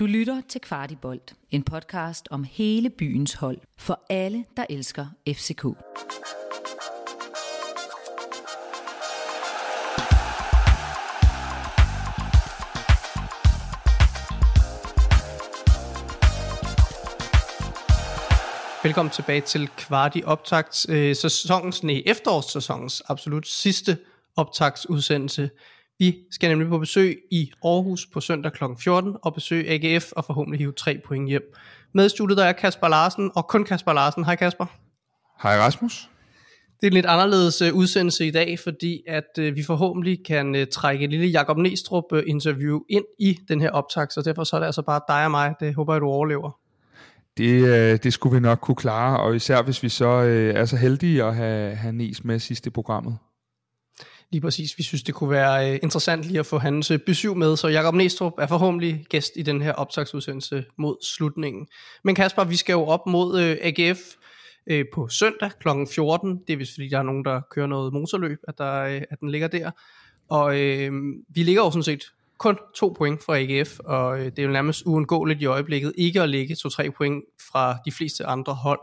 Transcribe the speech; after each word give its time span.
Du 0.00 0.06
lytter 0.06 0.42
til 0.48 0.60
Kvartibolt, 0.60 1.34
en 1.50 1.62
podcast 1.62 2.28
om 2.30 2.44
hele 2.44 2.90
byens 2.90 3.34
hold 3.34 3.58
for 3.78 4.00
alle, 4.10 4.44
der 4.56 4.66
elsker 4.70 5.06
FCK. 5.28 5.64
Velkommen 18.84 19.10
tilbage 19.12 19.40
til 19.40 19.68
Kvarti 19.68 20.22
Optakt, 20.24 20.86
øh, 20.88 21.16
sæsonens, 21.16 21.82
nej, 21.82 22.02
efterårssæsonens 22.06 23.02
absolut 23.08 23.46
sidste 23.46 23.98
optagsudsendelse. 24.36 25.50
Vi 26.00 26.16
skal 26.30 26.48
nemlig 26.48 26.68
på 26.68 26.78
besøg 26.78 27.18
i 27.30 27.52
Aarhus 27.64 28.06
på 28.06 28.20
søndag 28.20 28.52
kl. 28.52 28.64
14 28.78 29.16
og 29.22 29.34
besøge 29.34 29.70
AGF 29.70 30.12
og 30.12 30.24
forhåbentlig 30.24 30.58
hive 30.58 30.72
tre 30.72 31.00
point 31.06 31.28
hjem. 31.28 31.42
Med 31.94 32.08
studiet 32.08 32.38
der 32.38 32.44
er 32.44 32.52
Kasper 32.52 32.88
Larsen, 32.88 33.30
og 33.34 33.48
kun 33.48 33.64
Kasper 33.64 33.92
Larsen. 33.92 34.24
Hej 34.24 34.36
Kasper. 34.36 34.66
Hej 35.42 35.58
Rasmus. 35.58 36.10
Det 36.80 36.86
er 36.86 36.90
en 36.90 36.94
lidt 36.94 37.06
anderledes 37.06 37.62
uh, 37.62 37.78
udsendelse 37.78 38.26
i 38.26 38.30
dag, 38.30 38.58
fordi 38.58 39.02
at 39.08 39.38
uh, 39.38 39.56
vi 39.56 39.62
forhåbentlig 39.62 40.24
kan 40.26 40.54
uh, 40.54 40.60
trække 40.72 41.04
et 41.04 41.10
lille 41.10 41.26
Jakob 41.26 41.58
Næstrup 41.58 42.04
interview 42.26 42.80
ind 42.88 43.04
i 43.18 43.38
den 43.48 43.60
her 43.60 43.70
optag, 43.70 44.06
så 44.12 44.22
derfor 44.22 44.44
så 44.44 44.56
er 44.56 44.60
det 44.60 44.66
altså 44.66 44.82
bare 44.82 45.00
dig 45.08 45.24
og 45.24 45.30
mig. 45.30 45.54
Det 45.60 45.74
håber 45.74 45.94
jeg, 45.94 46.00
du 46.00 46.06
overlever. 46.06 46.50
Det, 47.36 47.64
øh, 47.66 47.98
det 48.02 48.12
skulle 48.12 48.34
vi 48.34 48.40
nok 48.40 48.58
kunne 48.58 48.76
klare, 48.76 49.20
og 49.20 49.36
især 49.36 49.62
hvis 49.62 49.82
vi 49.82 49.88
så 49.88 50.06
øh, 50.06 50.54
er 50.54 50.64
så 50.64 50.76
heldige 50.76 51.24
at 51.24 51.34
have, 51.34 51.74
have 51.74 51.92
Nies 51.92 52.24
med 52.24 52.38
sidst 52.38 52.66
i 52.66 52.70
programmet. 52.70 53.18
Lige 54.32 54.40
præcis. 54.40 54.78
Vi 54.78 54.82
synes, 54.82 55.02
det 55.02 55.14
kunne 55.14 55.30
være 55.30 55.70
øh, 55.70 55.78
interessant 55.82 56.24
lige 56.24 56.38
at 56.38 56.46
få 56.46 56.58
hans 56.58 56.90
øh, 56.90 56.98
besøg 56.98 57.36
med, 57.36 57.56
så 57.56 57.68
Jakob 57.68 57.94
Næstrup 57.94 58.32
er 58.38 58.46
forhåbentlig 58.46 59.06
gæst 59.08 59.32
i 59.36 59.42
den 59.42 59.62
her 59.62 59.72
optagsudsendelse 59.72 60.64
mod 60.76 60.96
slutningen. 61.04 61.66
Men 62.04 62.14
Kasper, 62.14 62.44
vi 62.44 62.56
skal 62.56 62.72
jo 62.72 62.86
op 62.86 63.06
mod 63.06 63.40
øh, 63.40 63.56
AGF 63.60 63.98
øh, 64.66 64.84
på 64.94 65.08
søndag 65.08 65.50
kl. 65.60 65.68
14. 65.90 66.40
Det 66.46 66.52
er 66.52 66.56
vist 66.56 66.74
fordi, 66.74 66.88
der 66.88 66.98
er 66.98 67.02
nogen, 67.02 67.24
der 67.24 67.40
kører 67.50 67.66
noget 67.66 67.92
motorløb, 67.92 68.38
at, 68.48 68.58
der, 68.58 68.82
øh, 68.82 69.02
at 69.10 69.20
den 69.20 69.30
ligger 69.30 69.48
der. 69.48 69.70
Og 70.28 70.60
øh, 70.60 70.92
vi 71.28 71.42
ligger 71.42 71.62
jo 71.62 71.70
sådan 71.70 71.82
set 71.82 72.12
kun 72.38 72.58
to 72.74 72.94
point 72.98 73.24
fra 73.24 73.38
AGF, 73.38 73.78
og 73.78 74.18
øh, 74.18 74.24
det 74.24 74.38
er 74.38 74.42
jo 74.42 74.50
nærmest 74.50 74.82
uundgåeligt 74.86 75.42
i 75.42 75.46
øjeblikket 75.46 75.92
ikke 75.96 76.22
at 76.22 76.28
ligge 76.28 76.56
to-tre 76.56 76.90
point 76.90 77.24
fra 77.52 77.78
de 77.84 77.92
fleste 77.92 78.26
andre 78.26 78.54
hold. 78.54 78.80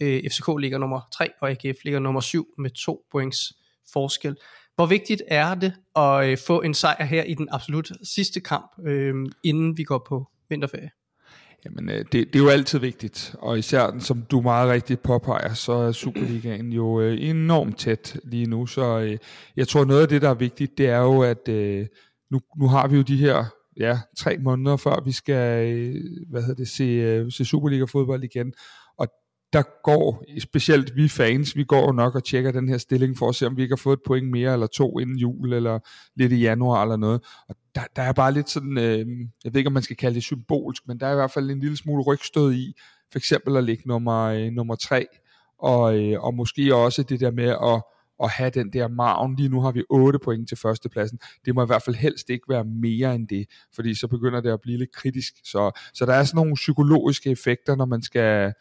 Øh, 0.00 0.22
FCK 0.30 0.48
ligger 0.58 0.78
nummer 0.78 1.00
3, 1.12 1.28
og 1.40 1.50
AGF 1.50 1.84
ligger 1.84 2.00
nummer 2.00 2.20
7 2.20 2.46
med 2.58 2.70
to 2.70 3.04
points 3.12 3.52
forskel. 3.92 4.36
Hvor 4.80 4.86
vigtigt 4.86 5.22
er 5.28 5.54
det 5.54 5.72
at 5.96 6.28
øh, 6.28 6.38
få 6.46 6.60
en 6.60 6.74
sejr 6.74 7.04
her 7.04 7.22
i 7.22 7.34
den 7.34 7.48
absolut 7.50 7.92
sidste 8.02 8.40
kamp, 8.40 8.70
øh, 8.86 9.14
inden 9.44 9.78
vi 9.78 9.84
går 9.84 10.06
på 10.08 10.28
vinterferie? 10.48 10.90
Jamen, 11.64 11.88
øh, 11.88 11.98
det, 11.98 12.12
det 12.12 12.36
er 12.36 12.38
jo 12.38 12.48
altid 12.48 12.78
vigtigt, 12.78 13.34
og 13.38 13.58
især 13.58 13.98
som 13.98 14.22
du 14.22 14.40
meget 14.40 14.70
rigtigt 14.70 15.02
påpeger, 15.02 15.54
så 15.54 15.72
er 15.72 15.92
Superligaen 15.92 16.72
jo 16.72 17.00
øh, 17.00 17.18
enormt 17.20 17.78
tæt 17.78 18.16
lige 18.24 18.46
nu, 18.46 18.66
så 18.66 18.98
øh, 18.98 19.18
jeg 19.56 19.68
tror 19.68 19.84
noget 19.84 20.02
af 20.02 20.08
det, 20.08 20.22
der 20.22 20.30
er 20.30 20.34
vigtigt, 20.34 20.78
det 20.78 20.86
er 20.86 21.00
jo, 21.00 21.22
at 21.22 21.48
øh, 21.48 21.86
nu, 22.30 22.40
nu 22.56 22.68
har 22.68 22.88
vi 22.88 22.96
jo 22.96 23.02
de 23.02 23.16
her 23.16 23.44
ja, 23.76 23.98
tre 24.18 24.38
måneder 24.38 24.76
før 24.76 25.04
vi 25.04 25.12
skal 25.12 25.68
øh, 25.68 25.94
hvad 26.30 26.40
hedder 26.40 26.54
det, 26.54 26.68
se, 26.68 26.84
øh, 26.84 27.32
se 27.32 27.44
Superliga 27.44 27.84
fodbold 27.84 28.24
igen, 28.24 28.52
der 29.52 29.62
går, 29.84 30.24
specielt 30.40 30.96
vi 30.96 31.08
fans, 31.08 31.56
vi 31.56 31.64
går 31.64 31.86
jo 31.86 31.92
nok 31.92 32.14
og 32.14 32.24
tjekker 32.24 32.52
den 32.52 32.68
her 32.68 32.78
stilling 32.78 33.18
for 33.18 33.28
at 33.28 33.34
se, 33.34 33.46
om 33.46 33.56
vi 33.56 33.62
ikke 33.62 33.72
har 33.72 33.76
fået 33.76 33.96
et 33.96 34.02
point 34.06 34.30
mere 34.30 34.52
eller 34.52 34.66
to 34.66 34.98
inden 34.98 35.16
jul, 35.16 35.52
eller 35.52 35.78
lidt 36.16 36.32
i 36.32 36.36
januar 36.36 36.82
eller 36.82 36.96
noget. 36.96 37.20
Og 37.48 37.56
der, 37.74 37.80
der 37.96 38.02
er 38.02 38.12
bare 38.12 38.32
lidt 38.32 38.50
sådan, 38.50 38.78
øh, 38.78 39.06
jeg 39.44 39.52
ved 39.52 39.56
ikke 39.56 39.68
om 39.68 39.72
man 39.72 39.82
skal 39.82 39.96
kalde 39.96 40.14
det 40.14 40.22
symbolsk, 40.22 40.82
men 40.88 41.00
der 41.00 41.06
er 41.06 41.12
i 41.12 41.14
hvert 41.14 41.30
fald 41.30 41.50
en 41.50 41.60
lille 41.60 41.76
smule 41.76 42.02
rygstød 42.02 42.52
i, 42.52 42.74
for 43.12 43.18
eksempel 43.18 43.56
at 43.56 43.64
ligge 43.64 43.82
nummer, 43.86 44.22
øh, 44.22 44.50
nummer 44.50 44.74
tre, 44.74 45.06
og, 45.58 45.98
øh, 45.98 46.24
og 46.24 46.34
måske 46.34 46.74
også 46.74 47.02
det 47.02 47.20
der 47.20 47.30
med 47.30 47.48
at, 47.48 47.82
at 48.22 48.30
have 48.30 48.50
den 48.50 48.72
der 48.72 48.88
maven. 48.88 49.36
Lige 49.36 49.48
nu 49.48 49.60
har 49.60 49.72
vi 49.72 49.84
8 49.90 50.18
point 50.18 50.48
til 50.48 50.56
førstepladsen. 50.56 51.18
Det 51.44 51.54
må 51.54 51.62
i 51.62 51.66
hvert 51.66 51.82
fald 51.82 51.96
helst 51.96 52.30
ikke 52.30 52.44
være 52.48 52.64
mere 52.64 53.14
end 53.14 53.28
det, 53.28 53.46
fordi 53.74 53.94
så 53.94 54.08
begynder 54.08 54.40
det 54.40 54.50
at 54.50 54.60
blive 54.60 54.78
lidt 54.78 54.92
kritisk. 54.92 55.34
Så, 55.44 55.80
så 55.94 56.06
der 56.06 56.14
er 56.14 56.24
sådan 56.24 56.36
nogle 56.36 56.54
psykologiske 56.54 57.30
effekter, 57.30 57.76
når 57.76 57.86
man 57.86 58.02
skal 58.02 58.52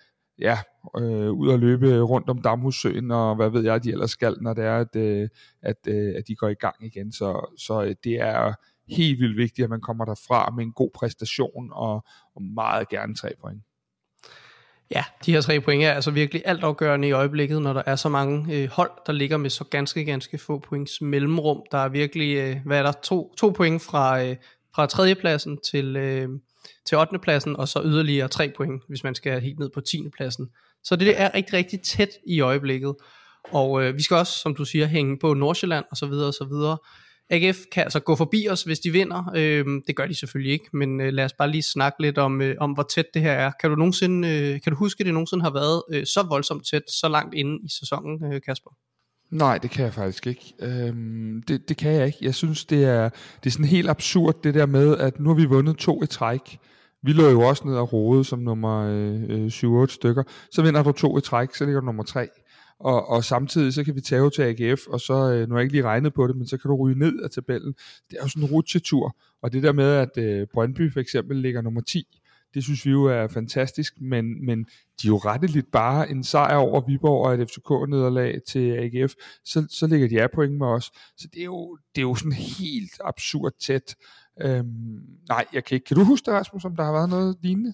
ja, 0.42 0.58
øh, 0.98 1.32
ud 1.32 1.48
og 1.48 1.60
løbe 1.60 2.00
rundt 2.02 2.30
om 2.30 2.42
Damhussøen, 2.42 3.12
og 3.12 3.36
hvad 3.36 3.50
ved 3.50 3.64
jeg, 3.64 3.84
de 3.84 3.92
ellers 3.92 4.12
skal, 4.12 4.38
når 4.42 4.54
det 4.54 4.66
er, 4.66 4.78
at, 4.78 4.96
øh, 4.96 5.30
at, 5.62 5.78
øh, 5.88 6.14
at 6.18 6.24
de 6.28 6.36
går 6.36 6.48
i 6.48 6.54
gang 6.54 6.76
igen. 6.82 7.12
Så, 7.12 7.56
så 7.58 7.84
øh, 7.84 7.96
det 8.04 8.22
er 8.22 8.54
helt 8.90 9.20
vildt 9.20 9.38
vigtigt, 9.38 9.64
at 9.64 9.70
man 9.70 9.82
kommer 9.82 10.06
derfra 10.06 10.50
med 10.50 10.64
en 10.64 10.72
god 10.72 10.90
præstation, 10.96 11.70
og, 11.72 12.06
og 12.36 12.44
meget 12.44 12.90
gerne 12.90 13.16
tre 13.16 13.32
point. 13.42 13.62
Ja, 14.92 15.04
de 15.26 15.32
her 15.32 15.42
tre 15.42 15.60
point 15.60 15.84
er 15.84 15.92
altså 15.92 16.12
virkelig 16.12 16.42
altafgørende 16.46 17.08
i 17.08 17.12
øjeblikket, 17.12 17.62
når 17.62 17.74
der 17.74 17.84
er 17.86 17.96
så 17.96 18.10
mange 18.10 18.56
øh, 18.56 18.70
hold, 18.70 18.92
der 19.06 19.14
ligger 19.14 19.38
med 19.38 19.50
så 19.50 19.64
ganske, 19.64 20.06
ganske 20.06 20.38
få 20.38 20.60
points 20.60 21.02
mellemrum. 21.02 21.64
Der 21.72 21.78
er 21.78 21.90
virkelig, 21.90 22.38
øh, 22.38 22.58
hvad 22.66 22.80
er 22.80 22.84
der, 22.84 22.92
to, 22.92 23.34
to 23.38 23.50
point 23.50 23.82
fra, 23.82 24.24
øh, 24.24 24.36
fra 24.75 24.85
tredjepladsen 24.85 25.57
til, 25.72 25.96
øh, 25.96 26.30
til 26.85 26.97
8. 26.97 27.19
pladsen, 27.19 27.56
og 27.56 27.68
så 27.68 27.81
yderligere 27.85 28.28
3 28.28 28.52
point, 28.57 28.84
hvis 28.88 29.03
man 29.03 29.16
skal 29.16 29.41
helt 29.41 29.59
ned 29.59 29.69
på 29.74 29.81
10. 29.81 30.09
pladsen. 30.18 30.50
Så 30.84 30.96
det 30.96 31.22
er 31.22 31.34
rigtig, 31.34 31.53
rigtig 31.53 31.81
tæt 31.81 32.09
i 32.28 32.40
øjeblikket. 32.40 32.96
Og 33.52 33.84
øh, 33.84 33.96
vi 33.96 34.02
skal 34.02 34.18
også, 34.18 34.40
som 34.40 34.56
du 34.56 34.66
siger, 34.66 34.85
hænge 34.85 35.19
på 35.19 35.34
Nordsjælland 35.34 35.85
og 35.91 35.97
så 35.97 36.06
videre 36.06 36.28
og 36.28 36.34
så 36.34 36.46
videre. 36.46 36.78
AGF 37.30 37.57
kan 37.72 37.84
altså 37.84 38.00
gå 38.00 38.16
forbi 38.16 38.47
os, 38.50 38.63
hvis 38.63 38.80
de 38.80 38.91
vinder. 38.91 39.31
Øh, 39.35 39.66
det 39.88 39.96
gør 39.96 40.06
de 40.06 40.16
selvfølgelig 40.16 40.53
ikke, 40.53 40.69
men 40.74 41.01
øh, 41.01 41.13
lad 41.13 41.25
os 41.25 41.34
bare 41.34 41.51
lige 41.51 41.63
snakke 41.63 42.01
lidt 42.01 42.18
om, 42.18 42.41
øh, 42.41 42.56
om 42.59 42.72
hvor 42.72 42.84
tæt 42.84 43.06
det 43.13 43.22
her 43.22 43.31
er. 43.31 43.51
Kan 43.62 43.69
du, 43.69 43.75
nogensinde, 43.75 44.28
øh, 44.28 44.62
kan 44.62 44.72
du 44.72 44.78
huske, 44.78 45.01
at 45.01 45.06
det 45.06 45.13
nogensinde 45.13 45.44
har 45.44 45.53
været 45.53 45.84
øh, 45.94 46.06
så 46.06 46.25
voldsomt 46.30 46.68
tæt, 46.68 46.91
så 46.91 47.09
langt 47.09 47.36
inde 47.36 47.59
i 47.66 47.69
sæsonen, 47.80 48.34
øh, 48.34 48.41
Kasper? 48.46 48.72
Nej, 49.32 49.58
det 49.58 49.70
kan 49.70 49.86
jeg 49.86 49.94
faktisk 49.94 50.28
ikke. 50.28 50.54
Øhm, 50.62 51.44
det, 51.48 51.70
det 51.70 51.78
kan 51.78 51.92
jeg 51.92 52.06
ikke. 52.06 52.18
Jeg 52.22 52.36
synes, 52.36 52.66
det 52.66 52.84
er, 52.84 53.10
det 53.44 53.46
er 53.46 53.52
sådan 53.52 53.66
helt 53.66 53.90
absurd, 53.90 54.44
det 54.44 54.54
der 54.54 54.66
med, 54.66 54.98
at 54.98 55.20
nu 55.20 55.30
har 55.30 55.36
vi 55.36 55.46
vundet 55.46 55.78
to 55.78 56.04
i 56.04 56.08
træk. 56.08 56.60
Vi 57.04 57.14
lå 57.14 57.30
jo 57.30 57.42
også 57.42 57.68
ned 57.68 57.76
og 57.76 57.94
rode 57.94 58.26
som 58.26 58.40
nummer 58.40 58.80
øh, 58.90 59.24
øh 59.30 59.84
7-8 59.84 59.88
stykker. 59.88 60.24
Så 60.52 60.62
vinder 60.62 60.84
du 60.84 60.92
to 60.92 61.18
i 61.18 61.22
træk, 61.22 61.56
så 61.56 61.66
ligger 61.66 61.80
du 61.80 61.86
nummer 61.86 62.04
3. 62.04 62.28
Og, 62.80 63.10
og 63.10 63.24
samtidig 63.24 63.74
så 63.74 63.84
kan 63.84 63.96
vi 63.96 64.02
tage 64.02 64.30
til 64.30 64.42
AGF, 64.42 64.88
og 64.88 65.00
så, 65.00 65.14
øh, 65.14 65.48
nu 65.48 65.54
har 65.54 65.60
jeg 65.60 65.64
ikke 65.64 65.74
lige 65.74 65.84
regnet 65.84 66.14
på 66.14 66.28
det, 66.28 66.36
men 66.36 66.48
så 66.48 66.58
kan 66.58 66.70
du 66.70 66.76
ryge 66.76 67.00
ned 67.00 67.20
af 67.24 67.30
tabellen. 67.30 67.74
Det 68.10 68.18
er 68.18 68.24
jo 68.24 68.28
sådan 68.28 68.44
en 68.44 68.50
rutsjetur. 68.50 69.18
Og 69.42 69.54
det 69.54 69.64
der 69.64 69.72
med, 69.72 69.94
at 69.94 70.18
øh, 70.18 70.48
Brøndby 70.54 70.94
for 70.94 71.00
eksempel 71.00 71.38
ligger 71.38 71.62
nummer 71.62 71.82
10, 71.82 72.20
det 72.54 72.64
synes 72.64 72.86
vi 72.86 72.92
jo 72.92 73.06
er 73.06 73.28
fantastisk, 73.28 73.94
men, 74.02 74.46
men 74.46 74.60
de 75.02 75.08
er 75.08 75.10
jo 75.10 75.18
retteligt 75.18 75.72
bare 75.72 76.10
en 76.10 76.24
sejr 76.24 76.56
over 76.56 76.82
Viborg 76.88 77.26
og 77.26 77.34
et 77.34 77.50
FCK-nederlag 77.50 78.40
til 78.48 78.72
AGF, 78.72 79.14
så, 79.46 79.68
så 79.70 79.88
ligger 79.88 80.08
de 80.08 80.22
af 80.22 80.32
point 80.32 80.58
med 80.58 80.68
os. 80.68 80.92
Så 81.18 81.28
det 81.34 81.40
er 81.40 81.46
jo, 81.46 81.78
det 81.96 82.02
er 82.02 82.08
jo 82.08 82.16
sådan 82.16 82.32
helt 82.32 83.02
absurd 83.04 83.52
tæt. 83.62 83.96
Øhm, 84.42 85.00
nej, 85.30 85.46
jeg 85.54 85.64
kan 85.64 85.76
ikke. 85.76 85.86
Kan 85.86 85.98
du 85.98 86.04
huske 86.04 86.26
det, 86.26 86.34
Rasmus, 86.34 86.66
om 86.66 86.76
der 86.76 86.84
har 86.84 86.92
været 86.92 87.10
noget 87.10 87.38
lignende? 87.42 87.74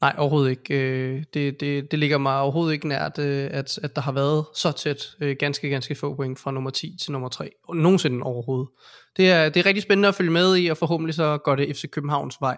Nej, 0.00 0.14
overhovedet 0.18 0.50
ikke. 0.50 0.74
Øh, 0.74 1.24
det, 1.34 1.60
det, 1.60 1.90
det 1.90 1.98
ligger 1.98 2.18
mig 2.18 2.40
overhovedet 2.40 2.72
ikke 2.72 2.88
nært, 2.88 3.18
øh, 3.18 3.48
at, 3.50 3.78
at 3.82 3.96
der 3.96 4.02
har 4.02 4.12
været 4.12 4.44
så 4.54 4.72
tæt 4.72 5.16
øh, 5.20 5.36
ganske, 5.38 5.68
ganske 5.68 5.94
få 5.94 6.14
point 6.14 6.38
fra 6.38 6.50
nummer 6.50 6.70
10 6.70 6.96
til 7.00 7.12
nummer 7.12 7.28
3. 7.28 7.50
Nogensinde 7.74 8.22
overhovedet. 8.22 8.68
Det 9.16 9.30
er, 9.30 9.48
det 9.48 9.60
er 9.60 9.66
rigtig 9.66 9.82
spændende 9.82 10.08
at 10.08 10.14
følge 10.14 10.30
med 10.30 10.56
i, 10.56 10.66
og 10.66 10.76
forhåbentlig 10.76 11.14
så 11.14 11.38
går 11.38 11.56
det 11.56 11.76
FC 11.76 11.90
Københavns 11.90 12.36
vej. 12.40 12.56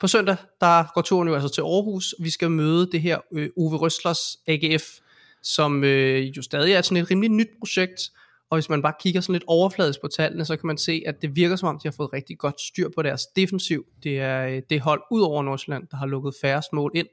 På 0.00 0.06
søndag, 0.06 0.36
der 0.60 0.94
går 0.94 1.02
turen 1.02 1.28
jo 1.28 1.34
altså 1.34 1.48
til 1.48 1.60
Aarhus. 1.60 2.14
Vi 2.20 2.30
skal 2.30 2.50
møde 2.50 2.92
det 2.92 3.00
her 3.00 3.18
øh, 3.32 3.50
Uwe 3.56 3.76
Røslers 3.76 4.38
AGF, 4.46 4.84
som 5.42 5.84
øh, 5.84 6.36
jo 6.36 6.42
stadig 6.42 6.72
er 6.72 6.82
sådan 6.82 7.02
et 7.02 7.10
rimelig 7.10 7.30
nyt 7.30 7.48
projekt. 7.58 8.10
Og 8.50 8.56
hvis 8.56 8.68
man 8.68 8.82
bare 8.82 8.92
kigger 9.00 9.20
sådan 9.20 9.32
lidt 9.32 9.44
overfladisk 9.46 10.00
på 10.00 10.08
tallene, 10.08 10.44
så 10.44 10.56
kan 10.56 10.66
man 10.66 10.78
se, 10.78 11.02
at 11.06 11.22
det 11.22 11.36
virker 11.36 11.56
som 11.56 11.68
om, 11.68 11.78
de 11.82 11.88
har 11.88 11.94
fået 11.96 12.12
rigtig 12.12 12.38
godt 12.38 12.60
styr 12.60 12.88
på 12.94 13.02
deres 13.02 13.26
defensiv. 13.36 13.84
Det 14.02 14.20
er 14.20 14.46
øh, 14.46 14.62
det 14.70 14.80
hold 14.80 15.02
ud 15.10 15.20
over 15.20 15.42
Nordsjælland, 15.42 15.86
der 15.90 15.96
har 15.96 16.06
lukket 16.06 16.34
færrest 16.40 16.72
mål 16.72 16.92
ind. 16.94 17.06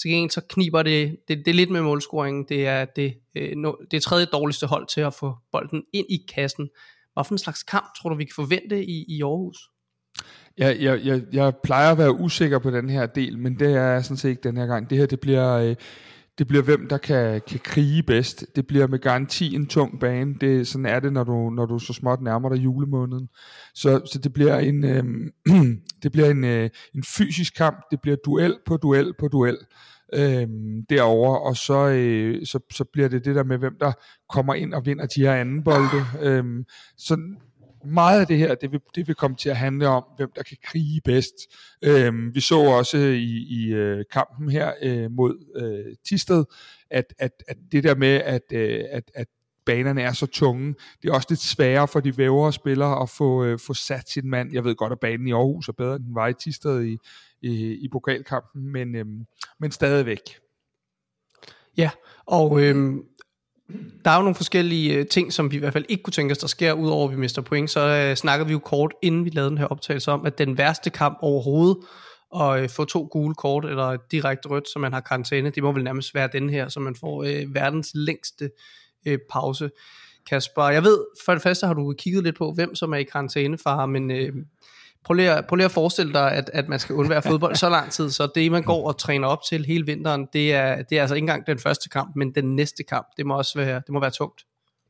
Til 0.00 0.10
gengæld 0.10 0.30
så 0.30 0.40
kniber 0.48 0.82
det, 0.82 1.16
det, 1.28 1.38
det 1.38 1.48
er 1.48 1.54
lidt 1.54 1.70
med 1.70 1.82
målscoringen. 1.82 2.44
Det 2.48 2.66
er 2.66 2.84
det, 2.84 3.14
øh, 3.34 3.56
no, 3.56 3.72
det 3.90 4.02
tredje 4.02 4.26
dårligste 4.26 4.66
hold 4.66 4.86
til 4.86 5.00
at 5.00 5.14
få 5.14 5.34
bolden 5.52 5.82
ind 5.92 6.06
i 6.10 6.26
kassen. 6.34 6.68
Hvad 7.12 7.24
for 7.24 7.34
en 7.34 7.38
slags 7.38 7.62
kamp 7.62 7.86
tror 7.98 8.10
du, 8.10 8.16
vi 8.16 8.24
kan 8.24 8.34
forvente 8.34 8.84
i, 8.84 9.04
i 9.08 9.22
Aarhus? 9.22 9.68
Jeg, 10.58 10.76
jeg, 10.80 11.00
jeg, 11.04 11.22
jeg 11.32 11.52
plejer 11.64 11.92
at 11.92 11.98
være 11.98 12.20
usikker 12.20 12.58
på 12.58 12.70
den 12.70 12.90
her 12.90 13.06
del, 13.06 13.38
men 13.38 13.58
det 13.58 13.76
er 13.76 14.00
sådan 14.00 14.16
set 14.16 14.28
ikke 14.28 14.42
den 14.42 14.56
her 14.56 14.66
gang. 14.66 14.90
Det 14.90 14.98
her, 14.98 15.06
det 15.06 15.20
bliver, 15.20 15.52
øh, 15.52 15.76
det 16.38 16.48
bliver 16.48 16.62
hvem, 16.62 16.88
der 16.88 16.98
kan, 16.98 17.40
kan 17.48 17.60
krige 17.64 18.02
bedst. 18.02 18.44
Det 18.56 18.66
bliver 18.66 18.86
med 18.86 18.98
garanti 18.98 19.54
en 19.54 19.66
tung 19.66 20.00
bane. 20.00 20.34
Det, 20.40 20.66
sådan 20.68 20.86
er 20.86 21.00
det, 21.00 21.12
når 21.12 21.24
du, 21.24 21.50
når 21.50 21.66
du 21.66 21.78
så 21.78 21.92
småt 21.92 22.22
nærmer 22.22 22.48
dig 22.48 22.64
julemåneden. 22.64 23.28
Så, 23.74 24.00
så 24.12 24.18
det 24.18 24.32
bliver 24.32 24.58
en, 24.58 24.84
øh, 24.84 25.04
det 26.02 26.12
bliver 26.12 26.30
en, 26.30 26.44
øh, 26.44 26.70
en 26.94 27.04
fysisk 27.16 27.54
kamp. 27.56 27.80
Det 27.90 28.00
bliver 28.00 28.16
duel 28.24 28.56
på 28.66 28.76
duel 28.76 29.14
på 29.18 29.28
duel 29.28 29.58
øh, 30.14 30.48
derover 30.90 31.36
og 31.36 31.56
så, 31.56 31.88
øh, 31.88 32.46
så, 32.46 32.58
så 32.72 32.84
bliver 32.92 33.08
det 33.08 33.24
det 33.24 33.34
der 33.34 33.44
med, 33.44 33.58
hvem 33.58 33.76
der 33.80 33.92
kommer 34.28 34.54
ind 34.54 34.74
og 34.74 34.86
vinder 34.86 35.06
de 35.06 35.20
her 35.20 35.34
anden 35.34 35.64
bolde. 35.64 36.04
Øh, 36.22 36.44
så 36.96 37.36
meget 37.84 38.20
af 38.20 38.26
det 38.26 38.38
her, 38.38 38.54
det 38.54 38.72
vil, 38.72 38.80
det 38.94 39.08
vil 39.08 39.14
komme 39.14 39.36
til 39.36 39.48
at 39.48 39.56
handle 39.56 39.88
om, 39.88 40.04
hvem 40.16 40.30
der 40.36 40.42
kan 40.42 40.56
krige 40.64 41.00
bedst. 41.04 41.34
Øhm, 41.82 42.34
vi 42.34 42.40
så 42.40 42.60
også 42.60 42.98
i, 42.98 43.46
i 43.50 43.72
øh, 43.72 44.04
kampen 44.12 44.50
her 44.50 44.72
øh, 44.82 45.10
mod 45.10 45.52
øh, 45.56 45.96
Tisted, 46.08 46.44
at, 46.90 47.14
at, 47.18 47.32
at 47.48 47.56
det 47.72 47.84
der 47.84 47.94
med, 47.94 48.08
at, 48.08 48.42
øh, 48.52 48.84
at, 48.90 49.10
at 49.14 49.26
banerne 49.66 50.02
er 50.02 50.12
så 50.12 50.26
tunge. 50.26 50.74
Det 51.02 51.08
er 51.08 51.14
også 51.14 51.26
lidt 51.30 51.40
sværere 51.40 51.88
for 51.88 52.00
de 52.00 52.18
vævere 52.18 52.52
spillere 52.52 53.02
at 53.02 53.10
få, 53.10 53.44
øh, 53.44 53.58
få 53.58 53.74
sat 53.74 54.10
sin 54.10 54.30
mand. 54.30 54.52
Jeg 54.52 54.64
ved 54.64 54.74
godt, 54.74 54.92
at 54.92 55.00
banen 55.00 55.28
i 55.28 55.32
Aarhus 55.32 55.68
er 55.68 55.72
bedre, 55.72 55.96
end 55.96 56.04
den 56.04 56.14
var 56.14 56.28
i 56.28 56.34
Tisted 56.34 56.84
i, 56.84 56.98
i, 57.42 57.72
i 57.72 57.88
pokalkampen, 57.92 58.72
men, 58.72 58.94
øh, 58.94 59.06
men 59.60 59.70
stadigvæk. 59.70 60.20
Ja, 61.76 61.90
og 62.26 62.62
øh, 62.62 62.94
der 64.04 64.10
er 64.10 64.16
jo 64.16 64.22
nogle 64.22 64.34
forskellige 64.34 64.94
øh, 64.94 65.06
ting, 65.06 65.32
som 65.32 65.50
vi 65.50 65.56
i 65.56 65.58
hvert 65.58 65.72
fald 65.72 65.84
ikke 65.88 66.02
kunne 66.02 66.12
tænke 66.12 66.32
os, 66.32 66.38
der 66.38 66.46
sker, 66.46 66.72
udover 66.72 67.08
at 67.08 67.14
vi 67.14 67.20
mister 67.20 67.42
point. 67.42 67.70
Så 67.70 67.80
øh, 67.80 68.16
snakkede 68.16 68.46
vi 68.46 68.52
jo 68.52 68.58
kort, 68.58 68.94
inden 69.02 69.24
vi 69.24 69.30
lavede 69.30 69.50
den 69.50 69.58
her 69.58 69.66
optagelse 69.66 70.12
om, 70.12 70.26
at 70.26 70.38
den 70.38 70.58
værste 70.58 70.90
kamp 70.90 71.18
overhovedet, 71.20 71.76
at 72.40 72.62
øh, 72.62 72.68
få 72.68 72.84
to 72.84 73.08
gule 73.12 73.34
kort, 73.34 73.64
eller 73.64 73.96
direkte 74.10 74.48
rødt, 74.48 74.68
så 74.68 74.78
man 74.78 74.92
har 74.92 75.00
karantæne, 75.00 75.50
det 75.50 75.62
må 75.62 75.72
vel 75.72 75.84
nærmest 75.84 76.14
være 76.14 76.28
den 76.32 76.50
her, 76.50 76.68
så 76.68 76.80
man 76.80 76.96
får 77.00 77.22
øh, 77.22 77.54
verdens 77.54 77.90
længste 77.94 78.50
øh, 79.06 79.18
pause. 79.30 79.70
Kasper, 80.26 80.68
jeg 80.68 80.84
ved, 80.84 80.98
for 81.24 81.32
det 81.32 81.42
første 81.42 81.66
har 81.66 81.74
du 81.74 81.94
kigget 81.98 82.24
lidt 82.24 82.36
på, 82.36 82.52
hvem 82.52 82.74
som 82.74 82.92
er 82.92 82.96
i 82.96 83.02
karantæne, 83.02 83.58
far, 83.58 83.86
men 83.86 84.10
øh, 84.10 84.32
prøv, 85.04 85.14
lige 85.14 85.30
at, 85.30 85.46
prøv 85.46 85.56
lige 85.56 85.64
at 85.64 85.72
forestille 85.72 86.12
dig, 86.12 86.32
at, 86.32 86.50
at 86.52 86.68
man 86.68 86.78
skal 86.78 86.94
undvære 86.94 87.22
fodbold 87.30 87.56
så 87.56 87.68
lang 87.68 87.90
tid, 87.90 88.10
så 88.10 88.28
det 88.34 88.52
man 88.52 88.62
går 88.62 88.88
og 88.88 88.98
træner 88.98 89.28
op 89.28 89.40
til 89.48 89.64
hele 89.66 89.86
vinteren, 89.86 90.28
det 90.32 90.54
er, 90.54 90.82
det 90.82 90.98
er 90.98 91.00
altså 91.00 91.14
ikke 91.14 91.22
engang 91.24 91.46
den 91.46 91.58
første 91.58 91.88
kamp, 91.88 92.16
men 92.16 92.34
den 92.34 92.56
næste 92.56 92.82
kamp, 92.82 93.06
det 93.16 93.26
må 93.26 93.36
også 93.36 93.58
være, 93.58 93.74
det 93.74 93.88
må 93.88 94.00
være 94.00 94.10
tungt. 94.10 94.42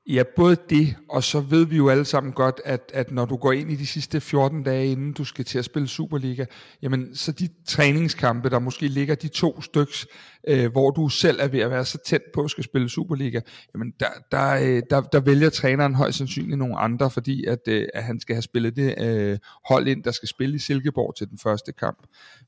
Ja, 0.06 0.22
både 0.36 0.56
det, 0.70 0.96
og 1.10 1.24
så 1.24 1.40
ved 1.40 1.66
vi 1.66 1.76
jo 1.76 1.88
alle 1.88 2.04
sammen 2.04 2.32
godt, 2.32 2.60
at, 2.64 2.90
at 2.94 3.10
når 3.10 3.24
du 3.24 3.36
går 3.36 3.52
ind 3.52 3.72
i 3.72 3.76
de 3.76 3.86
sidste 3.86 4.20
14 4.20 4.62
dage, 4.62 4.86
inden 4.86 5.12
du 5.12 5.24
skal 5.24 5.44
til 5.44 5.58
at 5.58 5.64
spille 5.64 5.88
Superliga, 5.88 6.44
jamen 6.82 7.16
så 7.16 7.32
de 7.32 7.48
træningskampe, 7.68 8.50
der 8.50 8.58
måske 8.58 8.88
ligger 8.88 9.14
de 9.14 9.28
to 9.28 9.60
styks, 9.60 10.06
øh, 10.48 10.72
hvor 10.72 10.90
du 10.90 11.08
selv 11.08 11.38
er 11.40 11.48
ved 11.48 11.60
at 11.60 11.70
være 11.70 11.84
så 11.84 11.98
tæt 12.06 12.22
på 12.34 12.42
at 12.42 12.50
skal 12.50 12.64
spille 12.64 12.88
Superliga, 12.88 13.40
jamen 13.74 13.92
der, 14.00 14.06
der, 14.32 14.50
øh, 14.54 14.82
der, 14.90 15.00
der 15.00 15.20
vælger 15.20 15.50
træneren 15.50 15.94
højst 15.94 16.18
sandsynligt 16.18 16.58
nogle 16.58 16.78
andre, 16.78 17.10
fordi 17.10 17.44
at, 17.44 17.58
øh, 17.68 17.86
at 17.94 18.04
han 18.04 18.20
skal 18.20 18.34
have 18.34 18.42
spillet 18.42 18.76
det 18.76 18.94
øh, 18.98 19.38
hold 19.68 19.88
ind, 19.88 20.04
der 20.04 20.10
skal 20.10 20.28
spille 20.28 20.56
i 20.56 20.58
Silkeborg 20.58 21.14
til 21.18 21.30
den 21.30 21.38
første 21.38 21.72
kamp. 21.72 21.98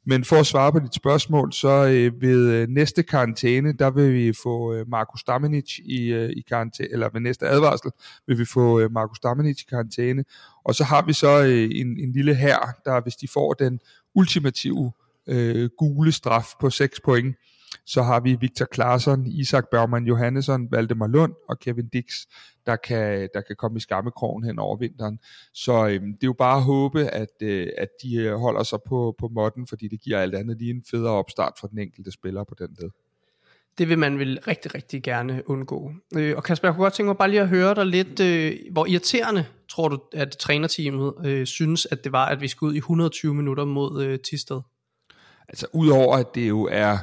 Men 0.06 0.24
for 0.24 0.36
at 0.36 0.46
svare 0.46 0.72
på 0.72 0.78
dit 0.78 0.94
spørgsmål, 0.94 1.52
så 1.52 1.68
øh, 1.68 2.22
ved 2.22 2.52
øh, 2.52 2.68
næste 2.68 3.02
karantæne, 3.02 3.72
der 3.72 3.90
vil 3.90 4.14
vi 4.14 4.32
få 4.42 4.74
øh, 4.74 4.88
Markus 4.88 5.24
Damenic 5.24 5.78
i, 5.78 6.12
øh, 6.12 6.30
i 6.30 6.40
karantæne, 6.48 6.88
eller 6.92 7.08
ved 7.12 7.20
næste 7.20 7.46
advarsel, 7.46 7.90
vil 8.26 8.38
vi 8.38 8.44
få 8.44 8.80
øh, 8.80 8.92
Markus 8.92 9.20
Damenic 9.20 9.60
i 9.60 9.66
karantæne. 9.70 10.24
Og 10.64 10.74
så 10.74 10.84
har 10.84 11.06
vi 11.06 11.12
så 11.12 11.44
øh, 11.44 11.70
en, 11.72 11.98
en 11.98 12.12
lille 12.12 12.34
her, 12.34 12.58
der 12.84 13.02
hvis 13.02 13.16
de 13.16 13.28
får 13.28 13.52
den 13.52 13.80
ultimative 14.14 14.92
øh, 15.26 15.70
gule 15.78 16.12
straf 16.12 16.46
på 16.60 16.70
6 16.70 17.00
point, 17.04 17.36
så 17.86 18.02
har 18.02 18.20
vi 18.20 18.36
Victor 18.40 18.66
Claesson, 18.74 19.26
Isak 19.26 19.64
Bergman 19.70 20.06
Johannesson, 20.06 20.68
Valdemar 20.70 21.06
Lund 21.06 21.32
og 21.48 21.58
Kevin 21.58 21.88
Dix, 21.88 22.04
der 22.66 22.76
kan, 22.76 23.28
der 23.34 23.40
kan 23.40 23.56
komme 23.56 23.76
i 23.76 23.80
skammekrogen 23.80 24.44
hen 24.44 24.58
over 24.58 24.76
vinteren. 24.76 25.18
Så 25.52 25.88
øhm, 25.88 26.12
det 26.12 26.22
er 26.22 26.26
jo 26.26 26.32
bare 26.32 26.56
at 26.56 26.62
håbe, 26.62 27.04
at, 27.04 27.42
øh, 27.42 27.68
at 27.78 27.88
de 28.02 28.16
øh, 28.16 28.34
holder 28.34 28.62
sig 28.62 28.78
på, 28.88 29.14
på 29.18 29.28
modden, 29.28 29.66
fordi 29.66 29.88
det 29.88 30.00
giver 30.00 30.18
alt 30.18 30.34
andet 30.34 30.58
lige 30.58 30.70
en 30.70 30.84
federe 30.90 31.12
opstart 31.12 31.52
for 31.60 31.66
den 31.66 31.78
enkelte 31.78 32.12
spiller 32.12 32.44
på 32.44 32.54
den 32.58 32.76
led. 32.80 32.90
Det 33.78 33.88
vil 33.88 33.98
man 33.98 34.18
vel 34.18 34.40
rigtig, 34.48 34.74
rigtig 34.74 35.02
gerne 35.02 35.42
undgå. 35.46 35.92
Øh, 36.16 36.36
og 36.36 36.44
Kasper, 36.44 36.68
jeg 36.68 36.74
kunne 36.74 36.84
godt 36.84 36.94
tænke 36.94 37.06
mig 37.06 37.16
bare 37.16 37.30
lige 37.30 37.40
at 37.40 37.48
høre 37.48 37.74
dig 37.74 37.86
lidt, 37.86 38.20
øh, 38.20 38.56
hvor 38.72 38.86
irriterende 38.86 39.46
tror 39.68 39.88
du, 39.88 39.98
at 40.12 40.30
trænerteamet 40.30 41.14
øh, 41.24 41.46
synes, 41.46 41.86
at 41.90 42.04
det 42.04 42.12
var, 42.12 42.26
at 42.26 42.40
vi 42.40 42.48
skulle 42.48 42.70
ud 42.70 42.74
i 42.74 42.78
120 42.78 43.34
minutter 43.34 43.64
mod 43.64 44.04
øh, 44.04 44.18
Tisted? 44.18 44.60
Altså 45.48 45.66
udover 45.72 46.16
at 46.16 46.34
det 46.34 46.48
jo 46.48 46.68
er 46.70 46.98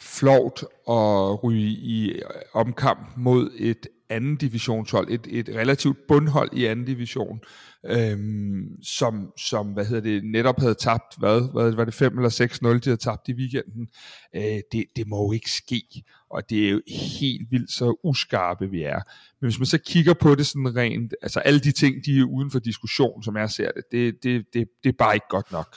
flovt 0.00 0.64
at 0.88 1.44
ryge 1.44 1.70
i 1.70 2.20
omkamp 2.52 3.16
mod 3.16 3.50
et 3.58 3.86
anden 4.08 4.36
divisionshold, 4.36 5.10
et, 5.10 5.26
et 5.30 5.48
relativt 5.48 5.98
bundhold 6.08 6.50
i 6.52 6.64
anden 6.64 6.84
division, 6.84 7.40
øhm, 7.86 8.82
som, 8.82 9.32
som 9.38 9.66
hvad 9.66 9.84
hedder 9.84 10.02
det, 10.02 10.24
netop 10.24 10.60
havde 10.60 10.74
tabt, 10.74 11.18
hvad, 11.18 11.52
hvad 11.52 11.72
var 11.72 11.84
det 11.84 11.94
5 11.94 12.18
eller 12.18 12.30
6-0, 12.30 12.68
de 12.68 12.80
havde 12.84 12.96
tabt 12.96 13.28
i 13.28 13.32
weekenden. 13.32 13.88
Øh, 14.36 14.60
det, 14.72 14.84
det 14.96 15.06
må 15.06 15.26
jo 15.26 15.32
ikke 15.32 15.50
ske, 15.50 15.82
og 16.30 16.50
det 16.50 16.66
er 16.66 16.70
jo 16.70 16.80
helt 16.88 17.50
vildt 17.50 17.70
så 17.70 18.00
uskarpe 18.04 18.70
vi 18.70 18.82
er. 18.82 19.00
Men 19.40 19.46
hvis 19.48 19.58
man 19.58 19.66
så 19.66 19.78
kigger 19.78 20.14
på 20.14 20.34
det 20.34 20.46
sådan 20.46 20.76
rent, 20.76 21.14
altså 21.22 21.40
alle 21.40 21.60
de 21.60 21.72
ting, 21.72 22.04
de 22.06 22.18
er 22.18 22.24
uden 22.24 22.50
for 22.50 22.58
diskussion, 22.58 23.22
som 23.22 23.36
jeg 23.36 23.50
ser 23.50 23.70
det, 23.72 23.84
det, 23.92 24.14
det, 24.22 24.44
det, 24.54 24.68
det 24.84 24.88
er 24.88 24.96
bare 24.98 25.14
ikke 25.14 25.28
godt 25.30 25.52
nok. 25.52 25.76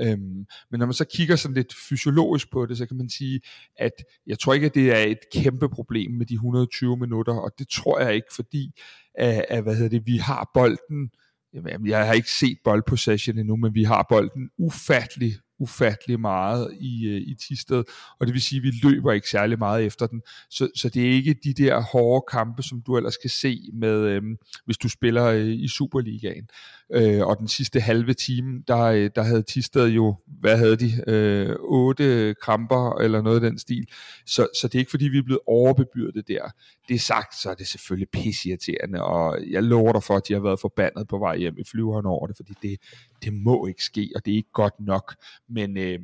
Øhm, 0.00 0.46
men 0.70 0.78
når 0.78 0.86
man 0.86 0.92
så 0.92 1.04
kigger 1.04 1.36
sådan 1.36 1.54
lidt 1.54 1.74
fysiologisk 1.88 2.50
på 2.52 2.66
det, 2.66 2.78
så 2.78 2.86
kan 2.86 2.96
man 2.96 3.10
sige, 3.10 3.40
at 3.76 3.92
jeg 4.26 4.38
tror 4.38 4.54
ikke, 4.54 4.66
at 4.66 4.74
det 4.74 4.92
er 4.92 4.98
et 4.98 5.18
kæmpe 5.32 5.68
problem 5.68 6.10
med 6.12 6.26
de 6.26 6.34
120 6.34 6.96
minutter, 6.96 7.34
og 7.34 7.50
det 7.58 7.68
tror 7.68 8.00
jeg 8.00 8.14
ikke, 8.14 8.34
fordi 8.34 8.80
at, 9.14 9.44
at 9.48 9.62
hvad 9.62 9.74
hedder 9.74 9.88
det, 9.88 10.06
vi 10.06 10.16
har 10.16 10.50
bolden, 10.54 11.10
jamen, 11.54 11.86
jeg 11.86 12.06
har 12.06 12.12
ikke 12.12 12.30
set 12.30 12.58
boldpossession 12.64 13.38
endnu, 13.38 13.56
men 13.56 13.74
vi 13.74 13.84
har 13.84 14.06
bolden 14.08 14.50
ufattelig 14.58 15.32
ufattelig 15.58 16.20
meget 16.20 16.76
i, 16.80 17.06
øh, 17.08 17.20
i 17.20 17.34
Tisted, 17.34 17.84
og 18.18 18.26
det 18.26 18.34
vil 18.34 18.42
sige, 18.42 18.58
at 18.58 18.62
vi 18.62 18.72
løber 18.82 19.12
ikke 19.12 19.30
særlig 19.30 19.58
meget 19.58 19.84
efter 19.84 20.06
den. 20.06 20.22
Så, 20.50 20.68
så 20.76 20.88
det 20.88 21.06
er 21.06 21.10
ikke 21.10 21.36
de 21.44 21.54
der 21.54 21.80
hårde 21.80 22.24
kampe, 22.30 22.62
som 22.62 22.82
du 22.86 22.96
ellers 22.96 23.16
kan 23.16 23.30
se, 23.30 23.60
med, 23.72 24.00
øh, 24.00 24.22
hvis 24.64 24.78
du 24.78 24.88
spiller 24.88 25.24
øh, 25.24 25.46
i 25.46 25.68
Superligaen. 25.68 26.48
Øh, 26.92 27.26
og 27.26 27.38
den 27.38 27.48
sidste 27.48 27.80
halve 27.80 28.14
time, 28.14 28.62
der, 28.68 28.82
øh, 28.82 29.10
der 29.14 29.22
havde 29.22 29.42
Tisted 29.42 29.86
jo, 29.86 30.16
hvad 30.26 30.56
havde 30.56 30.76
de, 30.76 31.10
øh, 31.10 31.56
otte 31.58 32.34
kramper 32.42 32.98
eller 33.00 33.22
noget 33.22 33.44
af 33.44 33.50
den 33.50 33.58
stil. 33.58 33.86
Så, 34.26 34.48
så 34.60 34.68
det 34.68 34.74
er 34.74 34.78
ikke 34.78 34.90
fordi, 34.90 35.08
vi 35.08 35.18
er 35.18 35.22
blevet 35.22 35.40
overbebyrdet 35.46 36.28
der. 36.28 36.50
Det 36.88 36.94
er 36.94 36.98
sagt, 36.98 37.34
så 37.34 37.50
er 37.50 37.54
det 37.54 37.66
selvfølgelig 37.66 38.08
pissirriterende, 38.12 39.02
og 39.02 39.38
jeg 39.50 39.62
lover 39.62 39.92
dig 39.92 40.02
for, 40.02 40.16
at 40.16 40.22
de 40.28 40.32
har 40.32 40.40
været 40.40 40.60
forbandet 40.60 41.08
på 41.08 41.18
vej 41.18 41.36
hjem 41.36 41.58
i 41.58 41.64
flyveren 41.64 42.06
over 42.06 42.26
det, 42.26 42.36
fordi 42.36 42.54
det, 42.62 42.76
det 43.24 43.32
må 43.32 43.66
ikke 43.66 43.84
ske, 43.84 44.10
og 44.14 44.24
det 44.24 44.32
er 44.32 44.36
ikke 44.36 44.52
godt 44.52 44.74
nok. 44.80 45.14
Men 45.48 45.78
øh, 45.78 45.98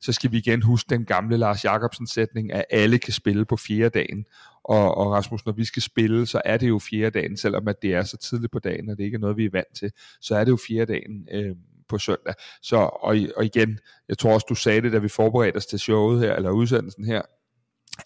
så 0.00 0.12
skal 0.12 0.32
vi 0.32 0.38
igen 0.38 0.62
huske 0.62 0.90
den 0.90 1.04
gamle 1.04 1.36
Lars 1.36 1.64
Jakobsen 1.64 2.06
sætning, 2.06 2.52
at 2.52 2.64
alle 2.70 2.98
kan 2.98 3.12
spille 3.12 3.44
på 3.44 3.56
fjerde 3.56 3.90
dagen. 3.90 4.26
Og, 4.64 4.94
og 4.94 5.12
Rasmus, 5.12 5.46
når 5.46 5.52
vi 5.52 5.64
skal 5.64 5.82
spille, 5.82 6.26
så 6.26 6.42
er 6.44 6.56
det 6.56 6.68
jo 6.68 6.78
fjerde 6.78 7.20
dagen, 7.20 7.36
selvom 7.36 7.68
at 7.68 7.82
det 7.82 7.94
er 7.94 8.02
så 8.02 8.16
tidligt 8.16 8.52
på 8.52 8.58
dagen, 8.58 8.90
og 8.90 8.98
det 8.98 9.04
ikke 9.04 9.14
er 9.14 9.20
noget, 9.20 9.36
vi 9.36 9.44
er 9.44 9.50
vant 9.52 9.76
til. 9.76 9.92
Så 10.20 10.36
er 10.36 10.44
det 10.44 10.50
jo 10.50 10.58
fjerde 10.68 10.92
dagen 10.92 11.28
øh, 11.32 11.56
på 11.88 11.98
søndag. 11.98 12.34
Så, 12.62 12.76
og, 12.76 13.16
og 13.36 13.44
igen, 13.44 13.78
jeg 14.08 14.18
tror 14.18 14.34
også, 14.34 14.46
du 14.48 14.54
sagde 14.54 14.82
det, 14.82 14.92
da 14.92 14.98
vi 14.98 15.08
forberedte 15.08 15.56
os 15.56 15.66
til 15.66 15.78
showet 15.78 16.20
her, 16.20 16.34
eller 16.34 16.50
udsendelsen 16.50 17.04
her, 17.04 17.22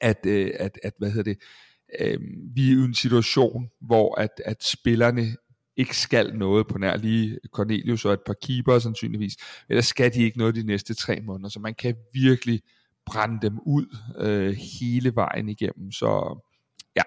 at, 0.00 0.26
øh, 0.26 0.50
at, 0.59 0.78
at 0.82 0.92
hvad 0.99 1.11
hedder 1.11 1.32
det, 1.32 1.42
øh, 2.00 2.20
vi 2.54 2.73
er 2.73 2.76
i 2.76 2.85
en 2.85 2.94
situation, 2.94 3.70
hvor 3.80 4.20
at, 4.20 4.42
at 4.44 4.64
spillerne 4.64 5.37
ikke 5.80 5.96
skal 5.96 6.37
noget 6.37 6.66
på 6.66 6.78
nær 6.78 6.96
lige 6.96 7.38
Cornelius 7.52 8.04
og 8.04 8.12
et 8.12 8.20
par 8.26 8.34
keeper 8.42 8.78
sandsynligvis, 8.78 9.37
eller 9.68 9.82
skal 9.82 10.14
de 10.14 10.22
ikke 10.22 10.38
noget 10.38 10.54
de 10.54 10.62
næste 10.62 10.94
tre 10.94 11.20
måneder, 11.20 11.49
så 11.49 11.60
man 11.60 11.75
kan 11.75 11.96
virkelig 12.12 12.60
brænde 13.06 13.38
dem 13.42 13.58
ud 13.66 13.96
øh, 14.18 14.56
hele 14.80 15.14
vejen 15.14 15.49
igennem, 15.49 15.92
så 15.92 16.40
ja, 16.96 17.02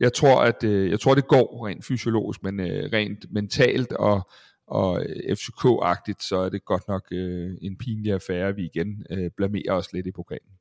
jeg 0.00 0.12
tror, 0.12 0.42
at 0.42 0.64
øh, 0.64 0.90
jeg 0.90 1.00
tror, 1.00 1.14
det 1.14 1.28
går 1.28 1.66
rent 1.66 1.84
fysiologisk, 1.84 2.42
men 2.42 2.60
øh, 2.60 2.90
rent 2.92 3.26
mentalt 3.30 3.92
og, 3.92 4.30
og 4.66 5.02
øh, 5.02 5.36
FCK-agtigt, 5.36 6.22
så 6.28 6.36
er 6.36 6.48
det 6.48 6.64
godt 6.64 6.88
nok 6.88 7.06
øh, 7.12 7.50
en 7.62 7.76
pinlig 7.76 8.12
affære, 8.12 8.54
vi 8.54 8.64
igen 8.64 9.06
øh, 9.10 9.30
blamerer 9.36 9.72
os 9.72 9.92
lidt 9.92 10.06
i 10.06 10.12
pokalen. 10.12 10.55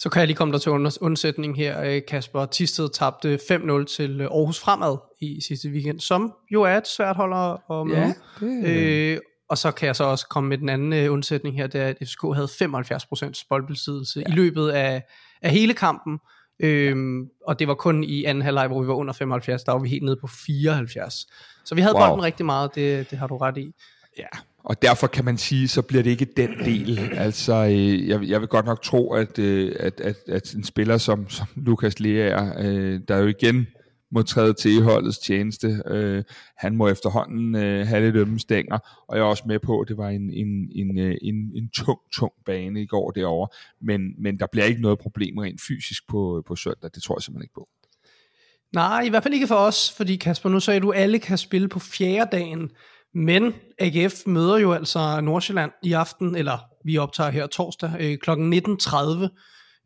Så 0.00 0.08
kan 0.08 0.20
jeg 0.20 0.26
lige 0.26 0.36
komme 0.36 0.52
der 0.52 0.58
til 0.58 0.72
undsætning 1.00 1.56
her, 1.56 1.82
øh, 1.82 2.02
Kasper. 2.08 2.46
Tisted 2.46 2.88
tabte 2.88 3.34
5-0 3.34 3.84
til 3.84 4.20
øh, 4.20 4.26
Aarhus 4.26 4.60
Fremad 4.60 4.96
i 5.20 5.40
sidste 5.48 5.68
weekend, 5.68 6.00
som 6.00 6.32
jo 6.52 6.62
er 6.62 6.76
et 6.76 6.88
svært 6.88 7.16
hold 7.16 7.58
at 7.70 7.86
møde. 7.86 7.98
Ja, 7.98 8.12
det... 8.40 9.14
øh, 9.14 9.18
og 9.50 9.58
så 9.58 9.70
kan 9.70 9.86
jeg 9.86 9.96
så 9.96 10.04
også 10.04 10.26
komme 10.28 10.48
med 10.48 10.58
den 10.58 10.68
anden 10.68 10.92
øh, 10.92 11.12
undsætning 11.12 11.56
her, 11.56 11.66
det 11.66 11.80
er, 11.80 11.86
at 11.88 11.96
FCK 12.02 12.22
havde 12.34 12.48
75% 12.48 13.46
boldbesiddelse 13.48 14.20
ja. 14.20 14.32
i 14.32 14.34
løbet 14.34 14.68
af, 14.68 15.02
af 15.42 15.50
hele 15.50 15.74
kampen. 15.74 16.18
Øhm, 16.60 17.28
og 17.46 17.58
det 17.58 17.68
var 17.68 17.74
kun 17.74 18.04
i 18.04 18.24
anden 18.24 18.42
halvleg, 18.42 18.66
hvor 18.66 18.82
vi 18.82 18.88
var 18.88 18.94
under 18.94 19.12
75, 19.12 19.64
der 19.64 19.72
var 19.72 19.78
vi 19.78 19.88
helt 19.88 20.02
nede 20.02 20.16
på 20.20 20.26
74. 20.26 21.26
Så 21.64 21.74
vi 21.74 21.80
havde 21.80 21.94
wow. 21.94 22.06
bolden 22.06 22.22
rigtig 22.22 22.46
meget, 22.46 22.74
det, 22.74 23.10
det 23.10 23.18
har 23.18 23.26
du 23.26 23.36
ret 23.36 23.56
i. 23.58 23.72
Ja, 24.18 24.26
og 24.64 24.82
derfor 24.82 25.06
kan 25.06 25.24
man 25.24 25.38
sige, 25.38 25.68
så 25.68 25.82
bliver 25.82 26.02
det 26.02 26.10
ikke 26.10 26.26
den 26.36 26.50
del. 26.64 26.98
Altså, 27.12 27.54
øh, 27.54 28.08
jeg, 28.08 28.22
jeg 28.22 28.40
vil 28.40 28.48
godt 28.48 28.66
nok 28.66 28.82
tro, 28.82 29.12
at, 29.12 29.38
øh, 29.38 29.76
at, 29.80 30.00
at, 30.00 30.16
at 30.28 30.54
en 30.54 30.64
spiller 30.64 30.98
som, 30.98 31.28
som 31.28 31.46
Lukas 31.56 32.00
Lea, 32.00 32.64
øh, 32.64 33.00
der 33.08 33.16
jo 33.16 33.26
igen 33.26 33.66
må 34.12 34.22
træde 34.22 34.54
til 34.54 34.76
i 34.76 34.80
holdets 34.80 35.18
tjeneste, 35.18 35.82
øh, 35.86 36.24
han 36.56 36.76
må 36.76 36.88
efterhånden 36.88 37.54
øh, 37.54 37.86
have 37.86 38.04
lidt 38.04 38.16
ømme 38.16 38.38
stænger, 38.38 38.78
og 39.08 39.16
jeg 39.16 39.22
er 39.22 39.26
også 39.26 39.44
med 39.46 39.58
på, 39.58 39.80
at 39.80 39.88
det 39.88 39.96
var 39.96 40.08
en, 40.08 40.30
en, 40.30 40.70
en, 40.74 40.98
øh, 40.98 41.16
en, 41.22 41.34
en 41.34 41.70
tung, 41.76 41.98
tung 42.12 42.32
bane 42.46 42.82
i 42.82 42.86
går 42.86 43.10
derovre, 43.10 43.48
men, 43.80 44.00
men 44.18 44.38
der 44.38 44.46
bliver 44.52 44.64
ikke 44.64 44.82
noget 44.82 44.98
problem 44.98 45.38
rent 45.38 45.60
fysisk 45.68 46.08
på, 46.08 46.42
på 46.46 46.56
søndag, 46.56 46.90
det 46.94 47.02
tror 47.02 47.16
jeg 47.16 47.22
simpelthen 47.22 47.44
ikke 47.44 47.54
på. 47.54 47.68
Nej, 48.74 49.00
i 49.00 49.08
hvert 49.08 49.22
fald 49.22 49.34
ikke 49.34 49.46
for 49.46 49.54
os, 49.54 49.92
fordi 49.96 50.16
Kasper, 50.16 50.48
nu 50.48 50.60
sagde 50.60 50.80
du, 50.80 50.90
at 50.90 51.02
alle 51.02 51.18
kan 51.18 51.38
spille 51.38 51.68
på 51.68 51.78
fjerde 51.78 52.36
dagen, 52.36 52.70
men 53.14 53.54
AGF 53.78 54.26
møder 54.26 54.58
jo 54.58 54.72
altså 54.72 55.20
Nordsjælland 55.20 55.70
i 55.82 55.92
aften, 55.92 56.36
eller 56.36 56.58
vi 56.84 56.98
optager 56.98 57.30
her 57.30 57.46
torsdag 57.46 57.92
øh, 58.00 58.18
kl. 58.18 58.30
19.30, 58.30 58.36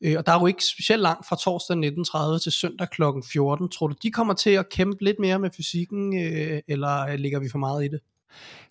øh, 0.04 0.14
og 0.19 0.26
der 0.26 0.33
er 0.33 0.40
jo 0.40 0.47
ikke 0.47 0.64
specielt 0.64 1.02
langt 1.02 1.28
fra 1.28 1.37
torsdag 1.37 1.76
19.30 1.76 2.43
til 2.43 2.52
søndag 2.52 2.88
kl. 2.90 3.02
14. 3.33 3.69
Tror 3.69 3.87
du, 3.87 3.95
de 4.02 4.11
kommer 4.11 4.35
til 4.35 4.50
at 4.50 4.69
kæmpe 4.69 5.04
lidt 5.04 5.16
mere 5.21 5.38
med 5.38 5.50
fysikken, 5.57 6.25
øh, 6.25 6.61
eller 6.69 7.16
ligger 7.16 7.40
vi 7.40 7.49
for 7.52 7.59
meget 7.59 7.85
i 7.85 7.88
det? 7.88 8.00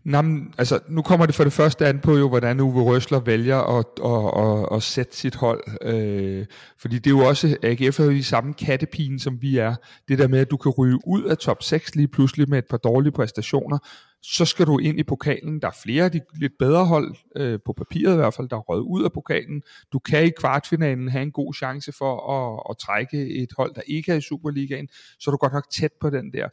Nå, 0.05 0.21
men, 0.21 0.53
altså, 0.57 0.79
nu 0.87 1.01
kommer 1.01 1.25
det 1.25 1.35
for 1.35 1.43
det 1.43 1.53
første 1.53 1.87
an 1.87 1.99
på 1.99 2.17
jo, 2.17 2.29
hvordan 2.29 2.59
Uwe 2.59 2.83
Røsler 2.83 3.19
vælger 3.19 3.57
at, 3.57 3.85
at, 4.05 4.45
at, 4.45 4.77
at 4.77 4.83
sætte 4.83 5.17
sit 5.17 5.35
hold. 5.35 5.63
Øh, 5.81 6.45
fordi 6.77 6.95
det 6.95 7.07
er 7.07 7.11
jo 7.11 7.19
også, 7.19 7.57
AGF 7.63 7.99
er 7.99 8.03
jo 8.03 8.09
i 8.09 8.21
samme 8.21 8.53
kattepine, 8.53 9.19
som 9.19 9.41
vi 9.41 9.57
er. 9.57 9.75
Det 10.07 10.19
der 10.19 10.27
med, 10.27 10.39
at 10.39 10.51
du 10.51 10.57
kan 10.57 10.71
ryge 10.71 10.99
ud 11.07 11.23
af 11.23 11.37
top 11.37 11.63
6 11.63 11.95
lige 11.95 12.07
pludselig 12.07 12.49
med 12.49 12.57
et 12.57 12.65
par 12.69 12.77
dårlige 12.77 13.11
præstationer, 13.11 13.77
så 14.21 14.45
skal 14.45 14.65
du 14.65 14.77
ind 14.77 14.99
i 14.99 15.03
pokalen. 15.03 15.61
Der 15.61 15.67
er 15.67 15.77
flere 15.83 16.05
af 16.05 16.11
de 16.11 16.21
lidt 16.39 16.53
bedre 16.59 16.85
hold, 16.85 17.15
øh, 17.35 17.59
på 17.65 17.73
papiret 17.73 18.13
i 18.13 18.15
hvert 18.15 18.33
fald, 18.33 18.49
der 18.49 18.55
er 18.55 18.61
røget 18.61 18.83
ud 18.83 19.03
af 19.03 19.11
pokalen. 19.13 19.61
Du 19.93 19.99
kan 19.99 20.25
i 20.25 20.31
kvartfinalen 20.39 21.07
have 21.07 21.23
en 21.23 21.31
god 21.31 21.53
chance 21.53 21.91
for 21.91 22.31
at, 22.31 22.63
at 22.69 22.77
trække 22.77 23.43
et 23.43 23.49
hold, 23.57 23.75
der 23.75 23.81
ikke 23.87 24.11
er 24.11 24.15
i 24.15 24.21
Superligaen, 24.21 24.87
så 25.19 25.29
er 25.29 25.31
du 25.31 25.37
godt 25.37 25.53
nok 25.53 25.69
tæt 25.71 25.91
på 26.01 26.09
den 26.09 26.33
der. 26.33 26.49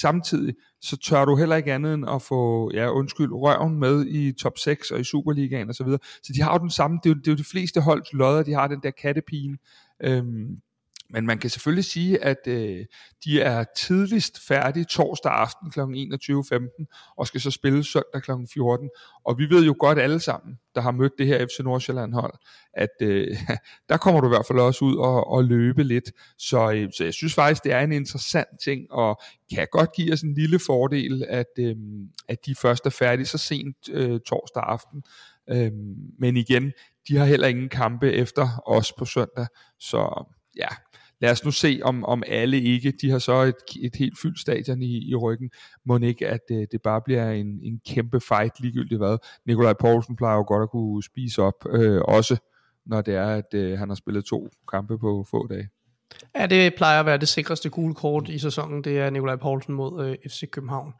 Samtidig 0.00 0.54
så 0.80 0.96
tør 0.96 1.24
du 1.24 1.36
heller 1.36 1.56
ikke 1.56 1.72
andet 1.72 1.94
end 1.94 2.10
at 2.10 2.22
få, 2.22 2.70
ja 2.74 2.90
undskyld, 2.90 3.32
røven 3.32 3.78
med 3.78 4.06
i 4.06 4.32
top 4.32 4.58
6 4.58 4.90
og 4.90 5.00
i 5.00 5.04
Superligaen 5.04 5.68
og 5.68 5.74
så 5.74 5.84
videre. 5.84 5.98
Så 6.22 6.32
de 6.32 6.42
har 6.42 6.52
jo 6.52 6.58
den 6.58 6.70
samme, 6.70 6.98
det 7.04 7.10
er 7.10 7.14
jo, 7.14 7.20
det 7.20 7.28
er 7.28 7.32
jo 7.32 7.36
de 7.36 7.44
fleste 7.44 7.80
holds 7.80 8.12
lodder, 8.12 8.42
de 8.42 8.52
har 8.52 8.68
den 8.68 8.80
der 8.82 8.90
kattepine. 8.90 9.58
Øhm, 10.02 10.60
men 11.10 11.26
man 11.26 11.38
kan 11.38 11.50
selvfølgelig 11.50 11.84
sige, 11.84 12.24
at 12.24 12.46
øh, 12.46 12.84
de 13.24 13.40
er 13.40 13.64
tidligst 13.76 14.46
færdige 14.46 14.84
torsdag 14.84 15.32
aften 15.32 15.70
kl. 15.70 15.80
21.15 15.80 17.14
og 17.16 17.26
skal 17.26 17.40
så 17.40 17.50
spille 17.50 17.84
søndag 17.84 18.22
kl. 18.22 18.30
14. 18.52 18.90
Og 19.24 19.38
vi 19.38 19.50
ved 19.50 19.64
jo 19.64 19.74
godt 19.78 19.98
alle 19.98 20.20
sammen, 20.20 20.58
der 20.74 20.80
har 20.80 20.90
mødt 20.90 21.12
det 21.18 21.26
her 21.26 21.46
FC 21.46 21.60
Nordsjælland 21.60 22.14
hold, 22.14 22.34
at 22.74 22.88
øh, 23.00 23.36
der 23.88 23.96
kommer 23.96 24.20
du 24.20 24.26
i 24.26 24.28
hvert 24.28 24.46
fald 24.46 24.58
også 24.58 24.84
ud 24.84 24.96
og, 24.96 25.26
og 25.26 25.44
løbe 25.44 25.82
lidt. 25.82 26.12
Så, 26.38 26.72
øh, 26.72 26.88
så 26.96 27.04
jeg 27.04 27.14
synes 27.14 27.34
faktisk, 27.34 27.64
det 27.64 27.72
er 27.72 27.80
en 27.80 27.92
interessant 27.92 28.48
ting, 28.64 28.92
og 28.92 29.22
kan 29.54 29.66
godt 29.72 29.92
give 29.92 30.12
os 30.12 30.22
en 30.22 30.34
lille 30.34 30.58
fordel, 30.66 31.24
at, 31.28 31.52
øh, 31.58 31.76
at 32.28 32.46
de 32.46 32.54
først 32.54 32.86
er 32.86 32.90
færdige 32.90 33.26
så 33.26 33.38
sent 33.38 33.76
øh, 33.90 34.20
torsdag 34.20 34.62
aften. 34.62 35.02
Øh, 35.50 35.72
men 36.18 36.36
igen, 36.36 36.72
de 37.08 37.16
har 37.16 37.24
heller 37.24 37.48
ingen 37.48 37.68
kampe 37.68 38.12
efter 38.12 38.48
os 38.66 38.92
på 38.92 39.04
søndag, 39.04 39.46
så 39.78 40.24
ja, 40.56 40.68
lad 41.20 41.30
os 41.30 41.44
nu 41.44 41.50
se, 41.50 41.80
om, 41.82 42.04
om 42.04 42.22
alle 42.26 42.60
ikke, 42.60 42.92
de 43.00 43.10
har 43.10 43.18
så 43.18 43.42
et, 43.42 43.54
et 43.82 43.96
helt 43.96 44.18
fyldt 44.22 44.40
stadion 44.40 44.82
i, 44.82 45.10
i 45.10 45.14
ryggen, 45.14 45.50
må 45.84 45.98
ikke, 45.98 46.28
at 46.28 46.40
det, 46.48 46.60
øh, 46.60 46.66
det 46.72 46.82
bare 46.82 47.00
bliver 47.04 47.30
en, 47.30 47.60
en 47.62 47.80
kæmpe 47.88 48.20
fight, 48.20 48.60
ligegyldigt 48.60 48.98
hvad. 48.98 49.18
Nikolaj 49.46 49.72
Poulsen 49.72 50.16
plejer 50.16 50.36
jo 50.36 50.44
godt 50.48 50.62
at 50.62 50.70
kunne 50.70 51.02
spise 51.02 51.42
op, 51.42 51.66
øh, 51.70 52.00
også 52.00 52.36
når 52.86 53.00
det 53.00 53.14
er, 53.14 53.26
at 53.26 53.54
øh, 53.54 53.78
han 53.78 53.88
har 53.88 53.96
spillet 53.96 54.24
to 54.24 54.48
kampe 54.72 54.98
på 54.98 55.26
få 55.30 55.46
dage. 55.46 55.68
Ja, 56.36 56.46
det 56.46 56.74
plejer 56.74 57.00
at 57.00 57.06
være 57.06 57.18
det 57.18 57.28
sikreste 57.28 57.70
gule 57.70 57.94
kort 57.94 58.28
i 58.28 58.38
sæsonen, 58.38 58.84
det 58.84 58.98
er 58.98 59.10
Nikolaj 59.10 59.36
Poulsen 59.36 59.74
mod 59.74 60.06
øh, 60.06 60.30
FC 60.30 60.50
København. 60.50 60.92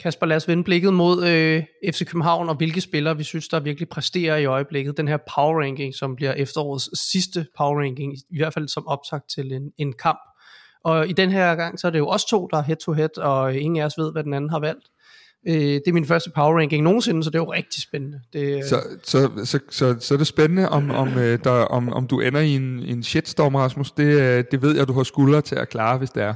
Kasper, 0.00 0.26
lad 0.26 0.36
os 0.36 0.48
vende 0.48 0.64
blikket 0.64 0.94
mod 0.94 1.26
øh, 1.26 1.62
FC 1.92 2.06
København 2.06 2.48
og 2.48 2.54
hvilke 2.54 2.80
spillere 2.80 3.16
vi 3.16 3.24
synes, 3.24 3.48
der 3.48 3.60
virkelig 3.60 3.88
præsterer 3.88 4.36
i 4.36 4.44
øjeblikket. 4.44 4.96
Den 4.96 5.08
her 5.08 5.18
power 5.34 5.62
ranking, 5.62 5.94
som 5.94 6.16
bliver 6.16 6.32
efterårets 6.32 7.10
sidste 7.12 7.46
power 7.56 7.80
ranking, 7.80 8.14
i 8.14 8.38
hvert 8.38 8.54
fald 8.54 8.68
som 8.68 8.86
optakt 8.86 9.24
til 9.34 9.52
en, 9.52 9.62
en 9.78 9.92
kamp. 9.92 10.20
Og 10.84 11.08
i 11.08 11.12
den 11.12 11.30
her 11.30 11.54
gang, 11.54 11.80
så 11.80 11.86
er 11.86 11.90
det 11.90 11.98
jo 11.98 12.08
os 12.08 12.24
to, 12.24 12.48
der 12.50 12.56
er 12.56 12.62
head 12.62 12.76
to 12.76 12.92
head, 12.92 13.18
og 13.18 13.54
ingen 13.54 13.82
af 13.82 13.86
os 13.86 13.98
ved, 13.98 14.12
hvad 14.12 14.24
den 14.24 14.34
anden 14.34 14.50
har 14.50 14.60
valgt. 14.60 14.84
Øh, 15.48 15.54
det 15.54 15.88
er 15.88 15.92
min 15.92 16.06
første 16.06 16.30
power 16.30 16.58
ranking 16.58 16.84
nogensinde, 16.84 17.24
så 17.24 17.30
det 17.30 17.36
er 17.38 17.42
jo 17.42 17.52
rigtig 17.52 17.82
spændende. 17.82 18.20
Det, 18.32 18.56
øh, 18.56 18.64
så, 18.64 18.76
så, 19.02 19.30
så, 19.44 19.58
så, 19.70 19.96
så 20.00 20.14
er 20.14 20.18
det 20.18 20.26
spændende, 20.26 20.68
om, 20.68 20.90
om, 20.90 21.18
øh, 21.18 21.38
der, 21.44 21.50
om, 21.50 21.92
om 21.92 22.06
du 22.06 22.20
ender 22.20 22.40
i 22.40 22.54
en, 22.54 22.78
en 22.78 23.02
shitstorm, 23.02 23.54
Rasmus. 23.54 23.92
Det, 23.92 24.04
øh, 24.04 24.44
det 24.50 24.62
ved 24.62 24.76
jeg, 24.76 24.88
du 24.88 24.92
har 24.92 25.02
skuldre 25.02 25.40
til 25.40 25.54
at 25.54 25.68
klare, 25.68 25.98
hvis 25.98 26.10
det 26.10 26.22
er. 26.22 26.34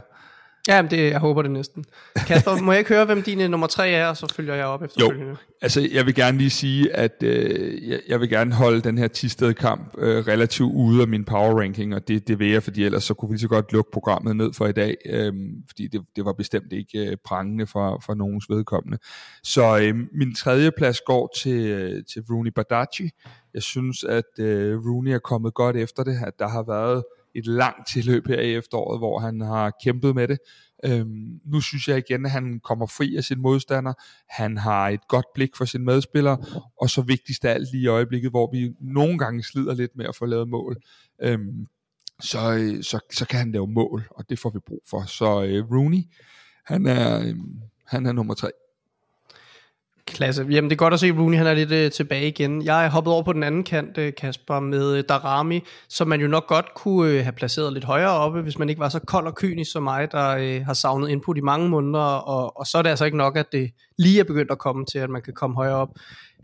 Ja, 0.68 0.82
det, 0.90 1.10
jeg 1.10 1.18
håber 1.18 1.42
det 1.42 1.50
næsten. 1.50 1.84
Kasper, 2.16 2.62
må 2.62 2.72
jeg 2.72 2.78
ikke 2.78 2.94
høre, 2.94 3.04
hvem 3.04 3.22
din 3.22 3.40
øh, 3.40 3.48
nummer 3.50 3.66
tre 3.66 3.90
er, 3.90 4.08
og 4.08 4.16
så 4.16 4.32
følger 4.36 4.54
jeg 4.54 4.66
op 4.66 4.82
efterfølgende? 4.82 5.30
Jo, 5.30 5.36
altså 5.62 5.88
jeg 5.92 6.06
vil 6.06 6.14
gerne 6.14 6.38
lige 6.38 6.50
sige, 6.50 6.96
at 6.96 7.22
øh, 7.22 7.88
jeg, 7.88 8.00
jeg 8.08 8.20
vil 8.20 8.28
gerne 8.28 8.54
holde 8.54 8.80
den 8.80 8.98
her 8.98 9.08
Tisted 9.08 9.54
kamp 9.54 9.94
øh, 9.98 10.26
relativt 10.26 10.72
ude 10.74 11.02
af 11.02 11.08
min 11.08 11.24
power 11.24 11.60
ranking, 11.60 11.94
og 11.94 12.08
det, 12.08 12.28
det 12.28 12.38
vil 12.38 12.50
jeg, 12.50 12.62
fordi 12.62 12.84
ellers 12.84 13.04
så 13.04 13.14
kunne 13.14 13.28
vi 13.28 13.32
lige 13.32 13.40
så 13.40 13.48
godt 13.48 13.72
lukke 13.72 13.90
programmet 13.92 14.36
ned 14.36 14.52
for 14.52 14.66
i 14.66 14.72
dag, 14.72 14.96
øh, 15.06 15.32
fordi 15.68 15.86
det, 15.86 16.00
det 16.16 16.24
var 16.24 16.32
bestemt 16.32 16.72
ikke 16.72 17.10
øh, 17.10 17.16
prangende 17.24 17.66
for, 17.66 18.02
for 18.06 18.14
nogens 18.14 18.44
vedkommende. 18.48 18.98
Så 19.42 19.78
øh, 19.78 19.94
min 20.14 20.34
tredje 20.34 20.70
plads 20.70 21.00
går 21.00 21.34
til, 21.42 21.66
øh, 21.66 22.02
til 22.12 22.22
Rooney 22.30 22.50
Badaci. 22.50 23.10
Jeg 23.54 23.62
synes, 23.62 24.04
at 24.04 24.38
øh, 24.38 24.78
Rooney 24.78 25.10
er 25.10 25.18
kommet 25.18 25.54
godt 25.54 25.76
efter 25.76 26.02
det, 26.02 26.18
at 26.26 26.32
der 26.38 26.48
har 26.48 26.62
været 26.62 27.02
et 27.38 27.46
langt 27.46 27.88
tilløb 27.88 28.26
her 28.26 28.40
i 28.40 28.54
efteråret, 28.54 29.00
hvor 29.00 29.18
han 29.18 29.40
har 29.40 29.72
kæmpet 29.84 30.14
med 30.14 30.28
det. 30.28 30.38
Øhm, 30.84 31.40
nu 31.44 31.60
synes 31.60 31.88
jeg 31.88 31.98
igen, 31.98 32.24
at 32.24 32.30
han 32.30 32.60
kommer 32.64 32.86
fri 32.86 33.16
af 33.16 33.24
sin 33.24 33.40
modstander. 33.40 33.92
Han 34.28 34.56
har 34.56 34.88
et 34.88 35.08
godt 35.08 35.26
blik 35.34 35.56
for 35.56 35.64
sine 35.64 35.84
medspillere, 35.84 36.38
og 36.80 36.90
så 36.90 37.02
vigtigst 37.02 37.44
af 37.44 37.50
alt 37.50 37.72
lige 37.72 37.82
i 37.82 37.86
øjeblikket, 37.86 38.30
hvor 38.30 38.50
vi 38.52 38.72
nogle 38.80 39.18
gange 39.18 39.42
slider 39.42 39.74
lidt 39.74 39.96
med 39.96 40.06
at 40.06 40.16
få 40.16 40.26
lavet 40.26 40.48
mål. 40.48 40.76
Øhm, 41.22 41.66
så, 42.20 42.52
øh, 42.52 42.82
så, 42.82 42.98
så 43.12 43.26
kan 43.26 43.38
han 43.38 43.52
lave 43.52 43.66
mål, 43.66 44.08
og 44.10 44.30
det 44.30 44.38
får 44.38 44.50
vi 44.50 44.58
brug 44.66 44.82
for. 44.90 45.02
Så 45.02 45.44
øh, 45.44 45.70
Rooney, 45.70 46.02
han 46.64 46.86
er, 46.86 47.20
øh, 47.20 47.36
han 47.86 48.06
er 48.06 48.12
nummer 48.12 48.34
tre. 48.34 48.50
Klasse. 50.06 50.46
Jamen 50.50 50.70
det 50.70 50.74
er 50.74 50.78
godt 50.78 50.94
at 50.94 51.00
se, 51.00 51.06
at 51.06 51.18
Rooney 51.18 51.36
han 51.38 51.46
er 51.46 51.54
lidt 51.54 51.72
øh, 51.72 51.90
tilbage 51.90 52.28
igen. 52.28 52.62
Jeg 52.64 52.84
er 52.84 52.90
hoppet 52.90 53.12
over 53.12 53.22
på 53.22 53.32
den 53.32 53.42
anden 53.42 53.64
kant, 53.64 53.98
øh, 53.98 54.12
Kasper, 54.14 54.60
med 54.60 54.96
øh, 54.96 55.04
Darami, 55.08 55.60
som 55.88 56.08
man 56.08 56.20
jo 56.20 56.28
nok 56.28 56.46
godt 56.46 56.74
kunne 56.74 57.10
øh, 57.10 57.22
have 57.22 57.32
placeret 57.32 57.72
lidt 57.72 57.84
højere 57.84 58.10
oppe, 58.10 58.42
hvis 58.42 58.58
man 58.58 58.68
ikke 58.68 58.78
var 58.78 58.88
så 58.88 58.98
kold 58.98 59.26
og 59.26 59.34
kynisk 59.34 59.72
som 59.72 59.82
mig, 59.82 60.12
der 60.12 60.28
øh, 60.28 60.64
har 60.66 60.74
savnet 60.74 61.08
input 61.08 61.36
i 61.38 61.40
mange 61.40 61.68
måneder, 61.68 62.04
og, 62.04 62.58
og 62.58 62.66
så 62.66 62.78
er 62.78 62.82
det 62.82 62.90
altså 62.90 63.04
ikke 63.04 63.16
nok, 63.16 63.36
at 63.36 63.52
det 63.52 63.70
lige 63.98 64.20
er 64.20 64.24
begyndt 64.24 64.50
at 64.50 64.58
komme 64.58 64.84
til, 64.84 64.98
at 64.98 65.10
man 65.10 65.22
kan 65.22 65.34
komme 65.34 65.56
højere 65.56 65.76
op. 65.76 65.88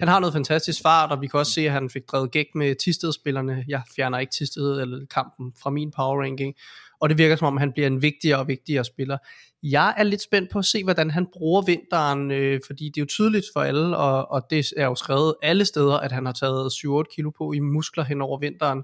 Han 0.01 0.09
har 0.09 0.21
noget 0.21 0.33
fantastisk 0.33 0.83
fart, 0.83 1.13
og 1.13 1.21
vi 1.21 1.27
kan 1.27 1.41
også 1.41 1.53
se, 1.53 1.67
at 1.67 1.73
han 1.73 1.91
fik 1.91 2.03
drevet 2.13 2.31
gæk 2.31 2.47
med 2.55 2.75
Tisted-spillerne. 2.85 3.65
Jeg 3.69 3.83
fjerner 3.97 4.19
ikke 4.19 4.33
Tisted 4.33 4.81
eller 4.81 5.07
kampen 5.15 5.53
fra 5.63 5.71
min 5.71 5.91
power 5.97 6.23
ranking, 6.23 6.55
og 7.03 7.09
det 7.09 7.19
virker 7.19 7.37
som 7.37 7.47
om, 7.47 7.57
han 7.57 7.73
bliver 7.73 7.87
en 7.87 8.03
vigtigere 8.03 8.39
og 8.39 8.49
vigtigere 8.49 8.85
spiller. 8.85 9.19
Jeg 9.63 9.95
er 9.97 10.03
lidt 10.03 10.23
spændt 10.23 10.51
på 10.51 10.59
at 10.59 10.65
se, 10.65 10.85
hvordan 10.85 11.11
han 11.11 11.27
bruger 11.33 11.63
vinteren, 11.63 12.31
øh, 12.31 12.61
fordi 12.67 12.85
det 12.85 12.97
er 12.97 13.03
jo 13.03 13.07
tydeligt 13.07 13.47
for 13.53 13.61
alle, 13.61 13.97
og, 13.97 14.31
og 14.31 14.43
det 14.51 14.73
er 14.77 14.85
jo 14.85 14.95
skrevet 14.95 15.35
alle 15.43 15.65
steder, 15.65 15.97
at 15.97 16.13
han 16.13 16.27
har 16.27 16.33
taget 16.33 16.73
7-8 16.73 17.15
kilo 17.15 17.31
på 17.31 17.53
i 17.53 17.59
muskler 17.59 18.05
hen 18.05 18.23
over 18.23 18.39
vinteren. 18.39 18.83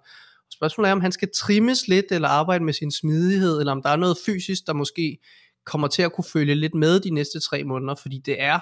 Spørgsmålet 0.50 0.88
er, 0.88 0.92
om 0.92 1.00
han 1.00 1.12
skal 1.12 1.28
trimmes 1.34 1.88
lidt, 1.88 2.06
eller 2.10 2.28
arbejde 2.28 2.64
med 2.64 2.72
sin 2.72 2.90
smidighed, 2.90 3.58
eller 3.58 3.72
om 3.72 3.82
der 3.82 3.90
er 3.90 3.96
noget 3.96 4.16
fysisk, 4.26 4.66
der 4.66 4.72
måske 4.72 5.18
kommer 5.66 5.88
til 5.88 6.02
at 6.02 6.12
kunne 6.12 6.24
følge 6.32 6.54
lidt 6.54 6.74
med 6.74 7.00
de 7.00 7.10
næste 7.10 7.40
tre 7.40 7.64
måneder, 7.64 7.94
fordi 7.94 8.18
det 8.26 8.42
er 8.42 8.60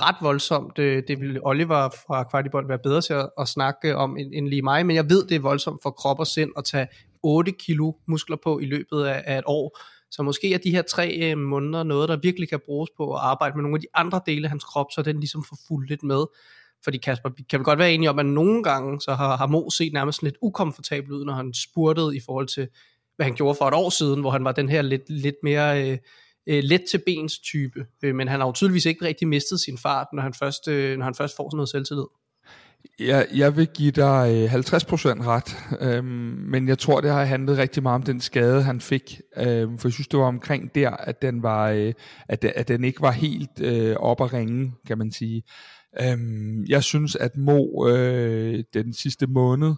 ret 0.00 0.16
voldsomt. 0.20 0.78
Øh, 0.78 1.02
det 1.08 1.20
vil 1.20 1.40
Oliver 1.42 1.88
fra 2.06 2.24
Kvartibold 2.24 2.68
være 2.68 2.78
bedre 2.78 3.00
til 3.00 3.12
at, 3.12 3.30
at 3.40 3.48
snakke 3.48 3.96
om 3.96 4.16
end, 4.16 4.30
end 4.34 4.48
lige 4.48 4.62
mig, 4.62 4.86
men 4.86 4.96
jeg 4.96 5.10
ved, 5.10 5.26
det 5.26 5.34
er 5.34 5.40
voldsomt 5.40 5.82
for 5.82 5.90
krop 5.90 6.18
og 6.18 6.26
sind 6.26 6.50
at 6.58 6.64
tage 6.64 6.86
8 7.26 7.52
kilo 7.52 7.92
muskler 8.06 8.36
på 8.36 8.58
i 8.58 8.64
løbet 8.64 9.04
af, 9.04 9.22
af 9.26 9.38
et 9.38 9.44
år. 9.46 9.78
Så 10.10 10.22
måske 10.22 10.54
er 10.54 10.58
de 10.58 10.70
her 10.70 10.82
tre 10.82 11.18
øh, 11.22 11.38
måneder 11.38 11.82
noget, 11.82 12.08
der 12.08 12.16
virkelig 12.22 12.48
kan 12.48 12.60
bruges 12.66 12.90
på 12.96 13.14
at 13.14 13.20
arbejde 13.22 13.56
med 13.56 13.62
nogle 13.62 13.76
af 13.76 13.80
de 13.80 13.86
andre 13.94 14.20
dele 14.26 14.44
af 14.46 14.50
hans 14.50 14.64
krop, 14.64 14.86
så 14.92 15.02
den 15.02 15.20
ligesom 15.20 15.44
får 15.48 15.58
fuldt 15.68 15.88
lidt 15.88 16.02
med. 16.02 16.24
Fordi 16.84 16.98
Kasper, 16.98 17.30
vi 17.36 17.42
kan 17.42 17.58
vel 17.58 17.64
godt 17.64 17.78
være 17.78 17.92
enige 17.92 18.10
om, 18.10 18.18
at 18.18 18.26
nogle 18.26 18.62
gange, 18.62 19.00
så 19.00 19.14
har, 19.14 19.36
har 19.36 19.46
Mo 19.46 19.70
set 19.70 19.92
nærmest 19.92 20.22
lidt 20.22 20.36
ukomfortabel 20.42 21.12
ud, 21.12 21.24
når 21.24 21.32
han 21.32 21.54
spurtede 21.54 22.16
i 22.16 22.20
forhold 22.26 22.48
til, 22.48 22.68
hvad 23.16 23.26
han 23.26 23.34
gjorde 23.34 23.54
for 23.54 23.68
et 23.68 23.74
år 23.74 23.90
siden, 23.90 24.20
hvor 24.20 24.30
han 24.30 24.44
var 24.44 24.52
den 24.52 24.68
her 24.68 24.82
lidt, 24.82 25.10
lidt 25.10 25.36
mere 25.42 25.90
øh, 25.90 25.98
øh, 26.46 26.62
let 26.62 26.84
til 26.90 27.02
bens 27.06 27.38
type. 27.38 27.86
Øh, 28.02 28.14
men 28.14 28.28
han 28.28 28.40
har 28.40 28.46
jo 28.46 28.52
tydeligvis 28.52 28.86
ikke 28.86 29.04
rigtig 29.04 29.28
mistet 29.28 29.60
sin 29.60 29.78
fart, 29.78 30.06
når 30.12 30.22
han 30.22 30.34
først, 30.34 30.68
øh, 30.68 30.98
når 30.98 31.04
han 31.04 31.14
først 31.14 31.36
får 31.36 31.50
sådan 31.50 31.56
noget 31.56 31.68
selvtillid. 31.68 32.06
Jeg, 33.00 33.26
jeg 33.34 33.56
vil 33.56 33.66
give 33.66 33.90
dig 33.90 34.48
øh, 34.52 34.54
50% 34.54 34.58
ret, 35.26 35.56
øhm, 35.80 36.04
men 36.50 36.68
jeg 36.68 36.78
tror, 36.78 37.00
det 37.00 37.10
har 37.10 37.24
handlet 37.24 37.58
rigtig 37.58 37.82
meget 37.82 37.94
om 37.94 38.02
den 38.02 38.20
skade, 38.20 38.62
han 38.62 38.80
fik. 38.80 39.20
Øhm, 39.36 39.78
for 39.78 39.88
jeg 39.88 39.92
synes, 39.92 40.08
det 40.08 40.18
var 40.18 40.26
omkring 40.26 40.74
der, 40.74 40.90
at 40.90 41.22
den, 41.22 41.42
var, 41.42 41.70
øh, 41.70 41.92
at, 42.28 42.44
at 42.44 42.68
den 42.68 42.84
ikke 42.84 43.02
var 43.02 43.10
helt 43.10 43.60
øh, 43.60 43.96
op 43.96 44.20
at 44.20 44.32
ringe, 44.32 44.72
kan 44.86 44.98
man 44.98 45.12
sige. 45.12 45.42
Øhm, 46.00 46.64
jeg 46.68 46.82
synes, 46.82 47.16
at 47.16 47.36
Mo 47.36 47.88
øh, 47.88 48.64
den 48.74 48.92
sidste 48.92 49.26
måned, 49.26 49.74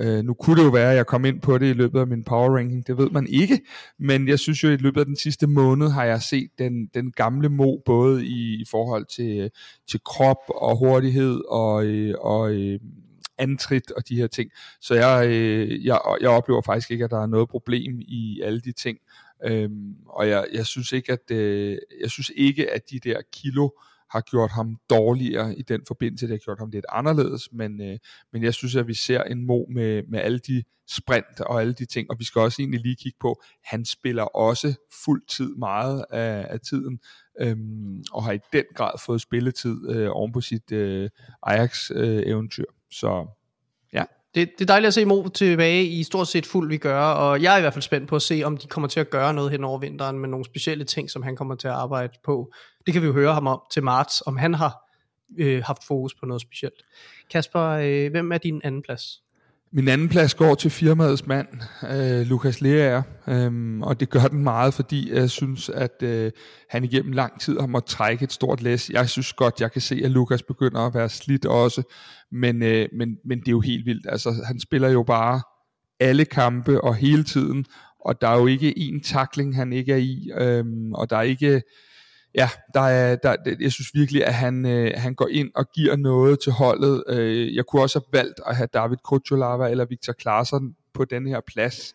Øh, 0.00 0.24
nu 0.24 0.34
kunne 0.34 0.56
det 0.56 0.64
jo 0.64 0.70
være, 0.70 0.90
at 0.90 0.96
jeg 0.96 1.06
kom 1.06 1.24
ind 1.24 1.40
på 1.40 1.58
det 1.58 1.66
i 1.66 1.72
løbet 1.72 2.00
af 2.00 2.06
min 2.06 2.24
power 2.24 2.56
ranking, 2.56 2.86
det 2.86 2.98
ved 2.98 3.10
man 3.10 3.26
ikke, 3.26 3.60
men 3.98 4.28
jeg 4.28 4.38
synes 4.38 4.64
jo, 4.64 4.68
at 4.68 4.80
i 4.80 4.82
løbet 4.82 5.00
af 5.00 5.06
den 5.06 5.16
sidste 5.16 5.46
måned 5.46 5.88
har 5.88 6.04
jeg 6.04 6.22
set 6.22 6.50
den, 6.58 6.86
den 6.94 7.12
gamle 7.12 7.48
Mo, 7.48 7.76
både 7.84 8.26
i, 8.26 8.54
i 8.54 8.64
forhold 8.70 9.06
til, 9.06 9.50
til 9.90 10.00
krop 10.04 10.36
og 10.48 10.78
hurtighed 10.78 11.40
og, 11.48 11.84
øh, 11.84 12.14
og 12.20 12.52
øh, 12.52 12.80
antrit 13.38 13.90
og 13.90 14.08
de 14.08 14.16
her 14.16 14.26
ting. 14.26 14.50
Så 14.80 14.94
jeg, 14.94 15.28
øh, 15.28 15.86
jeg, 15.86 16.00
jeg 16.20 16.30
oplever 16.30 16.62
faktisk 16.62 16.90
ikke, 16.90 17.04
at 17.04 17.10
der 17.10 17.22
er 17.22 17.26
noget 17.26 17.48
problem 17.48 18.00
i 18.00 18.40
alle 18.44 18.60
de 18.60 18.72
ting. 18.72 18.98
Øhm, 19.44 19.94
og 20.06 20.28
jeg, 20.28 20.46
jeg 20.52 20.66
synes 20.66 20.92
ikke, 20.92 21.12
at 21.12 21.30
øh, 21.30 21.78
jeg 22.00 22.10
synes 22.10 22.30
ikke, 22.36 22.70
at 22.70 22.90
de 22.90 22.98
der 22.98 23.20
kilo 23.32 23.68
har 24.10 24.20
gjort 24.20 24.50
ham 24.50 24.76
dårligere 24.90 25.58
i 25.58 25.62
den 25.62 25.80
forbindelse. 25.86 26.26
Det 26.26 26.32
har 26.32 26.38
gjort 26.38 26.58
ham 26.58 26.70
lidt 26.70 26.86
anderledes, 26.88 27.48
men, 27.52 27.82
øh, 27.82 27.98
men 28.32 28.42
jeg 28.42 28.54
synes, 28.54 28.76
at 28.76 28.86
vi 28.86 28.94
ser 28.94 29.22
en 29.22 29.46
Mo 29.46 29.64
med, 29.70 30.02
med 30.08 30.20
alle 30.20 30.38
de 30.38 30.62
sprint 30.88 31.40
og 31.40 31.60
alle 31.60 31.72
de 31.72 31.84
ting, 31.86 32.10
og 32.10 32.16
vi 32.18 32.24
skal 32.24 32.40
også 32.40 32.62
egentlig 32.62 32.80
lige 32.80 32.96
kigge 32.96 33.18
på, 33.20 33.42
han 33.64 33.84
spiller 33.84 34.22
også 34.22 34.74
fuld 35.04 35.22
tid 35.28 35.54
meget 35.54 36.04
af, 36.10 36.46
af 36.50 36.60
tiden, 36.60 36.98
øhm, 37.40 38.04
og 38.12 38.24
har 38.24 38.32
i 38.32 38.38
den 38.52 38.64
grad 38.74 38.92
fået 39.06 39.20
spilletid 39.20 39.90
øh, 39.90 40.08
oven 40.12 40.32
på 40.32 40.40
sit 40.40 40.72
øh, 40.72 41.10
Ajax-eventyr. 41.42 42.62
Øh, 42.62 42.74
Så 42.90 43.26
ja. 43.92 44.04
Det, 44.34 44.50
det 44.58 44.64
er 44.64 44.66
dejligt 44.66 44.86
at 44.86 44.94
se 44.94 45.04
Mo 45.04 45.28
tilbage 45.28 45.86
i 45.86 46.02
stort 46.02 46.28
set 46.28 46.46
fuld 46.46 46.68
vi 46.68 46.76
gør, 46.76 47.00
og 47.00 47.42
jeg 47.42 47.54
er 47.54 47.58
i 47.58 47.60
hvert 47.60 47.72
fald 47.72 47.82
spændt 47.82 48.08
på 48.08 48.16
at 48.16 48.22
se, 48.22 48.42
om 48.44 48.56
de 48.56 48.66
kommer 48.66 48.88
til 48.88 49.00
at 49.00 49.10
gøre 49.10 49.34
noget 49.34 49.50
hen 49.50 49.64
over 49.64 49.78
vinteren 49.78 50.18
med 50.18 50.28
nogle 50.28 50.44
specielle 50.44 50.84
ting, 50.84 51.10
som 51.10 51.22
han 51.22 51.36
kommer 51.36 51.54
til 51.54 51.68
at 51.68 51.74
arbejde 51.74 52.12
på. 52.24 52.52
Det 52.86 52.92
kan 52.92 53.02
vi 53.02 53.06
jo 53.06 53.12
høre 53.12 53.34
ham 53.34 53.46
om 53.46 53.60
til 53.72 53.82
marts, 53.82 54.22
om 54.26 54.36
han 54.36 54.54
har 54.54 54.90
øh, 55.38 55.62
haft 55.66 55.84
fokus 55.84 56.14
på 56.14 56.26
noget 56.26 56.42
specielt. 56.42 56.82
Kasper, 57.30 57.60
øh, 57.60 58.10
hvem 58.10 58.32
er 58.32 58.38
din 58.38 58.60
anden 58.64 58.82
plads? 58.82 59.22
Min 59.72 59.88
anden 59.88 60.08
plads 60.08 60.34
går 60.34 60.54
til 60.54 60.70
firmaets 60.70 61.26
mand, 61.26 61.48
øh, 61.90 62.26
Lukas 62.26 62.60
Leaer, 62.60 63.02
øh, 63.28 63.80
og 63.80 64.00
det 64.00 64.10
gør 64.10 64.26
den 64.26 64.42
meget, 64.42 64.74
fordi 64.74 65.14
jeg 65.14 65.30
synes, 65.30 65.68
at 65.68 66.02
øh, 66.02 66.32
han 66.68 66.84
igennem 66.84 67.12
lang 67.12 67.40
tid 67.40 67.60
har 67.60 67.66
måttet 67.66 67.90
trække 67.90 68.24
et 68.24 68.32
stort 68.32 68.62
læs. 68.62 68.90
Jeg 68.90 69.08
synes 69.08 69.32
godt, 69.32 69.60
jeg 69.60 69.72
kan 69.72 69.80
se, 69.80 70.00
at 70.04 70.10
Lukas 70.10 70.42
begynder 70.42 70.80
at 70.80 70.94
være 70.94 71.08
slidt 71.08 71.46
også, 71.46 71.82
men, 72.32 72.62
øh, 72.62 72.88
men, 72.92 73.16
men 73.24 73.40
det 73.40 73.48
er 73.48 73.52
jo 73.52 73.60
helt 73.60 73.86
vildt. 73.86 74.06
Altså, 74.08 74.44
han 74.46 74.60
spiller 74.60 74.88
jo 74.88 75.02
bare 75.02 75.40
alle 76.00 76.24
kampe 76.24 76.80
og 76.80 76.94
hele 76.94 77.24
tiden, 77.24 77.64
og 78.00 78.20
der 78.20 78.28
er 78.28 78.38
jo 78.38 78.46
ikke 78.46 78.78
en 78.78 79.00
takling, 79.02 79.56
han 79.56 79.72
ikke 79.72 79.92
er 79.92 79.96
i, 79.96 80.30
øh, 80.38 80.64
og 80.94 81.10
der 81.10 81.16
er 81.16 81.22
ikke 81.22 81.62
ja, 82.34 82.50
der 82.74 82.80
er, 82.80 83.16
der, 83.16 83.36
jeg 83.60 83.72
synes 83.72 83.94
virkelig, 83.94 84.26
at 84.26 84.34
han, 84.34 84.66
øh, 84.66 84.92
han 84.96 85.14
går 85.14 85.28
ind 85.28 85.50
og 85.54 85.70
giver 85.74 85.96
noget 85.96 86.40
til 86.40 86.52
holdet. 86.52 87.04
Øh, 87.08 87.54
jeg 87.54 87.66
kunne 87.66 87.82
også 87.82 87.98
have 87.98 88.22
valgt 88.22 88.40
at 88.46 88.56
have 88.56 88.68
David 88.74 88.96
Kucholava 88.96 89.68
eller 89.70 89.84
Victor 89.84 90.12
Klaassen 90.12 90.76
på 90.94 91.04
den 91.04 91.26
her 91.26 91.40
plads. 91.46 91.94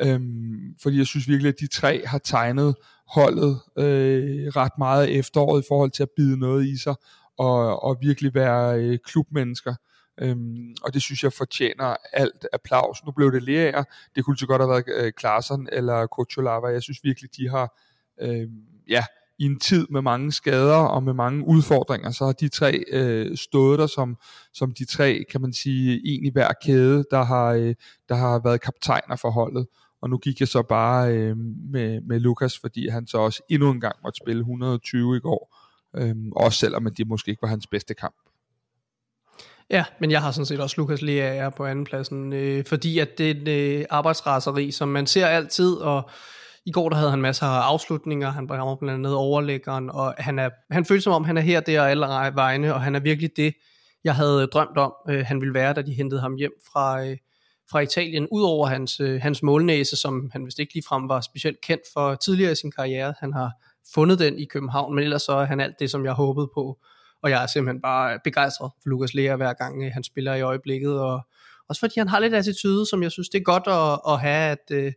Øhm, 0.00 0.74
fordi 0.82 0.98
jeg 0.98 1.06
synes 1.06 1.28
virkelig, 1.28 1.48
at 1.48 1.60
de 1.60 1.66
tre 1.66 2.06
har 2.06 2.18
tegnet 2.18 2.74
holdet 3.08 3.60
øh, 3.78 4.46
ret 4.56 4.78
meget 4.78 5.18
efteråret 5.18 5.62
i 5.62 5.66
forhold 5.68 5.90
til 5.90 6.02
at 6.02 6.10
bide 6.16 6.38
noget 6.38 6.66
i 6.66 6.76
sig 6.76 6.94
og, 7.38 7.82
og 7.82 7.98
virkelig 8.00 8.34
være 8.34 8.80
øh, 8.80 8.98
klubmennesker. 9.04 9.74
Øhm, 10.20 10.74
og 10.82 10.94
det 10.94 11.02
synes 11.02 11.22
jeg 11.24 11.32
fortjener 11.32 11.96
alt 12.12 12.46
applaus. 12.52 13.04
Nu 13.04 13.12
blev 13.12 13.32
det 13.32 13.42
lærer. 13.42 13.84
Det 14.14 14.24
kunne 14.24 14.38
så 14.38 14.46
godt 14.46 14.62
have 14.62 14.70
været 14.70 14.84
øh, 14.96 15.12
Klaassen 15.12 15.68
eller 15.72 16.06
Kucholava. 16.06 16.66
Jeg 16.66 16.82
synes 16.82 16.98
virkelig, 17.02 17.30
de 17.36 17.48
har 17.48 17.78
øh, 18.20 18.48
ja, 18.88 19.04
i 19.38 19.44
en 19.44 19.60
tid 19.60 19.86
med 19.90 20.02
mange 20.02 20.32
skader 20.32 20.76
og 20.76 21.02
med 21.02 21.12
mange 21.12 21.46
udfordringer, 21.46 22.10
så 22.10 22.24
har 22.24 22.32
de 22.32 22.48
tre 22.48 22.84
øh, 22.92 23.36
stået 23.36 23.78
der 23.78 23.86
som, 23.86 24.16
som 24.52 24.74
de 24.74 24.84
tre, 24.84 25.24
kan 25.30 25.40
man 25.40 25.52
sige, 25.52 26.00
en 26.04 26.24
i 26.24 26.30
hver 26.30 26.52
kæde, 26.64 27.04
der 27.10 27.22
har, 27.22 27.46
øh, 27.46 27.74
der 28.08 28.14
har 28.14 28.40
været 28.44 28.60
kaptajner 28.60 29.16
for 29.16 29.30
holdet. 29.30 29.66
Og 30.02 30.10
nu 30.10 30.18
gik 30.18 30.40
jeg 30.40 30.48
så 30.48 30.62
bare 30.62 31.12
øh, 31.14 31.36
med, 31.72 32.00
med 32.00 32.20
Lukas, 32.20 32.58
fordi 32.58 32.88
han 32.88 33.06
så 33.06 33.18
også 33.18 33.42
endnu 33.48 33.70
en 33.70 33.80
gang 33.80 33.96
måtte 34.04 34.20
spille 34.24 34.40
120 34.40 35.16
i 35.16 35.20
går. 35.20 35.56
Øh, 35.96 36.14
også 36.36 36.58
selvom 36.58 36.94
det 36.94 37.06
måske 37.06 37.28
ikke 37.28 37.42
var 37.42 37.48
hans 37.48 37.66
bedste 37.66 37.94
kamp. 37.94 38.14
Ja, 39.70 39.84
men 40.00 40.10
jeg 40.10 40.22
har 40.22 40.30
sådan 40.30 40.46
set 40.46 40.60
også 40.60 40.74
Lukas 40.78 41.02
Lea 41.02 41.50
på 41.50 41.66
anden 41.66 41.84
pladsen, 41.84 42.32
øh, 42.32 42.64
fordi 42.64 42.98
at 42.98 43.18
det 43.18 43.48
er 43.48 43.78
øh, 43.78 43.84
arbejdsraseri, 43.90 44.70
som 44.70 44.88
man 44.88 45.06
ser 45.06 45.26
altid, 45.26 45.74
og 45.74 46.10
i 46.66 46.70
går 46.70 46.88
der 46.88 46.96
havde 46.96 47.10
han 47.10 47.20
masser 47.20 47.46
af 47.46 47.60
afslutninger, 47.60 48.30
han 48.30 48.48
var 48.48 48.74
blandt 48.74 48.98
andet 48.98 49.14
overlæggeren, 49.14 49.90
og 49.90 50.14
han, 50.18 50.38
er, 50.38 50.50
han 50.70 50.84
følte 50.84 51.02
som 51.02 51.12
om, 51.12 51.24
han 51.24 51.36
er 51.36 51.40
her, 51.40 51.60
der 51.60 51.80
og 51.80 51.90
alle 51.90 52.06
vegne, 52.34 52.74
og 52.74 52.80
han 52.80 52.94
er 52.94 53.00
virkelig 53.00 53.30
det, 53.36 53.54
jeg 54.04 54.14
havde 54.14 54.42
øh, 54.42 54.48
drømt 54.52 54.78
om, 54.78 54.94
øh, 55.08 55.24
han 55.26 55.40
ville 55.40 55.54
være, 55.54 55.72
da 55.72 55.82
de 55.82 55.92
hentede 55.92 56.20
ham 56.20 56.36
hjem 56.36 56.52
fra, 56.72 57.04
øh, 57.04 57.16
fra 57.70 57.80
Italien, 57.80 58.28
udover 58.32 58.66
hans, 58.66 59.00
øh, 59.00 59.20
hans 59.22 59.42
målnæse, 59.42 59.96
som 59.96 60.30
han 60.32 60.46
vist 60.46 60.58
ikke 60.58 60.74
ligefrem 60.74 61.08
var 61.08 61.20
specielt 61.20 61.60
kendt 61.60 61.82
for 61.92 62.14
tidligere 62.14 62.52
i 62.52 62.54
sin 62.54 62.72
karriere. 62.72 63.14
Han 63.20 63.32
har 63.32 63.50
fundet 63.94 64.18
den 64.18 64.38
i 64.38 64.44
København, 64.44 64.94
men 64.94 65.04
ellers 65.04 65.22
så 65.22 65.32
er 65.32 65.44
han 65.44 65.60
alt 65.60 65.78
det, 65.80 65.90
som 65.90 66.04
jeg 66.04 66.12
håbede 66.12 66.48
på. 66.54 66.78
Og 67.22 67.30
jeg 67.30 67.42
er 67.42 67.46
simpelthen 67.46 67.82
bare 67.82 68.14
øh, 68.14 68.18
begejstret 68.24 68.70
for 68.82 68.88
Lukas 68.88 69.14
Lea 69.14 69.36
hver 69.36 69.52
gang 69.52 69.84
øh, 69.84 69.90
han 69.92 70.04
spiller 70.04 70.34
i 70.34 70.40
øjeblikket, 70.40 71.00
og 71.00 71.20
også 71.68 71.80
fordi 71.80 71.94
han 71.98 72.08
har 72.08 72.18
lidt 72.18 72.34
attitude, 72.34 72.86
som 72.86 73.02
jeg 73.02 73.12
synes, 73.12 73.28
det 73.28 73.38
er 73.38 73.42
godt 73.42 73.66
at, 73.66 74.12
at 74.12 74.20
have, 74.20 74.50
at, 74.50 74.70
øh, 74.70 74.92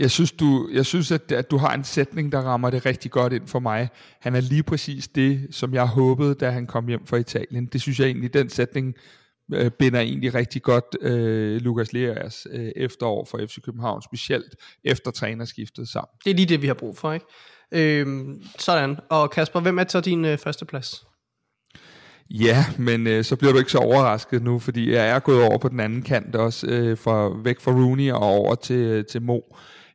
jeg 0.00 0.10
synes, 0.10 0.32
du, 0.32 0.68
jeg 0.72 0.86
synes 0.86 1.10
at, 1.10 1.32
at 1.32 1.50
du 1.50 1.56
har 1.56 1.74
en 1.74 1.84
sætning, 1.84 2.32
der 2.32 2.38
rammer 2.38 2.70
det 2.70 2.86
rigtig 2.86 3.10
godt 3.10 3.32
ind 3.32 3.46
for 3.46 3.58
mig. 3.58 3.88
Han 4.20 4.34
er 4.34 4.40
lige 4.40 4.62
præcis 4.62 5.08
det, 5.08 5.48
som 5.50 5.74
jeg 5.74 5.86
håbede, 5.86 6.34
da 6.34 6.50
han 6.50 6.66
kom 6.66 6.88
hjem 6.88 7.06
fra 7.06 7.16
Italien. 7.16 7.66
Det 7.66 7.80
synes 7.80 8.00
jeg 8.00 8.06
egentlig, 8.06 8.34
den 8.34 8.48
sætning 8.48 8.94
øh, 9.54 9.70
binder 9.70 10.00
egentlig 10.00 10.34
rigtig 10.34 10.62
godt 10.62 10.96
øh, 11.00 11.60
Lukas 11.60 11.92
Leas 11.92 12.46
øh, 12.50 12.70
efterår 12.76 13.24
for 13.24 13.40
FC 13.46 13.62
København, 13.64 14.02
specielt 14.02 14.56
efter 14.84 15.10
trænerskiftet 15.10 15.88
sammen. 15.88 16.10
Det 16.24 16.30
er 16.30 16.34
lige 16.34 16.46
det, 16.46 16.62
vi 16.62 16.66
har 16.66 16.74
brug 16.74 16.98
for, 16.98 17.12
ikke? 17.12 17.26
Øhm, 17.72 18.42
sådan. 18.58 18.96
Og 19.10 19.30
Kasper, 19.30 19.60
hvem 19.60 19.78
er 19.78 19.84
til 19.84 20.00
din 20.00 20.24
øh, 20.24 20.38
første 20.38 20.64
plads? 20.64 21.04
Ja, 22.30 22.64
men 22.78 23.06
øh, 23.06 23.24
så 23.24 23.36
bliver 23.36 23.52
du 23.52 23.58
ikke 23.58 23.72
så 23.72 23.78
overrasket 23.78 24.42
nu, 24.42 24.58
fordi 24.58 24.92
jeg 24.92 25.08
er 25.08 25.18
gået 25.18 25.42
over 25.42 25.58
på 25.58 25.68
den 25.68 25.80
anden 25.80 26.02
kant 26.02 26.36
også, 26.36 26.66
øh, 26.66 26.98
fra, 26.98 27.42
væk 27.44 27.60
fra 27.60 27.72
Rooney 27.72 28.12
og 28.12 28.22
over 28.22 28.54
til, 28.54 29.04
til 29.04 29.22
Mo 29.22 29.40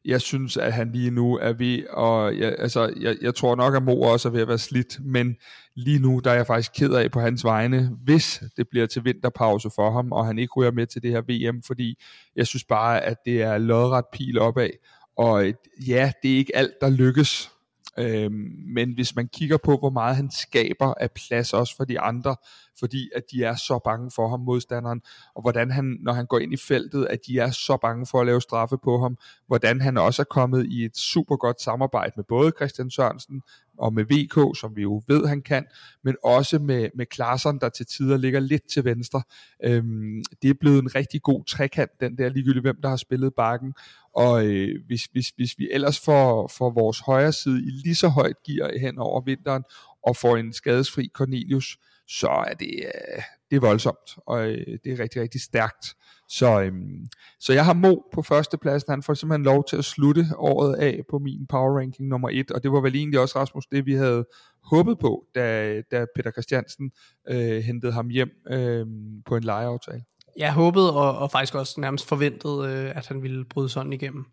jeg 0.05 0.21
synes, 0.21 0.57
at 0.57 0.73
han 0.73 0.91
lige 0.91 1.11
nu 1.11 1.37
er 1.37 1.53
ved, 1.53 1.83
og 1.89 2.37
jeg, 2.37 2.55
altså, 2.59 2.93
jeg, 2.99 3.17
jeg 3.21 3.35
tror 3.35 3.55
nok, 3.55 3.75
at 3.75 3.83
Mo 3.83 4.01
også 4.01 4.27
er 4.27 4.31
ved 4.31 4.41
at 4.41 4.47
være 4.47 4.57
slidt, 4.57 5.05
men 5.05 5.35
lige 5.75 5.99
nu, 5.99 6.21
der 6.23 6.31
er 6.31 6.35
jeg 6.35 6.47
faktisk 6.47 6.71
ked 6.75 6.93
af 6.93 7.11
på 7.11 7.19
hans 7.19 7.43
vegne, 7.43 7.91
hvis 8.03 8.43
det 8.57 8.69
bliver 8.69 8.85
til 8.85 9.05
vinterpause 9.05 9.69
for 9.75 9.91
ham, 9.91 10.11
og 10.11 10.25
han 10.25 10.39
ikke 10.39 10.53
ryger 10.57 10.71
med 10.71 10.87
til 10.87 11.01
det 11.03 11.11
her 11.11 11.21
VM, 11.21 11.63
fordi 11.63 11.99
jeg 12.35 12.47
synes 12.47 12.63
bare, 12.63 13.01
at 13.01 13.17
det 13.25 13.41
er 13.41 13.57
lodret 13.57 14.05
pil 14.13 14.39
opad, 14.39 14.69
og 15.17 15.53
ja, 15.87 16.11
det 16.23 16.33
er 16.33 16.37
ikke 16.37 16.55
alt, 16.55 16.73
der 16.81 16.89
lykkes, 16.89 17.51
øhm, 17.99 18.51
men 18.75 18.93
hvis 18.93 19.15
man 19.15 19.27
kigger 19.27 19.57
på, 19.57 19.77
hvor 19.77 19.89
meget 19.89 20.15
han 20.15 20.31
skaber 20.31 20.93
af 20.99 21.11
plads 21.11 21.53
også 21.53 21.75
for 21.75 21.85
de 21.85 21.99
andre, 21.99 22.35
fordi 22.79 23.09
at 23.15 23.23
de 23.31 23.43
er 23.43 23.55
så 23.55 23.79
bange 23.83 24.11
for 24.15 24.27
ham, 24.27 24.39
modstanderen, 24.39 25.01
og 25.35 25.41
hvordan 25.41 25.71
han, 25.71 25.97
når 26.01 26.13
han 26.13 26.25
går 26.25 26.39
ind 26.39 26.53
i 26.53 26.57
feltet, 26.57 27.07
at 27.09 27.19
de 27.27 27.39
er 27.39 27.51
så 27.51 27.77
bange 27.81 28.05
for 28.05 28.19
at 28.19 28.25
lave 28.25 28.41
straffe 28.41 28.77
på 28.83 28.99
ham, 28.99 29.17
hvordan 29.47 29.81
han 29.81 29.97
også 29.97 30.21
er 30.21 30.25
kommet 30.29 30.65
i 30.65 30.85
et 30.85 30.97
super 30.97 31.35
godt 31.35 31.61
samarbejde 31.61 32.11
med 32.15 32.23
både 32.23 32.51
Christian 32.55 32.91
Sørensen 32.91 33.41
og 33.77 33.93
med 33.93 34.03
VK, 34.03 34.59
som 34.59 34.75
vi 34.75 34.81
jo 34.81 35.01
ved, 35.07 35.27
han 35.27 35.41
kan, 35.41 35.65
men 36.03 36.15
også 36.23 36.59
med, 36.59 36.89
med 36.95 37.05
Klaarsson, 37.05 37.59
der 37.59 37.69
til 37.69 37.85
tider 37.85 38.17
ligger 38.17 38.39
lidt 38.39 38.63
til 38.69 38.85
venstre. 38.85 39.21
Øhm, 39.63 40.23
det 40.41 40.49
er 40.49 40.53
blevet 40.59 40.81
en 40.81 40.95
rigtig 40.95 41.21
god 41.21 41.45
trekant, 41.45 41.91
den 41.99 42.17
der 42.17 42.29
ligegyldigt, 42.29 42.63
hvem 42.63 42.81
der 42.81 42.89
har 42.89 42.95
spillet 42.95 43.33
bakken, 43.33 43.73
og 44.15 44.45
øh, 44.45 44.85
hvis, 44.87 45.03
hvis, 45.03 45.29
hvis 45.29 45.55
vi 45.57 45.69
ellers 45.71 45.99
får, 45.99 46.47
får 46.57 46.69
vores 46.69 46.99
højre 46.99 47.33
side 47.33 47.59
i 47.59 47.69
lige 47.69 47.95
så 47.95 48.07
højt 48.07 48.43
gear 48.43 48.79
hen 48.79 48.97
over 48.97 49.21
vinteren, 49.21 49.63
og 50.03 50.15
får 50.15 50.37
en 50.37 50.53
skadesfri 50.53 51.09
Cornelius, 51.13 51.77
så 52.07 52.27
er 52.27 52.53
det, 52.53 52.73
øh, 52.85 53.21
det 53.49 53.55
er 53.55 53.59
voldsomt, 53.59 54.17
og 54.27 54.47
øh, 54.47 54.77
det 54.83 54.93
er 54.93 54.99
rigtig, 54.99 55.21
rigtig 55.21 55.41
stærkt. 55.41 55.95
Så, 56.29 56.61
øhm, 56.61 57.07
så 57.39 57.53
jeg 57.53 57.65
har 57.65 57.73
Mo 57.73 57.95
på 58.13 58.21
førstepladsen. 58.21 58.91
Han 58.91 59.03
får 59.03 59.13
simpelthen 59.13 59.45
lov 59.45 59.65
til 59.69 59.77
at 59.77 59.85
slutte 59.85 60.25
året 60.37 60.75
af 60.75 61.01
på 61.09 61.19
min 61.19 61.47
power 61.47 61.79
ranking 61.79 62.07
nummer 62.07 62.29
et, 62.31 62.51
og 62.51 62.63
det 62.63 62.71
var 62.71 62.81
vel 62.81 62.95
egentlig 62.95 63.19
også, 63.19 63.39
Rasmus, 63.39 63.65
det 63.65 63.85
vi 63.85 63.93
havde 63.93 64.25
håbet 64.63 64.99
på, 64.99 65.25
da, 65.35 65.81
da 65.91 66.05
Peter 66.15 66.31
Christiansen 66.31 66.91
øh, 67.29 67.63
hentede 67.63 67.91
ham 67.91 68.09
hjem 68.09 68.29
øh, 68.49 68.85
på 69.25 69.35
en 69.35 69.43
lejeaftale. 69.43 70.03
Jeg 70.37 70.53
håbede, 70.53 70.95
og, 70.95 71.17
og 71.17 71.31
faktisk 71.31 71.55
også 71.55 71.81
nærmest 71.81 72.07
forventede, 72.07 72.69
øh, 72.69 72.97
at 72.97 73.07
han 73.07 73.21
ville 73.21 73.45
bryde 73.45 73.69
sådan 73.69 73.93
igennem. 73.93 74.25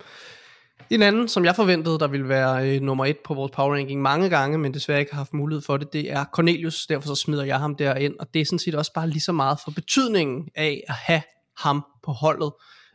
En 0.90 1.03
anden, 1.03 1.29
som 1.29 1.45
jeg 1.45 1.57
forventede, 1.57 1.99
der 1.99 2.09
ville 2.09 2.29
være 2.29 2.68
øh, 2.68 2.81
nummer 2.81 3.05
et 3.05 3.18
på 3.25 3.35
vores 3.35 3.53
power 3.53 3.75
ranking 3.75 4.03
mange 4.03 4.31
gange, 4.31 4.59
men 4.59 4.75
desværre 4.75 5.01
ikke 5.01 5.12
har 5.12 5.21
haft 5.21 5.35
mulighed 5.35 5.62
for 5.62 5.77
det, 5.77 5.92
det 5.92 6.12
er 6.12 6.25
Cornelius. 6.33 6.87
Derfor 6.87 7.09
så 7.09 7.14
smider 7.14 7.45
jeg 7.45 7.59
ham 7.59 7.77
derind, 7.77 8.14
og 8.21 8.35
det 8.35 8.40
er 8.40 8.45
sådan 8.45 8.59
set 8.59 8.75
også 8.75 8.92
bare 8.92 9.09
lige 9.09 9.21
så 9.21 9.33
meget 9.33 9.59
for 9.64 9.71
betydningen 9.71 10.49
af 10.55 10.85
at 10.88 10.95
have 10.95 11.23
ham 11.59 11.85
på 12.05 12.12
holdet. 12.12 12.53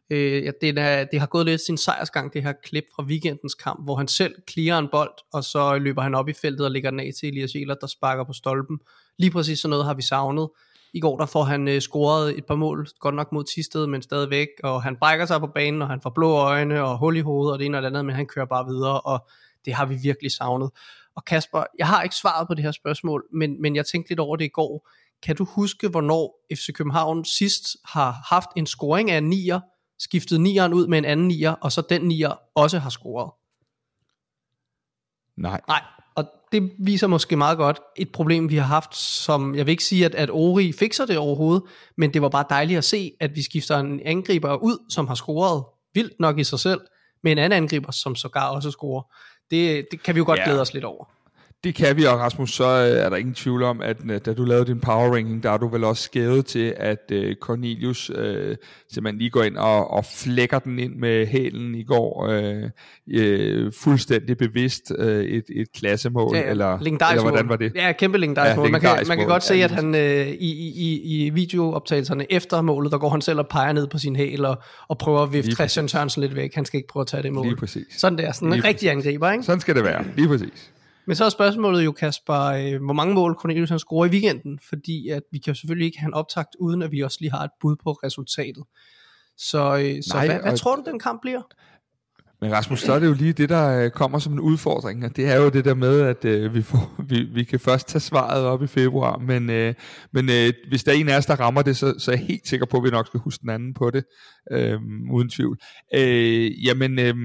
Øh, 0.10 0.44
ja, 0.44 0.52
det, 0.62 0.78
er, 0.78 1.04
det 1.04 1.20
har 1.20 1.28
gået 1.28 1.46
lidt 1.46 1.62
sin 1.62 1.78
sejrsgang, 1.78 2.34
det 2.34 2.44
her 2.44 2.54
klip 2.64 2.84
fra 2.96 3.04
weekendens 3.04 3.54
kamp, 3.54 3.84
hvor 3.84 3.96
han 3.96 4.08
selv 4.08 4.36
clearer 4.50 4.80
en 4.80 4.88
bold, 4.92 5.14
og 5.34 5.44
så 5.44 5.78
løber 5.78 6.02
han 6.02 6.16
op 6.16 6.30
i 6.30 6.34
feltet 6.34 6.66
og 6.66 6.72
lægger 6.72 6.90
den 6.90 7.00
af 7.00 7.12
til 7.20 7.30
Elias 7.30 7.56
Jæler, 7.56 7.76
der 7.76 7.88
sparker 7.88 8.24
på 8.24 8.34
stolpen. 8.34 8.80
Lige 9.20 9.32
præcis 9.32 9.60
sådan 9.60 9.70
noget 9.70 9.86
har 9.86 9.94
vi 9.94 10.02
savnet. 10.02 10.50
I 10.98 11.00
går 11.00 11.18
der 11.18 11.26
får 11.26 11.44
han 11.44 11.68
øh, 11.68 11.82
scoret 11.82 12.38
et 12.38 12.46
par 12.46 12.56
mål, 12.56 12.88
godt 13.00 13.16
nok 13.16 13.32
mod 13.32 13.44
Tisted, 13.44 13.88
men 13.88 14.02
stadigvæk, 14.02 14.48
og 14.64 14.84
han 14.84 14.98
brækker 14.98 15.26
sig 15.26 15.40
på 15.40 15.48
banen, 15.48 15.82
og 15.82 15.88
han 15.88 16.02
får 16.02 16.10
blå 16.10 16.32
øjne 16.32 16.84
og 16.84 16.98
hul 16.98 17.18
i 17.18 17.20
hovedet, 17.20 17.54
og 17.54 17.60
det 17.60 17.66
ene 17.66 17.78
og 17.78 17.82
det 17.82 17.88
andet, 17.88 18.06
men 18.06 18.16
han 18.16 18.26
kører 18.26 18.46
bare 18.46 18.66
videre, 18.66 19.02
og 19.02 19.28
det 19.66 19.74
har 19.74 19.86
vi 19.86 19.96
virkelig 19.96 20.32
savnet. 20.32 20.70
Og 21.16 21.26
Kasper, 21.26 21.64
jeg 21.78 21.88
har 21.88 22.04
ikke 22.04 22.16
svaret 22.16 22.48
på 22.48 22.54
det 22.54 22.64
her 22.64 22.72
spørgsmål, 22.72 23.26
men, 23.34 23.62
men 23.62 23.76
jeg 23.76 23.86
tænkte 23.86 24.10
lidt 24.10 24.20
over 24.20 24.36
det 24.36 24.46
i 24.46 24.48
går. 24.54 24.90
Kan 25.24 25.36
du 25.36 25.46
huske, 25.46 25.88
hvornår 25.88 26.46
FC 26.56 26.74
København 26.74 27.26
sidst 27.26 27.78
har 27.86 28.12
haft 28.30 28.50
en 28.56 28.66
scoring 28.66 29.12
af 29.12 29.18
en 29.18 29.30
nier, 29.30 29.60
skiftet 30.00 30.42
nieren 30.42 30.74
ud 30.74 30.88
med 30.88 30.98
en 30.98 31.06
anden 31.06 31.28
nier, 31.28 31.52
og 31.52 31.72
så 31.72 31.84
den 31.90 32.02
nier 32.02 32.40
også 32.56 32.80
har 32.80 32.90
scoret? 32.90 33.32
Nej. 35.38 35.62
Nej, 35.68 35.82
det 36.52 36.72
viser 36.80 37.08
måske 37.08 37.36
meget 37.36 37.58
godt 37.58 37.80
et 37.96 38.12
problem, 38.12 38.50
vi 38.50 38.56
har 38.56 38.66
haft, 38.66 38.96
som 38.96 39.56
jeg 39.56 39.66
vil 39.66 39.72
ikke 39.72 39.84
sige, 39.84 40.06
at, 40.06 40.16
at 40.16 40.30
Ori 40.32 40.72
fikser 40.72 41.06
det 41.06 41.18
overhovedet, 41.18 41.64
men 41.98 42.14
det 42.14 42.22
var 42.22 42.30
bare 42.30 42.46
dejligt 42.50 42.78
at 42.78 42.84
se, 42.84 43.12
at 43.20 43.36
vi 43.36 43.42
skifter 43.42 43.78
en 43.78 44.02
angriber 44.06 44.56
ud, 44.56 44.78
som 44.90 45.08
har 45.08 45.16
scoret 45.16 45.64
vildt 45.94 46.20
nok 46.20 46.40
i 46.40 46.44
sig 46.44 46.60
selv, 46.60 46.82
med 47.24 47.32
en 47.32 47.38
anden 47.38 47.64
angriber, 47.64 47.92
som 47.92 48.16
sågar 48.16 48.50
også 48.50 48.72
scorer. 48.72 49.02
Det, 49.52 49.86
det 49.92 50.04
kan 50.04 50.16
vi 50.16 50.18
jo 50.18 50.26
godt 50.26 50.40
Ja. 50.40 50.44
glæde 50.46 50.62
os 50.62 50.74
lidt 50.74 50.86
over. 50.86 51.06
Det 51.64 51.76
kan 51.76 51.98
vi, 51.98 52.04
og 52.04 52.20
Rasmus, 52.20 52.54
så 52.54 52.64
øh, 52.64 53.06
er 53.06 53.10
der 53.10 53.18
ingen 53.18 53.34
tvivl 53.34 53.64
om, 53.64 53.82
at 53.82 53.98
øh, 54.10 54.22
da 54.26 54.34
du 54.34 54.44
lavede 54.44 54.66
din 54.66 54.80
power 54.80 55.16
ranking, 55.16 55.44
der 55.44 55.52
er 55.52 55.58
du 55.58 55.68
vel 55.68 55.84
også 55.84 56.04
skævet 56.04 56.46
til, 56.46 56.74
at 56.78 57.12
øh, 57.12 57.36
Cornelius 57.36 58.12
øh, 58.16 58.56
simpelthen 58.94 59.20
lige 59.20 59.30
går 59.30 59.44
ind 59.44 59.58
og, 59.58 59.92
og 59.92 60.06
flækker 60.06 60.60
den 60.60 60.80
ind 60.80 60.96
med 60.96 61.28
hælen 61.28 61.76
i 61.76 61.84
går, 61.84 62.28
øh, 62.30 62.64
øh, 63.08 63.72
fuldstændig 63.82 64.38
bevidst 64.38 64.92
øh, 64.98 65.26
et, 65.26 65.44
et 65.56 65.68
klassemål, 65.76 66.36
Ja, 66.36 66.50
eller, 66.50 66.78
eller 66.78 67.22
hvordan 67.22 67.50
var 67.50 67.56
det? 67.56 67.72
Ja, 67.76 67.92
kæmpe 67.92 68.18
legendarisk 68.18 68.58
Ja. 68.58 68.70
Man 68.70 68.82
kan, 68.82 69.08
man 69.08 69.18
kan 69.18 69.28
godt 69.28 69.44
se, 69.44 69.64
at 69.64 69.72
han 69.72 69.96
øh, 69.96 70.28
i, 70.28 70.52
i, 70.76 71.26
i, 71.26 71.30
videooptagelserne 71.30 72.32
efter 72.32 72.62
målet, 72.62 72.92
der 72.92 72.98
går 72.98 73.10
han 73.10 73.22
selv 73.22 73.40
og 73.40 73.48
peger 73.48 73.74
ned 73.74 73.88
på 73.88 73.98
sin 73.98 74.16
hæl 74.16 74.46
og, 74.46 74.58
og 74.88 74.98
prøver 74.98 75.24
at 75.24 75.34
vifte 75.34 75.52
Christian 75.52 75.88
Sørensen 75.88 76.22
lidt 76.22 76.36
væk. 76.36 76.56
Han 76.56 76.66
skal 76.66 76.78
ikke 76.78 76.88
prøve 76.88 77.02
at 77.02 77.08
tage 77.08 77.24
det 77.24 77.34
mål. 77.34 77.46
Lige 77.46 77.56
præcis. 77.56 77.86
Sådan 77.98 78.18
der, 78.18 78.32
sådan 78.32 78.54
en 78.54 78.64
rigtig 78.64 78.90
angriber, 78.90 79.32
ikke? 79.32 79.44
Sådan 79.44 79.60
skal 79.60 79.76
det 79.76 79.84
være, 79.84 80.06
lige 80.16 80.28
præcis. 80.28 80.72
Men 81.08 81.16
så 81.16 81.26
er 81.26 81.30
spørgsmålet 81.30 81.86
jo, 81.86 81.92
Kasper, 81.92 82.42
øh, 82.42 82.84
hvor 82.86 82.94
mange 82.94 83.14
mål 83.14 83.34
Cornelius 83.34 83.70
han 83.70 83.80
scorer 83.80 84.06
i 84.06 84.10
weekenden, 84.10 84.60
fordi 84.70 85.10
at 85.10 85.24
vi 85.32 85.38
kan 85.38 85.52
jo 85.54 85.56
selvfølgelig 85.60 85.86
ikke 85.86 86.00
have 86.00 86.08
en 86.08 86.14
optakt, 86.14 86.56
uden 86.60 86.82
at 86.82 86.92
vi 86.92 87.02
også 87.02 87.18
lige 87.22 87.32
har 87.32 87.44
et 87.44 87.52
bud 87.62 87.76
på 87.84 87.92
resultatet. 87.92 88.64
Så, 89.38 89.78
øh, 89.78 90.04
så 90.04 90.12
Nej, 90.14 90.26
hvad, 90.26 90.40
hvad 90.40 90.52
og- 90.52 90.60
tror 90.60 90.76
du, 90.76 90.84
den 90.92 91.00
kamp 91.00 91.22
bliver? 91.22 91.42
Men 92.42 92.52
Rasmus, 92.52 92.82
så 92.82 92.94
er 92.94 93.00
det 93.00 93.08
jo 93.08 93.14
lige 93.14 93.34
det, 93.34 93.50
der 93.50 93.84
øh, 93.84 93.90
kommer 93.92 94.20
som 94.20 94.34
en 94.34 94.40
udfordring, 94.40 95.06
og 95.06 95.16
det 95.16 95.28
er 95.28 95.36
jo 95.36 95.50
det 95.50 95.66
der 95.66 95.74
med, 95.74 96.02
at 96.02 96.26
øh, 96.26 96.54
vi, 96.54 96.62
får, 96.62 96.96
vi, 97.10 97.24
vi 97.24 97.44
kan 97.44 97.60
først 97.60 97.88
tage 97.88 98.00
svaret 98.00 98.44
op 98.46 98.64
i 98.64 98.68
februar, 98.68 99.18
men, 99.18 99.50
øh, 99.50 99.74
men 100.14 100.30
øh, 100.30 100.54
hvis 100.70 100.84
der 100.84 100.92
er 100.92 100.96
en 100.96 101.10
af 101.10 101.18
os, 101.18 101.26
der 101.26 101.36
rammer 101.36 101.62
det, 101.62 101.78
så, 101.78 101.94
så 102.00 102.12
er 102.12 102.16
jeg 102.16 102.26
helt 102.26 102.48
sikker 102.48 102.66
på, 102.66 102.78
at 102.78 102.84
vi 102.84 102.90
nok 102.90 103.08
skal 103.08 103.20
huske 103.20 103.42
den 103.42 103.50
anden 103.50 103.74
på 103.74 103.90
det, 103.90 104.04
øh, 104.52 104.80
uden 105.12 105.30
tvivl. 105.30 105.58
Øh, 105.94 106.66
jamen, 106.66 107.00
øh, 107.00 107.16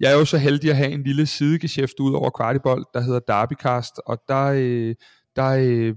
jeg 0.00 0.12
er 0.12 0.18
jo 0.18 0.24
så 0.24 0.38
heldig 0.38 0.70
at 0.70 0.76
have 0.76 0.90
en 0.90 1.02
lille 1.02 1.26
sidegeschæft 1.26 2.00
ud 2.00 2.14
over 2.14 2.30
Kvartibold, 2.30 2.84
der 2.94 3.00
hedder 3.00 3.20
Derbycast, 3.20 4.00
og 4.06 4.18
der, 4.28 4.44
øh, 4.44 4.94
der, 5.36 5.46
øh, 5.46 5.94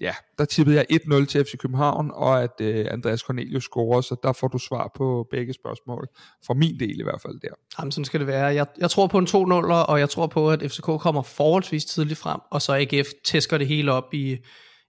ja, 0.00 0.14
der 0.38 0.44
tippede 0.44 0.76
jeg 0.76 0.86
1-0 0.90 1.26
til 1.26 1.44
FC 1.44 1.56
København, 1.58 2.10
og 2.14 2.42
at 2.42 2.60
øh, 2.60 2.86
Andreas 2.90 3.20
Cornelius 3.20 3.62
scorer, 3.62 4.00
så 4.00 4.16
der 4.22 4.32
får 4.32 4.48
du 4.48 4.58
svar 4.58 4.92
på 4.96 5.26
begge 5.30 5.52
spørgsmål, 5.52 6.08
for 6.46 6.54
min 6.54 6.80
del 6.80 7.00
i 7.00 7.02
hvert 7.02 7.20
fald 7.20 7.40
der. 7.40 7.54
Jamen, 7.78 7.92
sådan 7.92 8.04
skal 8.04 8.20
det 8.20 8.26
være. 8.26 8.46
Jeg, 8.46 8.66
jeg 8.78 8.90
tror 8.90 9.06
på 9.06 9.18
en 9.18 9.26
2 9.26 9.44
0 9.44 9.70
og 9.70 10.00
jeg 10.00 10.10
tror 10.10 10.26
på, 10.26 10.50
at 10.50 10.62
FCK 10.70 10.84
kommer 10.84 11.22
forholdsvis 11.22 11.84
tidligt 11.84 12.18
frem, 12.18 12.40
og 12.50 12.62
så 12.62 12.72
AGF 12.72 13.08
tæsker 13.24 13.58
det 13.58 13.66
hele 13.66 13.92
op 13.92 14.14
i, 14.14 14.36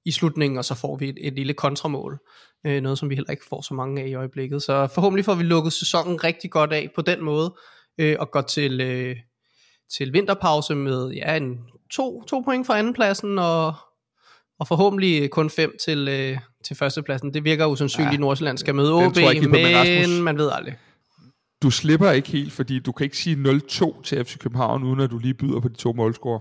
i 0.05 0.11
slutningen, 0.11 0.57
og 0.57 0.65
så 0.65 0.75
får 0.75 0.97
vi 0.97 1.09
et, 1.09 1.17
et 1.21 1.33
lille 1.33 1.53
kontramål. 1.53 2.19
Øh, 2.65 2.81
noget, 2.81 2.97
som 2.97 3.09
vi 3.09 3.15
heller 3.15 3.31
ikke 3.31 3.45
får 3.49 3.61
så 3.61 3.73
mange 3.73 4.01
af 4.01 4.07
i 4.07 4.13
øjeblikket. 4.13 4.63
Så 4.63 4.87
forhåbentlig 4.87 5.25
får 5.25 5.35
vi 5.35 5.43
lukket 5.43 5.73
sæsonen 5.73 6.23
rigtig 6.23 6.51
godt 6.51 6.73
af 6.73 6.89
på 6.95 7.01
den 7.01 7.23
måde, 7.23 7.55
øh, 7.99 8.15
og 8.19 8.31
går 8.31 8.41
til, 8.41 8.81
øh, 8.81 9.15
til 9.97 10.13
vinterpause 10.13 10.75
med 10.75 11.09
ja, 11.09 11.37
en 11.37 11.57
to, 11.91 12.23
to 12.23 12.41
point 12.45 12.67
fra 12.67 12.79
andenpladsen, 12.79 13.39
og, 13.39 13.73
og 14.59 14.67
forhåbentlig 14.67 15.31
kun 15.31 15.49
fem 15.49 15.77
til, 15.85 16.07
øh, 16.07 16.37
til 16.63 16.75
førstepladsen. 16.75 17.33
Det 17.33 17.43
virker 17.43 17.65
usandsynligt, 17.65 18.11
Ja, 18.11 18.15
ja, 18.15 18.19
Nordsjælland 18.19 18.57
skal 18.57 18.75
møde 18.75 18.93
OB, 18.93 19.17
ikke 19.17 19.47
men 19.49 20.23
man 20.23 20.37
ved 20.37 20.49
aldrig. 20.53 20.77
Du 21.63 21.69
slipper 21.69 22.11
ikke 22.11 22.29
helt, 22.29 22.53
fordi 22.53 22.79
du 22.79 22.91
kan 22.91 23.03
ikke 23.03 23.17
sige 23.17 23.35
0-2 23.35 24.01
til 24.03 24.25
FC 24.25 24.37
København, 24.37 24.83
uden 24.83 24.99
at 24.99 25.11
du 25.11 25.17
lige 25.17 25.33
byder 25.33 25.59
på 25.59 25.67
de 25.67 25.73
to 25.73 25.93
målscorer. 25.93 26.39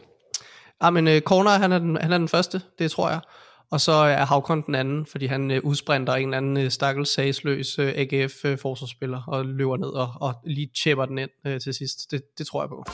Ja, 0.82 0.90
men 0.90 1.06
uh, 1.06 1.18
Corner, 1.18 1.50
han 1.50 1.72
er, 1.72 1.78
den, 1.78 1.96
han 1.96 2.12
er 2.12 2.18
den 2.18 2.28
første, 2.28 2.62
det 2.78 2.90
tror 2.90 3.10
jeg. 3.10 3.20
Og 3.70 3.80
så 3.80 3.92
er 3.92 4.24
Havkon 4.24 4.62
den 4.66 4.74
anden, 4.74 5.06
fordi 5.06 5.26
han 5.26 5.50
uh, 5.50 5.56
udsprinter 5.62 6.14
en 6.14 6.22
eller 6.22 6.36
anden 6.36 6.56
uh, 6.56 6.68
stakkels 6.68 7.08
sagsløs 7.08 7.78
uh, 7.78 7.84
AGF-forsvarsspiller 7.84 9.22
og 9.26 9.44
løber 9.44 9.76
ned 9.76 9.88
og, 9.88 10.08
og 10.20 10.34
lige 10.44 10.70
chipper 10.76 11.06
den 11.06 11.18
ind 11.18 11.30
uh, 11.48 11.58
til 11.58 11.74
sidst. 11.74 12.10
Det, 12.10 12.22
det 12.38 12.46
tror 12.46 12.62
jeg 12.62 12.68
på. 12.68 12.84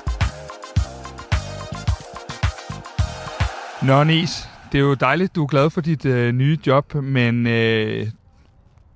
Nå, 3.87 4.05
Nis, 4.05 4.49
det 4.73 4.79
er 4.79 4.83
jo 4.83 4.95
dejligt, 4.95 5.35
du 5.35 5.43
er 5.43 5.47
glad 5.47 5.71
for 5.71 5.81
dit 5.81 6.05
øh, 6.05 6.33
nye 6.33 6.59
job, 6.67 6.95
men 6.95 7.47
øh, 7.47 8.07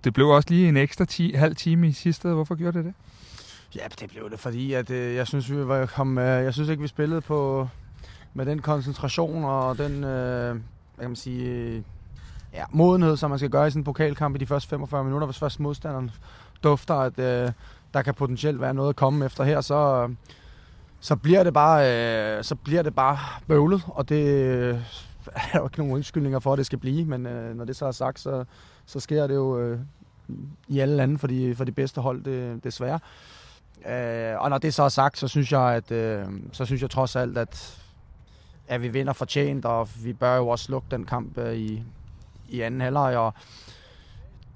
det 0.04 0.14
blev 0.14 0.28
også 0.28 0.48
lige 0.50 0.68
en 0.68 0.76
ekstra 0.76 1.04
ti, 1.04 1.32
halv 1.32 1.56
time 1.56 1.88
i 1.88 1.92
sidste. 1.92 2.28
Hvorfor 2.28 2.54
gjorde 2.54 2.78
det 2.78 2.84
det? 2.84 2.94
Ja, 3.76 3.80
det 4.00 4.10
blev 4.10 4.30
det, 4.30 4.40
fordi 4.40 4.72
at, 4.72 4.90
øh, 4.90 5.14
jeg 5.14 5.26
synes, 5.26 5.50
vi 5.50 5.68
var 5.68 5.86
kom, 5.86 6.18
øh, 6.18 6.44
jeg 6.44 6.54
synes 6.54 6.68
ikke, 6.68 6.82
vi 6.82 6.88
spillede 6.88 7.20
på 7.20 7.68
med 8.34 8.46
den 8.46 8.58
koncentration 8.58 9.44
og 9.44 9.78
den, 9.78 10.04
øh, 10.04 10.56
hvad 10.98 11.04
kan 11.04 11.10
man 11.10 11.16
sige, 11.16 11.50
øh, 11.50 11.82
ja, 12.54 12.64
modenhed, 12.70 13.16
som 13.16 13.30
man 13.30 13.38
skal 13.38 13.50
gøre 13.50 13.66
i 13.66 13.70
sådan 13.70 13.80
en 13.80 13.84
pokalkamp 13.84 14.34
i 14.34 14.38
de 14.38 14.46
første 14.46 14.68
45 14.68 15.04
minutter, 15.04 15.26
hvis 15.26 15.38
først 15.38 15.60
modstanderen 15.60 16.10
dufter, 16.62 16.94
at 16.94 17.18
øh, 17.18 17.52
der 17.94 18.02
kan 18.02 18.14
potentielt 18.14 18.60
være 18.60 18.74
noget 18.74 18.88
at 18.88 18.96
komme 18.96 19.24
efter 19.24 19.44
her, 19.44 19.60
så, 19.60 20.10
så 21.00 21.16
bliver 21.16 21.42
det 21.42 21.54
bare, 21.54 22.36
øh, 22.38 22.44
så 22.44 22.54
bliver 22.54 22.82
det 22.82 22.94
bare 22.94 23.18
bøvlet, 23.46 23.82
og 23.86 24.08
det 24.08 24.26
øh, 24.26 24.74
er 25.52 25.58
jo 25.58 25.64
ikke 25.64 25.78
nogen 25.78 25.92
undskyldninger 25.92 26.38
for, 26.38 26.52
at 26.52 26.56
det 26.56 26.66
skal 26.66 26.78
blive, 26.78 27.04
men 27.04 27.26
øh, 27.26 27.56
når 27.56 27.64
det 27.64 27.76
så 27.76 27.86
er 27.86 27.92
sagt, 27.92 28.20
så, 28.20 28.44
så 28.86 29.00
sker 29.00 29.26
det 29.26 29.34
jo 29.34 29.58
øh, 29.58 29.78
i 30.68 30.78
alle 30.78 30.96
lande 30.96 31.18
for 31.18 31.26
de, 31.26 31.54
for 31.54 31.64
de 31.64 31.72
bedste 31.72 32.00
hold, 32.00 32.24
det, 32.24 32.64
desværre. 32.64 32.98
Øh, 33.88 34.40
og 34.40 34.50
når 34.50 34.58
det 34.58 34.74
så 34.74 34.82
er 34.82 34.88
sagt, 34.88 35.18
så 35.18 35.28
synes 35.28 35.52
jeg, 35.52 35.74
at 35.74 35.90
øh, 35.90 36.24
så 36.52 36.64
synes 36.64 36.82
jeg 36.82 36.90
trods 36.90 37.16
alt, 37.16 37.38
at, 37.38 37.82
at 38.68 38.82
vi 38.82 38.88
vinder 38.88 39.12
fortjent, 39.12 39.64
og 39.64 39.88
vi 40.04 40.12
bør 40.12 40.36
jo 40.36 40.48
også 40.48 40.72
lukke 40.72 40.88
den 40.90 41.04
kamp 41.04 41.38
øh, 41.38 41.54
i, 41.54 41.82
i 42.48 42.60
anden 42.60 42.80
halvleg, 42.80 43.16
og 43.16 43.34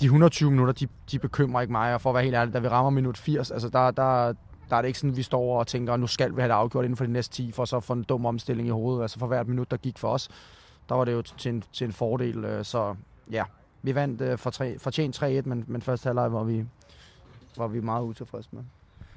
de 0.01 0.05
120 0.05 0.51
minutter, 0.51 0.73
de, 0.73 0.89
de 1.11 1.19
bekymrer 1.19 1.61
ikke 1.61 1.73
mig, 1.73 1.95
og 1.95 2.01
for 2.01 2.11
at 2.11 2.15
være 2.15 2.25
helt 2.25 2.37
ærlig, 2.37 2.55
da 2.55 2.59
vi 2.59 2.69
rammer 2.69 2.91
minut 2.91 3.19
80, 3.19 3.51
altså 3.51 3.69
der, 3.69 3.91
der, 3.91 4.33
der 4.71 4.77
er 4.77 4.83
det 4.83 4.89
ikke 4.89 4.99
sådan, 4.99 5.11
at 5.11 5.17
vi 5.17 5.23
står 5.23 5.41
over 5.41 5.59
og 5.59 5.67
tænker, 5.67 5.97
nu 5.97 6.07
skal 6.07 6.37
vi 6.37 6.41
have 6.41 6.49
det 6.49 6.55
afgjort 6.55 6.85
inden 6.85 6.97
for 6.97 7.05
de 7.05 7.13
næste 7.13 7.35
10, 7.35 7.53
for 7.53 7.65
så 7.65 7.77
at 7.77 7.85
få 7.85 7.93
en 7.93 8.03
dum 8.03 8.27
omstilling 8.27 8.69
i 8.69 8.71
hovedet. 8.71 9.03
Altså 9.03 9.19
for 9.19 9.27
hvert 9.27 9.49
minut, 9.49 9.71
der 9.71 9.77
gik 9.77 9.99
for 9.99 10.09
os, 10.09 10.29
der 10.89 10.95
var 10.95 11.05
det 11.05 11.13
jo 11.13 11.23
til 11.23 11.55
en, 11.55 11.65
til 11.73 11.85
en 11.85 11.93
fordel. 11.93 12.45
Øh, 12.45 12.65
så 12.65 12.95
ja, 13.31 13.45
vi 13.83 13.95
vandt 13.95 14.21
øh, 14.21 14.39
for 14.39 14.51
tre, 14.51 14.79
fortjent 14.79 15.23
3-1, 15.23 15.27
men, 15.45 15.65
men 15.67 15.83
første 15.83 16.07
halvleg 16.07 16.33
var 16.33 16.45
vi, 16.45 16.65
var 17.57 17.67
vi 17.67 17.81
meget 17.81 18.03
utilfredse 18.03 18.49
med. 18.53 18.63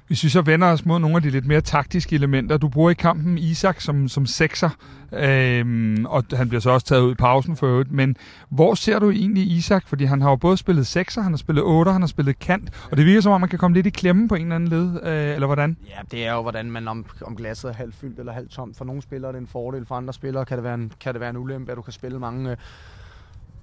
Hvis 0.06 0.24
vi 0.24 0.28
så 0.28 0.42
vender 0.42 0.66
os 0.66 0.86
mod 0.86 0.98
nogle 0.98 1.16
af 1.16 1.22
de 1.22 1.30
lidt 1.30 1.46
mere 1.46 1.60
taktiske 1.60 2.14
elementer. 2.14 2.56
Du 2.56 2.68
bruger 2.68 2.90
i 2.90 2.94
kampen 2.94 3.38
Isak 3.38 3.80
som, 3.80 4.08
som 4.08 4.26
sekser, 4.26 4.70
øhm, 5.12 6.06
og 6.06 6.24
han 6.32 6.48
bliver 6.48 6.60
så 6.60 6.70
også 6.70 6.86
taget 6.86 7.02
ud 7.02 7.12
i 7.12 7.14
pausen 7.14 7.56
for 7.56 7.66
øvrigt. 7.66 7.92
Men 7.92 8.16
hvor 8.48 8.74
ser 8.74 8.98
du 8.98 9.10
egentlig 9.10 9.50
Isak? 9.50 9.88
Fordi 9.88 10.04
han 10.04 10.22
har 10.22 10.30
jo 10.30 10.36
både 10.36 10.56
spillet 10.56 10.86
sekser, 10.86 11.22
han 11.22 11.32
har 11.32 11.36
spillet 11.36 11.64
otter, 11.64 11.92
han 11.92 12.02
har 12.02 12.06
spillet 12.06 12.38
kant. 12.38 12.70
Og 12.90 12.96
det 12.96 13.06
virker 13.06 13.20
som 13.20 13.32
om, 13.32 13.40
man 13.40 13.50
kan 13.50 13.58
komme 13.58 13.74
lidt 13.74 13.86
i 13.86 13.90
klemme 13.90 14.28
på 14.28 14.34
en 14.34 14.42
eller 14.42 14.54
anden 14.54 14.70
led, 14.70 15.00
øh, 15.02 15.34
eller 15.34 15.46
hvordan? 15.46 15.76
Ja, 15.88 16.00
det 16.10 16.26
er 16.26 16.32
jo, 16.32 16.42
hvordan 16.42 16.70
man 16.70 16.88
om, 16.88 17.06
om 17.22 17.36
glasset 17.36 17.68
er 17.68 17.74
halvt 17.74 17.94
fyldt 17.94 18.18
eller 18.18 18.32
halvt 18.32 18.50
tomt. 18.50 18.76
For 18.76 18.84
nogle 18.84 19.02
spillere 19.02 19.28
er 19.28 19.32
det 19.32 19.40
en 19.40 19.46
fordel, 19.46 19.86
for 19.86 19.94
andre 19.94 20.12
spillere 20.12 20.44
kan 20.44 20.56
det 20.56 20.64
være 20.64 20.74
en, 20.74 20.92
kan 21.00 21.14
det 21.14 21.20
være 21.20 21.30
en 21.30 21.36
ulempe, 21.36 21.72
at 21.72 21.76
du 21.76 21.82
kan 21.82 21.92
spille 21.92 22.18
mange, 22.18 22.50
øh, 22.50 22.56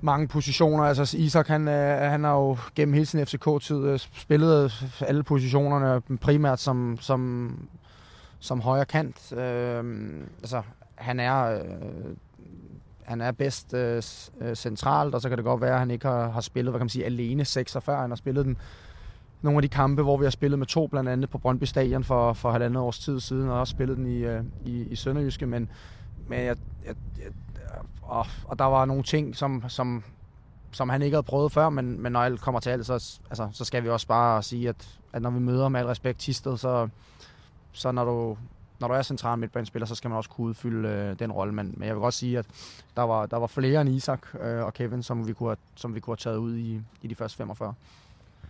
mange 0.04 0.28
positioner. 0.28 0.84
Altså 0.84 1.18
Isak, 1.18 1.48
han, 1.48 1.68
øh, 1.68 2.12
han 2.12 2.24
har 2.24 2.34
jo 2.34 2.58
gennem 2.76 2.94
hele 2.94 3.06
sin 3.06 3.26
FCK-tid 3.26 3.86
øh, 3.86 4.00
spillet 4.00 4.63
øh, 4.63 5.02
alle 5.02 5.24
positionerne, 5.24 6.02
primært 6.22 6.60
som, 6.60 6.98
som, 7.02 7.54
som 8.39 8.62
højre 8.62 8.86
kant. 8.86 9.34
Øh, 9.34 9.84
altså, 10.39 10.62
han 10.96 11.20
er... 11.20 11.44
Øh, 11.44 11.62
han 13.04 13.22
er 13.22 13.32
bedst 13.32 13.74
øh, 13.74 14.02
centralt, 14.56 15.16
og 15.16 15.22
så 15.22 15.30
kan 15.30 15.38
det 15.38 15.46
godt 15.46 15.62
være, 15.62 15.74
at 15.74 15.80
han 15.80 15.92
ikke 15.92 16.08
har, 16.08 16.30
har 16.30 16.42
spillet, 16.42 16.72
hvad 16.72 16.80
kan 16.80 16.84
man 16.84 16.89
sige, 16.89 17.06
alene 17.06 17.46
6 17.46 17.78
før. 17.82 18.02
Han 18.02 18.12
har 18.12 18.16
spillet 18.16 18.46
den 18.46 18.58
nogle 19.42 19.58
af 19.58 19.62
de 19.62 19.68
kampe, 19.68 20.02
hvor 20.02 20.18
vi 20.18 20.26
har 20.26 20.30
spillet 20.30 20.60
med 20.60 20.68
to, 20.68 20.88
blandt 20.88 21.10
andet 21.10 21.30
på 21.30 21.38
Brøndby 21.38 21.63
Stadion 21.63 22.04
for, 22.04 22.34
for 22.34 22.52
halvandet 22.52 22.82
års 22.82 23.00
tid 23.00 23.20
siden, 23.20 23.50
og 23.50 23.60
også 23.60 23.72
spillet 23.72 23.98
den 23.98 24.06
i, 24.06 24.18
øh, 24.18 24.44
i, 24.66 24.82
i 24.82 24.96
Sønderjyske, 24.96 25.46
men, 25.46 25.70
men 26.28 26.39
jeg, 26.39 26.56
jeg, 26.86 26.96
jeg, 27.18 27.32
og, 28.13 28.28
og 28.45 28.60
der 28.60 28.65
var 28.65 28.86
nogle 28.86 29.04
ting, 29.04 29.36
som, 29.36 29.63
som, 29.67 30.04
som 30.71 30.89
han 30.89 31.02
ikke 31.02 31.15
havde 31.15 31.23
prøvet 31.23 31.52
før, 31.52 31.69
men, 31.69 32.02
men 32.02 32.12
når 32.12 32.19
alt 32.19 32.41
kommer 32.41 32.60
til 32.60 32.69
alt, 32.69 32.86
så, 32.86 33.19
altså, 33.30 33.49
så 33.52 33.65
skal 33.65 33.84
vi 33.84 33.89
også 33.89 34.08
bare 34.08 34.43
sige, 34.43 34.69
at, 34.69 34.99
at 35.13 35.21
når 35.21 35.30
vi 35.30 35.39
møder 35.39 35.69
med 35.69 35.80
al 35.80 35.86
respekt 35.86 36.19
Tisted, 36.19 36.58
så, 36.58 36.89
så 37.71 37.91
når 37.91 38.06
du, 38.06 38.38
når 38.80 38.88
du 38.88 38.93
er 38.93 39.02
central 39.02 39.38
midtbanespiller, 39.38 39.86
så 39.86 39.95
skal 39.95 40.10
man 40.10 40.17
også 40.17 40.30
kunne 40.30 40.47
udfylde 40.47 40.89
øh, 40.89 41.19
den 41.19 41.32
rolle. 41.32 41.54
Men, 41.54 41.73
men 41.78 41.88
jeg 41.88 41.95
vil 41.95 42.02
godt 42.02 42.13
sige, 42.13 42.39
at 42.39 42.45
der 42.95 43.02
var, 43.02 43.26
der 43.26 43.38
var 43.38 43.47
flere 43.47 43.82
end 43.82 43.89
Isak 43.89 44.21
øh, 44.41 44.63
og 44.63 44.73
Kevin, 44.73 45.04
som 45.04 45.28
vi 45.28 45.34
kunne 45.34 45.49
have, 45.49 45.58
som 45.76 45.95
vi 45.95 45.99
kunne 45.99 46.12
have 46.12 46.17
taget 46.17 46.38
ud 46.38 46.56
i, 46.56 46.82
i 47.02 47.08
de 47.08 47.15
første 47.15 47.38
45. 47.38 47.73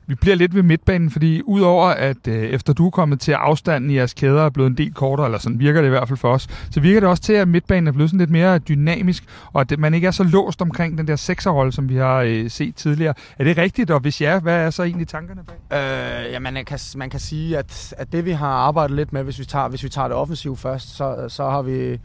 Vi 0.08 0.16
bliver 0.16 0.36
lidt 0.36 0.56
ved 0.56 0.63
midtbanen, 0.63 1.12
fordi 1.12 1.42
udover 1.42 1.88
at 1.88 2.28
øh, 2.28 2.44
efter 2.44 2.74
du 2.74 2.86
er 2.86 2.89
kommet 2.89 3.20
til 3.20 3.32
afstanden 3.32 3.89
i 3.89 3.96
jeres 3.96 4.13
kæder 4.13 4.46
er 4.46 4.50
blevet 4.50 4.70
en 4.70 4.78
del 4.78 4.94
kortere, 4.94 5.28
eller 5.28 5.38
sådan 5.38 5.60
virker 5.60 5.82
det 5.82 5.88
i 5.88 5.89
hvert 5.89 6.08
fald 6.08 6.18
for 6.18 6.34
os, 6.34 6.48
så 6.72 6.80
virker 6.80 7.00
det 7.00 7.10
også 7.10 7.24
til, 7.24 7.34
at 7.34 7.48
midtbanen 7.48 7.88
er 7.88 7.92
blevet 7.92 8.10
sådan 8.10 8.20
lidt 8.20 8.30
mere 8.30 8.60
dynamisk, 8.60 9.24
og 9.54 9.62
at 9.62 9.80
man 9.80 9.94
ikke 9.94 10.08
er 10.08 10.12
så 10.12 10.24
låst 10.24 10.62
omkring 10.62 10.98
den 10.98 11.08
der 11.08 11.16
sekserrolle, 11.16 11.72
som 11.72 11.89
vi 11.89 11.96
har 11.96 12.22
øh, 12.22 12.50
set 12.50 12.76
tidligere. 12.76 13.13
Er 13.39 13.44
det 13.44 13.58
rigtigt, 13.58 13.92
og 13.92 14.00
hvis 14.00 14.22
ja, 14.22 14.39
hvad 14.39 14.56
er 14.56 14.70
så 14.70 14.84
egentlig 14.84 15.08
tankerne 15.08 15.42
bag? 15.44 16.26
Øh, 16.26 16.32
ja, 16.32 16.39
man 16.39 16.66
kan, 16.66 16.80
man 16.96 17.10
kan 17.10 17.20
sige, 17.20 17.58
at, 17.58 17.94
at 17.98 18.12
det 18.12 18.26
vi 18.26 18.32
har 18.32 18.48
arbejdet 18.48 18.96
lidt 18.96 19.13
med, 19.13 19.24
hvis 19.24 19.39
vi 19.39 19.46
tager, 19.46 19.68
hvis 19.68 19.84
vi 19.84 19.89
tager 19.89 20.08
det 20.08 20.18
offensive 20.18 20.58
først, 20.58 20.96
så, 20.96 21.26
så 21.28 21.50
har 21.50 21.62
vi, 21.62 22.00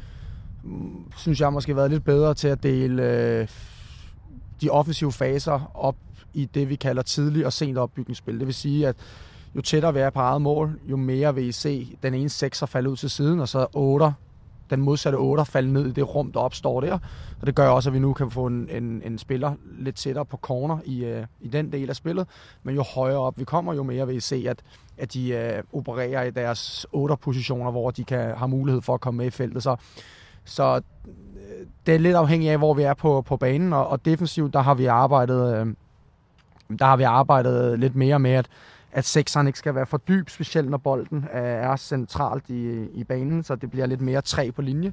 synes 1.17 1.41
jeg 1.41 1.53
måske 1.53 1.77
været 1.77 1.91
lidt 1.91 2.05
bedre 2.05 2.35
til 2.35 2.49
at 2.49 2.63
dele 2.63 3.03
øh, 3.03 3.49
de 4.63 4.71
offensive 4.71 5.13
faser 5.13 5.71
op 5.75 5.97
i 6.39 6.45
det, 6.45 6.69
vi 6.69 6.77
kalder 6.77 7.03
tidlig 7.03 7.47
og 7.47 7.53
sent 7.53 7.79
opbygningsspil. 7.79 8.39
Det 8.39 8.47
vil 8.47 8.55
sige, 8.55 8.89
at 8.89 8.97
jo 9.55 9.61
tættere 9.61 9.95
vi 9.95 10.01
er 10.01 10.11
på 10.11 10.21
eget 10.21 10.43
mål, 10.43 10.81
jo 10.91 10.97
mere 10.97 11.35
vil 11.35 11.45
I 11.45 11.53
se 11.53 11.97
den 12.03 12.15
ene 12.15 12.29
sekser 12.29 12.67
falde 12.67 12.91
ud 12.91 12.97
til 12.97 13.11
siden, 13.11 13.41
og 13.41 13.49
så 13.49 13.67
otter, 13.75 14.13
den 14.71 14.81
modsatte 14.81 15.17
otter 15.17 15.45
falde 15.45 15.73
ned 15.73 15.87
i 15.87 15.93
det 15.93 16.15
rum, 16.15 16.33
der 16.33 16.41
opstår 16.41 16.81
der. 16.81 16.99
Og 17.41 17.47
det 17.47 17.55
gør 17.55 17.69
også, 17.69 17.91
at 17.91 17.95
vi 17.95 17.99
nu 17.99 18.13
kan 18.13 18.31
få 18.31 18.47
en, 18.47 18.69
en, 18.71 19.03
en 19.05 19.19
spiller 19.19 19.53
lidt 19.79 19.97
tættere 19.97 20.25
på 20.25 20.37
corner 20.37 20.79
i, 20.85 21.05
øh, 21.05 21.27
i 21.41 21.49
den 21.49 21.73
del 21.73 21.91
af 21.91 21.97
spillet. 21.97 22.27
Men 22.63 22.75
jo 22.75 22.83
højere 22.83 23.19
op 23.19 23.39
vi 23.39 23.45
kommer, 23.45 23.75
jo 23.75 23.83
mere 23.83 24.07
vil 24.07 24.17
I 24.17 24.21
se, 24.21 24.45
at, 24.49 24.63
at 24.99 25.13
de 25.15 25.29
øh, 25.29 25.63
opererer 25.73 26.23
i 26.23 26.31
deres 26.31 26.87
otter 26.93 27.17
positioner, 27.17 27.71
hvor 27.71 27.91
de 27.91 28.05
kan 28.05 28.37
have 28.37 28.49
mulighed 28.49 28.83
for 28.83 28.95
at 28.95 29.01
komme 29.01 29.19
med 29.19 29.27
i 29.27 29.31
feltet. 29.31 29.63
Så, 29.63 29.77
så 30.45 30.81
øh, 31.07 31.67
det 31.87 31.95
er 31.95 31.99
lidt 31.99 32.17
afhængigt 32.17 32.53
af, 32.53 32.59
hvor 32.59 32.75
vi 32.75 32.83
er 32.83 32.95
på, 32.95 33.23
på 33.23 33.37
banen, 33.37 33.73
og, 33.73 33.89
og 33.89 34.05
defensivt, 34.05 34.53
der 34.53 34.61
har 34.61 34.75
vi 34.75 34.87
arbejdet... 34.87 35.61
Øh, 35.61 35.75
der 36.79 36.85
har 36.85 36.97
vi 36.97 37.03
arbejdet 37.03 37.79
lidt 37.79 37.97
mere 37.97 38.19
med, 38.19 38.31
at, 38.31 38.49
at 38.93 39.05
sekseren 39.05 39.47
ikke 39.47 39.59
skal 39.59 39.75
være 39.75 39.87
for 39.87 39.97
dyb, 39.97 40.29
specielt 40.29 40.71
når 40.71 40.79
bolden 40.79 41.29
er 41.33 41.77
centralt 41.77 42.51
i, 42.51 42.87
i 42.93 43.05
banen, 43.05 43.43
så 43.43 43.57
det 43.57 43.71
bliver 43.71 43.87
lidt 43.87 44.01
mere 44.01 44.21
træ 44.21 44.51
på 44.51 44.63
linje. 44.63 44.93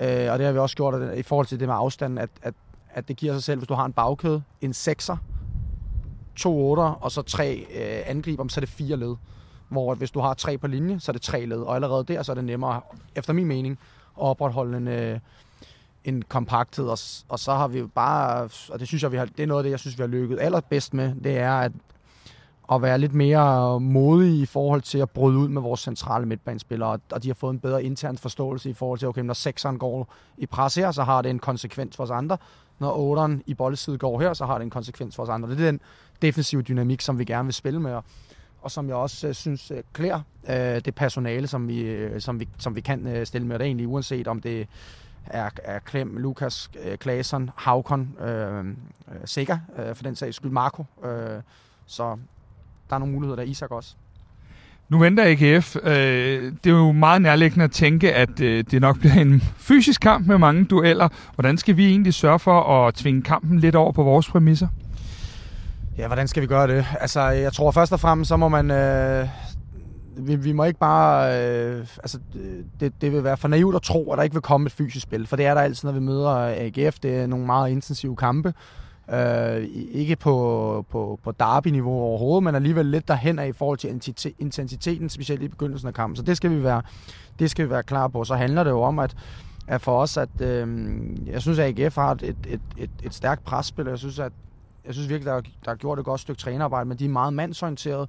Øh, 0.00 0.32
og 0.32 0.38
det 0.38 0.46
har 0.46 0.52
vi 0.52 0.58
også 0.58 0.76
gjort 0.76 1.16
i 1.16 1.22
forhold 1.22 1.46
til 1.46 1.60
det 1.60 1.68
med 1.68 1.74
afstanden, 1.78 2.18
at, 2.18 2.30
at, 2.42 2.54
at 2.90 3.08
det 3.08 3.16
giver 3.16 3.32
sig 3.32 3.42
selv, 3.42 3.58
hvis 3.58 3.68
du 3.68 3.74
har 3.74 3.84
en 3.84 3.92
bagkæde, 3.92 4.42
en 4.60 4.72
sekser, 4.72 5.16
to 6.36 6.70
otter, 6.70 6.84
og 6.84 7.12
så 7.12 7.22
tre 7.22 7.66
øh, 7.74 8.10
angriber, 8.10 8.48
så 8.48 8.58
er 8.58 8.62
det 8.62 8.68
fire 8.68 8.96
led. 8.96 9.16
Hvor 9.68 9.92
at 9.92 9.98
hvis 9.98 10.10
du 10.10 10.20
har 10.20 10.34
tre 10.34 10.58
på 10.58 10.66
linje, 10.66 11.00
så 11.00 11.10
er 11.10 11.12
det 11.12 11.22
tre 11.22 11.46
led. 11.46 11.58
Og 11.58 11.74
allerede 11.74 12.04
der, 12.04 12.22
så 12.22 12.32
er 12.32 12.34
det 12.34 12.44
nemmere, 12.44 12.80
efter 13.14 13.32
min 13.32 13.46
mening, 13.46 13.78
at 14.18 14.22
opretholde 14.22 14.76
en, 14.76 14.88
øh, 14.88 15.18
en 16.06 16.22
kompakthed, 16.22 16.88
og, 16.88 16.98
og 17.28 17.38
så 17.38 17.54
har 17.54 17.68
vi 17.68 17.78
jo 17.78 17.86
bare, 17.94 18.48
og 18.68 18.80
det 18.80 18.88
synes 18.88 19.02
jeg, 19.02 19.12
vi 19.12 19.16
har, 19.16 19.24
det 19.24 19.40
er 19.40 19.46
noget 19.46 19.60
af 19.60 19.64
det, 19.64 19.70
jeg 19.70 19.80
synes, 19.80 19.98
vi 19.98 20.02
har 20.02 20.08
lykket 20.08 20.40
allerbedst 20.40 20.94
med, 20.94 21.14
det 21.24 21.38
er 21.38 21.52
at, 21.52 21.72
at 22.72 22.82
være 22.82 22.98
lidt 22.98 23.14
mere 23.14 23.80
modige 23.80 24.42
i 24.42 24.46
forhold 24.46 24.82
til 24.82 24.98
at 24.98 25.10
bryde 25.10 25.38
ud 25.38 25.48
med 25.48 25.62
vores 25.62 25.80
centrale 25.80 26.26
midtbanespillere, 26.26 26.98
og 27.12 27.22
de 27.22 27.28
har 27.28 27.34
fået 27.34 27.52
en 27.52 27.60
bedre 27.60 27.84
intern 27.84 28.18
forståelse 28.18 28.70
i 28.70 28.72
forhold 28.72 28.98
til, 28.98 29.08
okay, 29.08 29.22
når 29.22 29.34
sekseren 29.34 29.78
går 29.78 30.14
i 30.38 30.46
pres 30.46 30.74
her, 30.74 30.90
så 30.90 31.02
har 31.02 31.22
det 31.22 31.30
en 31.30 31.38
konsekvens 31.38 31.96
for 31.96 32.04
os 32.04 32.10
andre. 32.10 32.38
Når 32.78 32.98
otteren 32.98 33.42
i 33.46 33.54
boldside 33.54 33.98
går 33.98 34.20
her, 34.20 34.34
så 34.34 34.46
har 34.46 34.58
det 34.58 34.64
en 34.64 34.70
konsekvens 34.70 35.16
for 35.16 35.22
os 35.22 35.28
andre. 35.28 35.50
Det 35.50 35.60
er 35.60 35.64
den 35.66 35.80
defensive 36.22 36.62
dynamik, 36.62 37.00
som 37.00 37.18
vi 37.18 37.24
gerne 37.24 37.46
vil 37.46 37.54
spille 37.54 37.80
med, 37.80 37.92
og 37.92 38.04
og 38.66 38.70
som 38.70 38.88
jeg 38.88 38.96
også 38.96 39.28
øh, 39.28 39.34
synes 39.34 39.70
øh, 39.70 39.82
klæder 39.92 40.20
øh, 40.48 40.80
det 40.84 40.94
personale, 40.94 41.46
som 41.46 41.68
vi, 41.68 41.80
øh, 41.80 42.20
som 42.20 42.40
vi, 42.40 42.48
som 42.58 42.76
vi 42.76 42.80
kan 42.80 43.06
øh, 43.06 43.26
stille 43.26 43.46
med 43.46 43.58
det 43.58 43.64
egentlig, 43.64 43.88
uanset 43.88 44.28
om 44.28 44.40
det 44.40 44.68
er, 45.26 45.50
er 45.64 45.78
Klem, 45.78 46.16
Lukas, 46.16 46.70
øh, 46.84 46.98
Klasen, 46.98 47.50
Havkon, 47.56 48.16
øh, 48.20 48.58
øh, 48.58 48.74
Sikker, 49.24 49.58
øh, 49.78 49.94
for 49.94 50.02
den 50.02 50.16
sags 50.16 50.36
skyld 50.36 50.50
Marco. 50.50 50.84
Øh, 51.04 51.40
så 51.86 52.16
der 52.90 52.94
er 52.94 52.98
nogle 52.98 53.14
muligheder 53.14 53.36
der, 53.36 53.50
Isak 53.50 53.70
også. 53.70 53.94
Nu 54.88 54.98
venter 54.98 55.24
AGF. 55.26 55.76
Øh, 55.76 56.52
det 56.64 56.72
er 56.72 56.76
jo 56.76 56.92
meget 56.92 57.22
nærliggende 57.22 57.64
at 57.64 57.70
tænke, 57.70 58.14
at 58.14 58.40
øh, 58.40 58.64
det 58.70 58.80
nok 58.80 58.98
bliver 58.98 59.14
en 59.14 59.42
fysisk 59.56 60.00
kamp 60.00 60.26
med 60.26 60.38
mange 60.38 60.64
dueller. 60.64 61.08
Hvordan 61.34 61.58
skal 61.58 61.76
vi 61.76 61.86
egentlig 61.86 62.14
sørge 62.14 62.38
for 62.38 62.86
at 62.86 62.94
tvinge 62.94 63.22
kampen 63.22 63.58
lidt 63.58 63.74
over 63.74 63.92
på 63.92 64.02
vores 64.02 64.28
præmisser? 64.28 64.68
Ja, 65.98 66.06
hvordan 66.06 66.28
skal 66.28 66.42
vi 66.42 66.46
gøre 66.46 66.66
det? 66.66 66.86
Altså, 67.00 67.20
jeg 67.20 67.52
tror 67.52 67.70
først 67.70 67.92
og 67.92 68.00
fremmest, 68.00 68.28
så 68.28 68.36
må 68.36 68.48
man, 68.48 68.70
øh, 68.70 69.28
vi, 70.16 70.36
vi 70.36 70.52
må 70.52 70.64
ikke 70.64 70.78
bare... 70.78 71.42
Øh, 71.42 71.78
altså, 71.78 72.18
øh, 72.34 72.64
det, 72.80 72.92
det 73.00 73.12
vil 73.12 73.24
være 73.24 73.36
for 73.36 73.48
naivt 73.48 73.76
at 73.76 73.82
tro, 73.82 74.12
at 74.12 74.16
der 74.16 74.22
ikke 74.22 74.34
vil 74.34 74.42
komme 74.42 74.66
et 74.66 74.72
fysisk 74.72 75.02
spil. 75.02 75.26
For 75.26 75.36
det 75.36 75.46
er 75.46 75.54
der 75.54 75.60
altid, 75.60 75.88
når 75.88 75.92
vi 75.92 76.00
møder 76.00 76.30
AGF. 76.30 76.98
Det 76.98 77.16
er 77.16 77.26
nogle 77.26 77.46
meget 77.46 77.70
intensive 77.70 78.16
kampe. 78.16 78.54
Øh, 79.12 79.62
ikke 79.92 80.16
på, 80.16 80.86
på, 80.90 81.18
på 81.24 81.32
derby-niveau 81.32 81.92
overhovedet, 81.92 82.44
men 82.44 82.54
alligevel 82.54 82.86
lidt 82.86 83.08
derhen 83.08 83.38
af 83.38 83.48
i 83.48 83.52
forhold 83.52 83.78
til 83.78 84.34
intensiteten, 84.38 85.08
specielt 85.08 85.42
i 85.42 85.48
begyndelsen 85.48 85.88
af 85.88 85.94
kampen. 85.94 86.16
Så 86.16 86.22
det 86.22 86.36
skal 86.36 86.50
vi 86.50 86.62
være, 86.62 86.82
det 87.38 87.50
skal 87.50 87.64
vi 87.64 87.70
være 87.70 87.82
klar 87.82 88.08
på. 88.08 88.24
Så 88.24 88.34
handler 88.34 88.64
det 88.64 88.70
jo 88.70 88.82
om, 88.82 88.98
at, 88.98 89.16
at 89.66 89.80
for 89.80 89.98
os, 89.98 90.16
at 90.16 90.40
øh, 90.40 90.88
jeg 91.26 91.42
synes, 91.42 91.58
at 91.58 91.80
AGF 91.80 91.94
har 91.94 92.12
et, 92.12 92.22
et, 92.22 92.60
et, 92.76 92.90
et 93.02 93.14
stærkt 93.14 93.44
presspil. 93.44 93.86
Jeg 93.86 93.98
synes, 93.98 94.18
at 94.18 94.32
jeg 94.86 94.94
synes 94.94 95.08
virkelig, 95.08 95.32
der, 95.32 95.40
der 95.40 95.70
har 95.70 95.74
gjort 95.74 95.98
et 95.98 96.04
godt 96.04 96.20
stykke 96.20 96.40
trænerarbejde, 96.40 96.88
men 96.88 96.98
de 96.98 97.04
er 97.04 97.08
meget 97.08 97.32
mandsorienterede. 97.32 98.08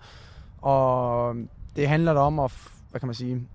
Og 0.62 1.36
det 1.78 1.88
handler 1.88 2.14
om 2.14 2.40
at, 2.40 2.52
hvad 2.92 3.00
kan 3.00 3.08
man 3.08 3.14
sige, 3.14 3.48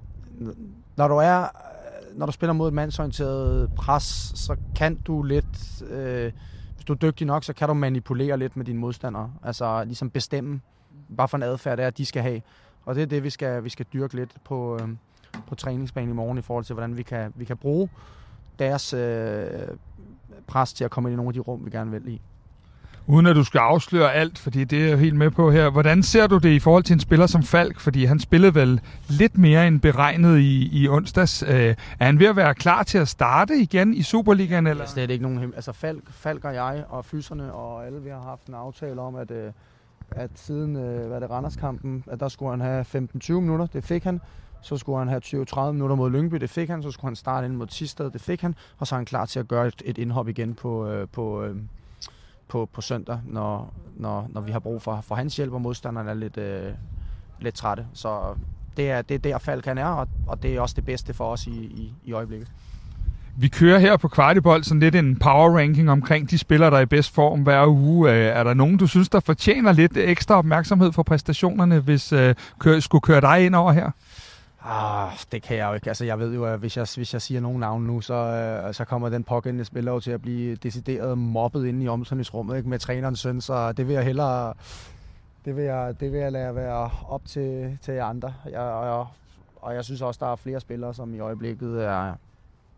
når 0.96 1.08
du 1.08 1.14
er, 1.14 1.42
øh, 1.42 2.18
når 2.18 2.26
du 2.26 2.32
spiller 2.32 2.52
mod 2.52 2.68
et 2.68 2.74
mandsorienteret 2.74 3.70
pres, 3.76 4.32
så 4.34 4.56
kan 4.76 4.94
du 4.94 5.22
lidt, 5.22 5.82
øh, 5.90 6.32
hvis 6.74 6.84
du 6.84 6.92
er 6.92 6.96
dygtig 6.96 7.26
nok, 7.26 7.44
så 7.44 7.52
kan 7.52 7.68
du 7.68 7.74
manipulere 7.74 8.38
lidt 8.38 8.56
med 8.56 8.64
dine 8.64 8.78
modstandere. 8.78 9.32
Altså 9.42 9.84
ligesom 9.84 10.10
bestemme, 10.10 10.60
bare 11.16 11.28
for 11.28 11.36
en 11.36 11.42
adfærd, 11.42 11.76
det 11.76 11.86
er, 11.86 11.90
de 11.90 12.04
skal 12.04 12.22
have. 12.22 12.42
Og 12.84 12.94
det 12.94 13.02
er 13.02 13.06
det, 13.06 13.22
vi 13.22 13.30
skal, 13.30 13.64
vi 13.64 13.68
skal 13.68 13.86
dyrke 13.92 14.16
lidt 14.16 14.30
på, 14.44 14.78
øh, 14.82 14.88
på 15.46 15.54
træningsbanen 15.54 16.10
i 16.10 16.12
morgen 16.12 16.38
i 16.38 16.42
forhold 16.42 16.64
til, 16.64 16.74
hvordan 16.74 16.96
vi 16.96 17.02
kan, 17.02 17.32
vi 17.36 17.44
kan 17.44 17.56
bruge 17.56 17.88
deres 18.58 18.92
øh, 18.92 19.46
pres 20.46 20.72
til 20.72 20.84
at 20.84 20.90
komme 20.90 21.08
ind 21.08 21.14
i 21.14 21.16
nogle 21.16 21.28
af 21.28 21.34
de 21.34 21.40
rum, 21.40 21.64
vi 21.64 21.70
gerne 21.70 21.90
vil 21.90 22.08
i. 22.08 22.20
Uden 23.06 23.26
at 23.26 23.36
du 23.36 23.44
skal 23.44 23.58
afsløre 23.58 24.12
alt, 24.12 24.38
fordi 24.38 24.64
det 24.64 24.82
er 24.82 24.88
jeg 24.88 24.98
helt 24.98 25.16
med 25.16 25.30
på 25.30 25.50
her. 25.50 25.70
Hvordan 25.70 26.02
ser 26.02 26.26
du 26.26 26.38
det 26.38 26.48
i 26.48 26.58
forhold 26.58 26.82
til 26.82 26.94
en 26.94 27.00
spiller 27.00 27.26
som 27.26 27.42
Falk? 27.42 27.80
Fordi 27.80 28.04
han 28.04 28.20
spillede 28.20 28.54
vel 28.54 28.80
lidt 29.08 29.38
mere 29.38 29.66
end 29.66 29.80
beregnet 29.80 30.38
i, 30.38 30.82
i 30.82 30.88
onsdags. 30.88 31.42
Øh, 31.42 31.74
er 31.98 32.04
han 32.04 32.18
ved 32.18 32.26
at 32.26 32.36
være 32.36 32.54
klar 32.54 32.82
til 32.82 32.98
at 32.98 33.08
starte 33.08 33.56
igen 33.56 33.94
i 33.94 34.02
Superligaen? 34.02 34.66
Eller? 34.66 34.82
Det 34.84 34.90
er 34.90 34.92
slet 34.92 35.10
ikke 35.10 35.22
nogen 35.22 35.52
Altså 35.54 35.72
Falk, 35.72 36.02
Falk 36.10 36.44
og 36.44 36.54
jeg 36.54 36.84
og 36.88 37.04
fyserne 37.04 37.52
og 37.52 37.86
alle, 37.86 38.02
vi 38.02 38.10
har 38.10 38.22
haft 38.22 38.46
en 38.46 38.54
aftale 38.54 39.00
om, 39.00 39.14
at, 39.14 39.30
øh, 39.30 39.52
at 40.10 40.30
siden 40.34 40.76
øh, 40.76 41.06
hvad 41.08 41.20
det, 41.20 41.30
Randerskampen, 41.30 42.04
at 42.06 42.20
der 42.20 42.28
skulle 42.28 42.50
han 42.50 42.60
have 42.60 42.84
15-20 43.24 43.32
minutter. 43.32 43.66
Det 43.66 43.84
fik 43.84 44.04
han. 44.04 44.20
Så 44.60 44.76
skulle 44.76 44.98
han 44.98 45.08
have 45.08 45.20
20-30 45.24 45.72
minutter 45.72 45.96
mod 45.96 46.10
Lyngby, 46.10 46.36
det 46.36 46.50
fik 46.50 46.68
han. 46.68 46.82
Så 46.82 46.90
skulle 46.90 47.08
han 47.08 47.16
starte 47.16 47.46
ind 47.46 47.54
mod 47.54 47.66
Tisted, 47.66 48.10
det 48.10 48.20
fik 48.20 48.40
han. 48.40 48.54
Og 48.78 48.86
så 48.86 48.94
er 48.94 48.96
han 48.98 49.06
klar 49.06 49.26
til 49.26 49.40
at 49.40 49.48
gøre 49.48 49.66
et, 49.66 49.82
et 49.84 49.98
indhop 49.98 50.28
igen 50.28 50.54
på, 50.54 50.88
øh, 50.88 51.08
på, 51.12 51.42
øh, 51.42 51.56
på, 52.52 52.68
på 52.72 52.80
søndag, 52.80 53.18
når, 53.26 53.74
når, 53.96 54.26
når 54.30 54.40
vi 54.40 54.52
har 54.52 54.58
brug 54.58 54.82
for, 54.82 55.00
for 55.00 55.14
hans 55.14 55.36
hjælp, 55.36 55.52
og 55.52 55.60
modstanderne 55.60 56.10
er 56.10 56.14
lidt, 56.14 56.36
øh, 56.36 56.72
lidt 57.40 57.54
trætte. 57.54 57.86
Så 57.92 58.20
det 58.76 58.90
er, 58.90 59.02
det 59.02 59.14
er 59.14 59.18
der 59.18 59.38
Falk 59.38 59.66
er, 59.66 59.84
og, 59.84 60.08
og 60.26 60.42
det 60.42 60.56
er 60.56 60.60
også 60.60 60.74
det 60.74 60.84
bedste 60.84 61.14
for 61.14 61.24
os 61.24 61.46
i, 61.46 61.50
i, 61.50 61.92
i 62.04 62.12
øjeblikket. 62.12 62.48
Vi 63.36 63.48
kører 63.48 63.78
her 63.78 63.96
på 63.96 64.08
Kvartibold 64.08 64.64
sådan 64.64 64.80
lidt 64.80 64.94
en 64.94 65.16
power 65.16 65.58
ranking 65.58 65.90
omkring 65.90 66.30
de 66.30 66.38
spillere, 66.38 66.70
der 66.70 66.76
er 66.76 66.80
i 66.80 66.86
bedst 66.86 67.14
form 67.14 67.42
hver 67.42 67.66
uge. 67.66 68.10
Øh, 68.10 68.16
er 68.16 68.44
der 68.44 68.54
nogen, 68.54 68.76
du 68.76 68.86
synes, 68.86 69.08
der 69.08 69.20
fortjener 69.20 69.72
lidt 69.72 69.96
ekstra 69.96 70.34
opmærksomhed 70.34 70.92
for 70.92 71.02
præstationerne, 71.02 71.80
hvis 71.80 72.12
øh, 72.12 72.34
kør, 72.58 72.80
skulle 72.80 73.02
køre 73.02 73.20
dig 73.20 73.46
ind 73.46 73.54
over 73.54 73.72
her? 73.72 73.90
Ah, 74.64 75.12
det 75.32 75.42
kan 75.42 75.56
jeg 75.56 75.68
jo 75.68 75.74
ikke. 75.74 75.88
Altså, 75.88 76.04
jeg 76.04 76.18
ved 76.18 76.34
jo, 76.34 76.44
at 76.44 76.58
hvis 76.58 76.76
jeg, 76.76 76.86
hvis 76.94 77.12
jeg 77.12 77.22
siger 77.22 77.40
nogle 77.40 77.58
navne 77.60 77.86
nu, 77.86 78.00
så, 78.00 78.14
øh, 78.14 78.74
så 78.74 78.84
kommer 78.84 79.08
den 79.08 79.24
pågældende 79.24 79.64
spiller 79.64 79.92
jo 79.92 80.00
til 80.00 80.10
at 80.10 80.22
blive 80.22 80.56
decideret 80.56 81.18
mobbet 81.18 81.66
inde 81.66 81.84
i 81.84 81.88
omklædningsrummet 81.88 82.56
ikke, 82.56 82.68
med 82.68 82.78
trænerens 82.78 83.20
søn, 83.20 83.40
så 83.40 83.72
det 83.72 83.88
vil 83.88 83.94
jeg 83.94 84.04
hellere 84.04 84.54
det 85.44 85.56
vil 85.56 85.64
jeg, 85.64 86.00
det 86.00 86.12
vil 86.12 86.20
jeg 86.20 86.32
lade 86.32 86.54
være 86.54 86.90
op 87.08 87.24
til, 87.26 87.78
til 87.82 87.92
andre. 87.92 88.34
Jeg, 88.50 88.60
og, 88.60 89.08
og 89.56 89.74
jeg 89.74 89.84
synes 89.84 90.02
også, 90.02 90.18
der 90.24 90.32
er 90.32 90.36
flere 90.36 90.60
spillere, 90.60 90.94
som 90.94 91.14
i 91.14 91.20
øjeblikket 91.20 91.84
er, 91.84 92.14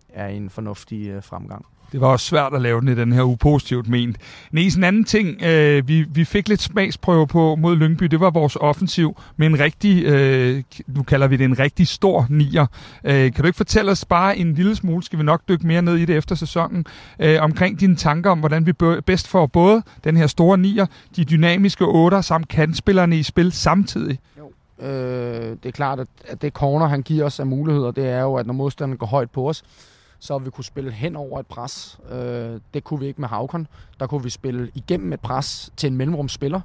er 0.09 0.27
i 0.27 0.37
en 0.37 0.51
fornuftig 0.51 1.09
øh, 1.09 1.23
fremgang. 1.23 1.66
Det 1.92 2.01
var 2.01 2.07
også 2.09 2.27
svært 2.27 2.55
at 2.55 2.62
lave 2.62 2.81
den 2.81 2.88
i 2.88 2.94
den 2.94 3.12
her 3.12 3.23
uge 3.23 3.37
positivt 3.37 3.88
ment. 3.88 4.16
Næs, 4.53 4.75
en 4.75 4.85
anden 4.85 5.05
ting, 5.05 5.42
øh, 5.42 5.88
vi, 5.88 6.03
vi 6.03 6.25
fik 6.25 6.49
lidt 6.49 6.62
smagsprøve 6.62 7.27
på 7.27 7.57
mod 7.57 7.77
Lyngby, 7.77 8.05
det 8.05 8.20
var 8.20 8.31
vores 8.31 8.57
offensiv 8.61 9.16
med 9.37 9.47
en 9.47 9.61
rigtig, 9.61 10.05
øh, 10.05 10.62
nu 10.87 11.03
kalder 11.03 11.27
vi 11.27 11.37
det 11.37 11.44
en 11.44 11.59
rigtig 11.59 11.88
stor 11.88 12.27
nier. 12.31 12.66
Øh, 13.05 13.33
kan 13.33 13.42
du 13.42 13.47
ikke 13.47 13.57
fortælle 13.57 13.90
os 13.90 14.05
bare 14.05 14.38
en 14.38 14.55
lille 14.55 14.77
smule, 14.77 15.03
skal 15.03 15.18
vi 15.18 15.25
nok 15.25 15.42
dykke 15.49 15.66
mere 15.66 15.83
ned 15.83 15.97
i 15.97 16.05
det 16.05 16.16
efter 16.16 16.35
sæsonen, 16.35 16.87
øh, 17.18 17.42
omkring 17.42 17.81
dine 17.81 17.97
tanker 17.97 18.31
om, 18.31 18.38
hvordan 18.38 18.66
vi 18.66 18.73
bedst 19.07 19.29
får 19.29 19.47
både 19.47 19.83
den 20.05 20.16
her 20.16 20.27
store 20.27 20.59
nier, 20.59 20.87
de 21.16 21.25
dynamiske 21.25 21.85
otter 21.85 22.20
samt 22.20 22.49
kantspillerne 22.49 23.18
i 23.18 23.23
spil 23.23 23.53
samtidig? 23.53 24.18
Jo. 24.38 24.51
Øh, 24.87 25.57
det 25.62 25.66
er 25.66 25.73
klart, 25.73 26.01
at, 26.01 26.09
at 26.29 26.42
det 26.42 26.53
corner, 26.53 26.87
han 26.87 27.03
giver 27.03 27.25
os 27.25 27.40
af 27.40 27.47
muligheder, 27.47 27.90
det 27.90 28.09
er 28.09 28.20
jo, 28.20 28.35
at 28.35 28.47
når 28.47 28.55
modstanderen 28.55 28.99
går 28.99 29.07
højt 29.07 29.31
på 29.31 29.49
os, 29.49 29.64
så 30.24 30.38
vi 30.38 30.50
kunne 30.50 30.64
spille 30.64 30.92
hen 30.92 31.16
over 31.16 31.40
et 31.40 31.46
pres. 31.46 31.98
Øh, 32.10 32.60
det 32.74 32.84
kunne 32.84 33.00
vi 33.00 33.06
ikke 33.06 33.20
med 33.20 33.28
Havkon. 33.28 33.66
Der 34.00 34.06
kunne 34.06 34.22
vi 34.22 34.30
spille 34.30 34.70
igennem 34.74 35.12
et 35.12 35.20
pres 35.20 35.72
til 35.76 35.87
en 35.87 35.96
mellemrumsspiller. 35.96 36.60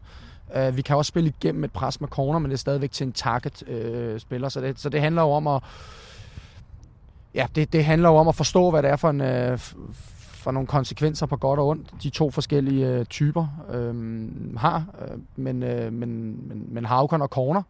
Øh, 0.55 0.77
vi 0.77 0.81
kan 0.81 0.95
også 0.95 1.09
spille 1.09 1.29
igennem 1.29 1.63
et 1.63 1.71
pres 1.71 2.01
med 2.01 2.09
corner, 2.09 2.39
men 2.39 2.51
det 2.51 2.55
er 2.55 2.59
stadigvæk 2.59 2.91
til 2.91 3.07
en 3.07 3.13
target-spiller, 3.13 4.45
Øh, 4.45 4.51
så, 4.51 4.61
det, 4.61 4.79
så 4.79 4.89
det 4.89 5.01
handler 5.01 5.21
jo 5.21 5.29
om 5.29 5.47
at 5.47 5.63
ja, 7.35 7.47
det, 7.55 7.73
det 7.73 7.85
handler 7.85 8.09
jo 8.09 8.15
om 8.15 8.27
at 8.27 8.35
forstå, 8.35 8.71
hvad 8.71 8.83
det 8.83 8.91
er 8.91 8.95
for, 8.95 9.09
en, 9.09 9.21
Øh, 9.21 9.59
for 10.39 10.51
nogle 10.51 10.67
konsekvenser 10.67 11.25
på 11.25 11.37
godt 11.37 11.59
og 11.59 11.67
ondt, 11.67 12.03
de 12.03 12.09
to 12.09 12.31
forskellige 12.31 12.87
øh, 12.87 13.05
typer 13.05 13.47
øh, 13.69 13.95
har. 14.57 14.85
Øh, 15.01 15.17
men, 15.35 15.63
øh, 15.63 15.93
men, 15.93 16.39
men, 16.47 16.65
men 16.69 16.85
Havkon 16.85 17.21
og 17.21 17.27
Corner 17.27 17.61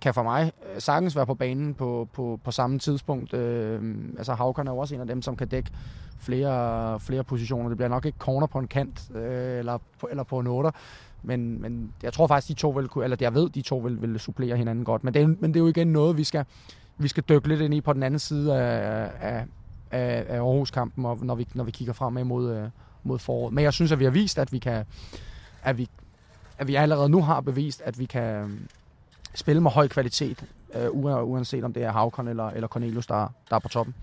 kan 0.00 0.14
for 0.14 0.22
mig 0.22 0.52
øh, 0.74 0.80
sagtens 0.80 1.16
være 1.16 1.26
på 1.26 1.34
banen 1.34 1.74
på, 1.74 2.08
på, 2.12 2.40
på 2.44 2.50
samme 2.50 2.78
tidspunkt. 2.78 3.34
Øh, 3.34 3.94
altså 4.18 4.34
Havkon 4.34 4.66
er 4.66 4.72
jo 4.72 4.78
også 4.78 4.94
en 4.94 5.00
af 5.00 5.06
dem, 5.06 5.22
som 5.22 5.36
kan 5.36 5.48
dække 5.48 5.70
flere, 6.18 7.00
flere 7.00 7.24
positioner. 7.24 7.68
Det 7.68 7.78
bliver 7.78 7.88
nok 7.88 8.06
ikke 8.06 8.18
corner 8.18 8.46
på 8.46 8.58
en 8.58 8.68
kant 8.68 9.10
øh, 9.14 9.58
eller, 9.58 9.78
på, 10.00 10.08
eller 10.10 10.22
på 10.22 10.38
en 10.38 10.46
otter, 10.46 10.70
men, 11.22 11.62
men 11.62 11.92
jeg 12.02 12.12
tror 12.12 12.26
faktisk, 12.26 12.48
de 12.48 12.54
to 12.54 12.70
vil 12.70 12.88
kunne, 12.88 13.04
eller 13.04 13.16
jeg 13.20 13.34
ved, 13.34 13.50
de 13.50 13.62
to 13.62 13.78
vil, 13.78 14.02
vil 14.02 14.20
supplere 14.20 14.56
hinanden 14.56 14.84
godt. 14.84 15.04
Men 15.04 15.14
det, 15.14 15.22
er, 15.22 15.26
men 15.26 15.44
det 15.44 15.56
er 15.56 15.60
jo 15.60 15.68
igen 15.68 15.86
noget, 15.86 16.16
vi 16.16 16.24
skal, 16.24 16.44
vi 16.98 17.08
skal 17.08 17.24
dykke 17.28 17.48
lidt 17.48 17.60
ind 17.60 17.74
i 17.74 17.80
på 17.80 17.92
den 17.92 18.02
anden 18.02 18.18
side 18.18 18.56
af, 18.56 19.10
af, 19.20 19.44
af, 19.90 20.24
af 20.28 20.36
Aarhus-kampen, 20.36 21.06
og 21.06 21.18
når 21.22 21.34
vi, 21.34 21.46
når 21.54 21.64
vi 21.64 21.70
kigger 21.70 21.92
frem 21.92 22.26
mod, 22.26 22.56
øh, 22.56 22.68
mod 23.02 23.18
foråret. 23.18 23.54
Men 23.54 23.64
jeg 23.64 23.72
synes, 23.72 23.92
at 23.92 23.98
vi 23.98 24.04
har 24.04 24.10
vist, 24.10 24.38
at 24.38 24.52
vi 24.52 24.58
kan, 24.58 24.84
at 25.62 25.78
vi, 25.78 25.88
at 26.58 26.68
vi 26.68 26.74
allerede 26.74 27.08
nu 27.08 27.22
har 27.22 27.40
bevist, 27.40 27.82
at 27.84 27.98
vi 27.98 28.04
kan 28.04 28.58
spille 29.34 29.62
med 29.62 29.70
høj 29.70 29.88
kvalitet, 29.88 30.44
øh, 30.74 30.86
uanset 30.92 31.64
om 31.64 31.72
det 31.72 31.84
er 31.84 31.92
Havkon 31.92 32.28
eller, 32.28 32.50
eller 32.50 32.68
Cornelius, 32.68 33.06
der, 33.06 33.32
der 33.50 33.56
er 33.56 33.60
på 33.60 33.68
toppen. 33.68 33.94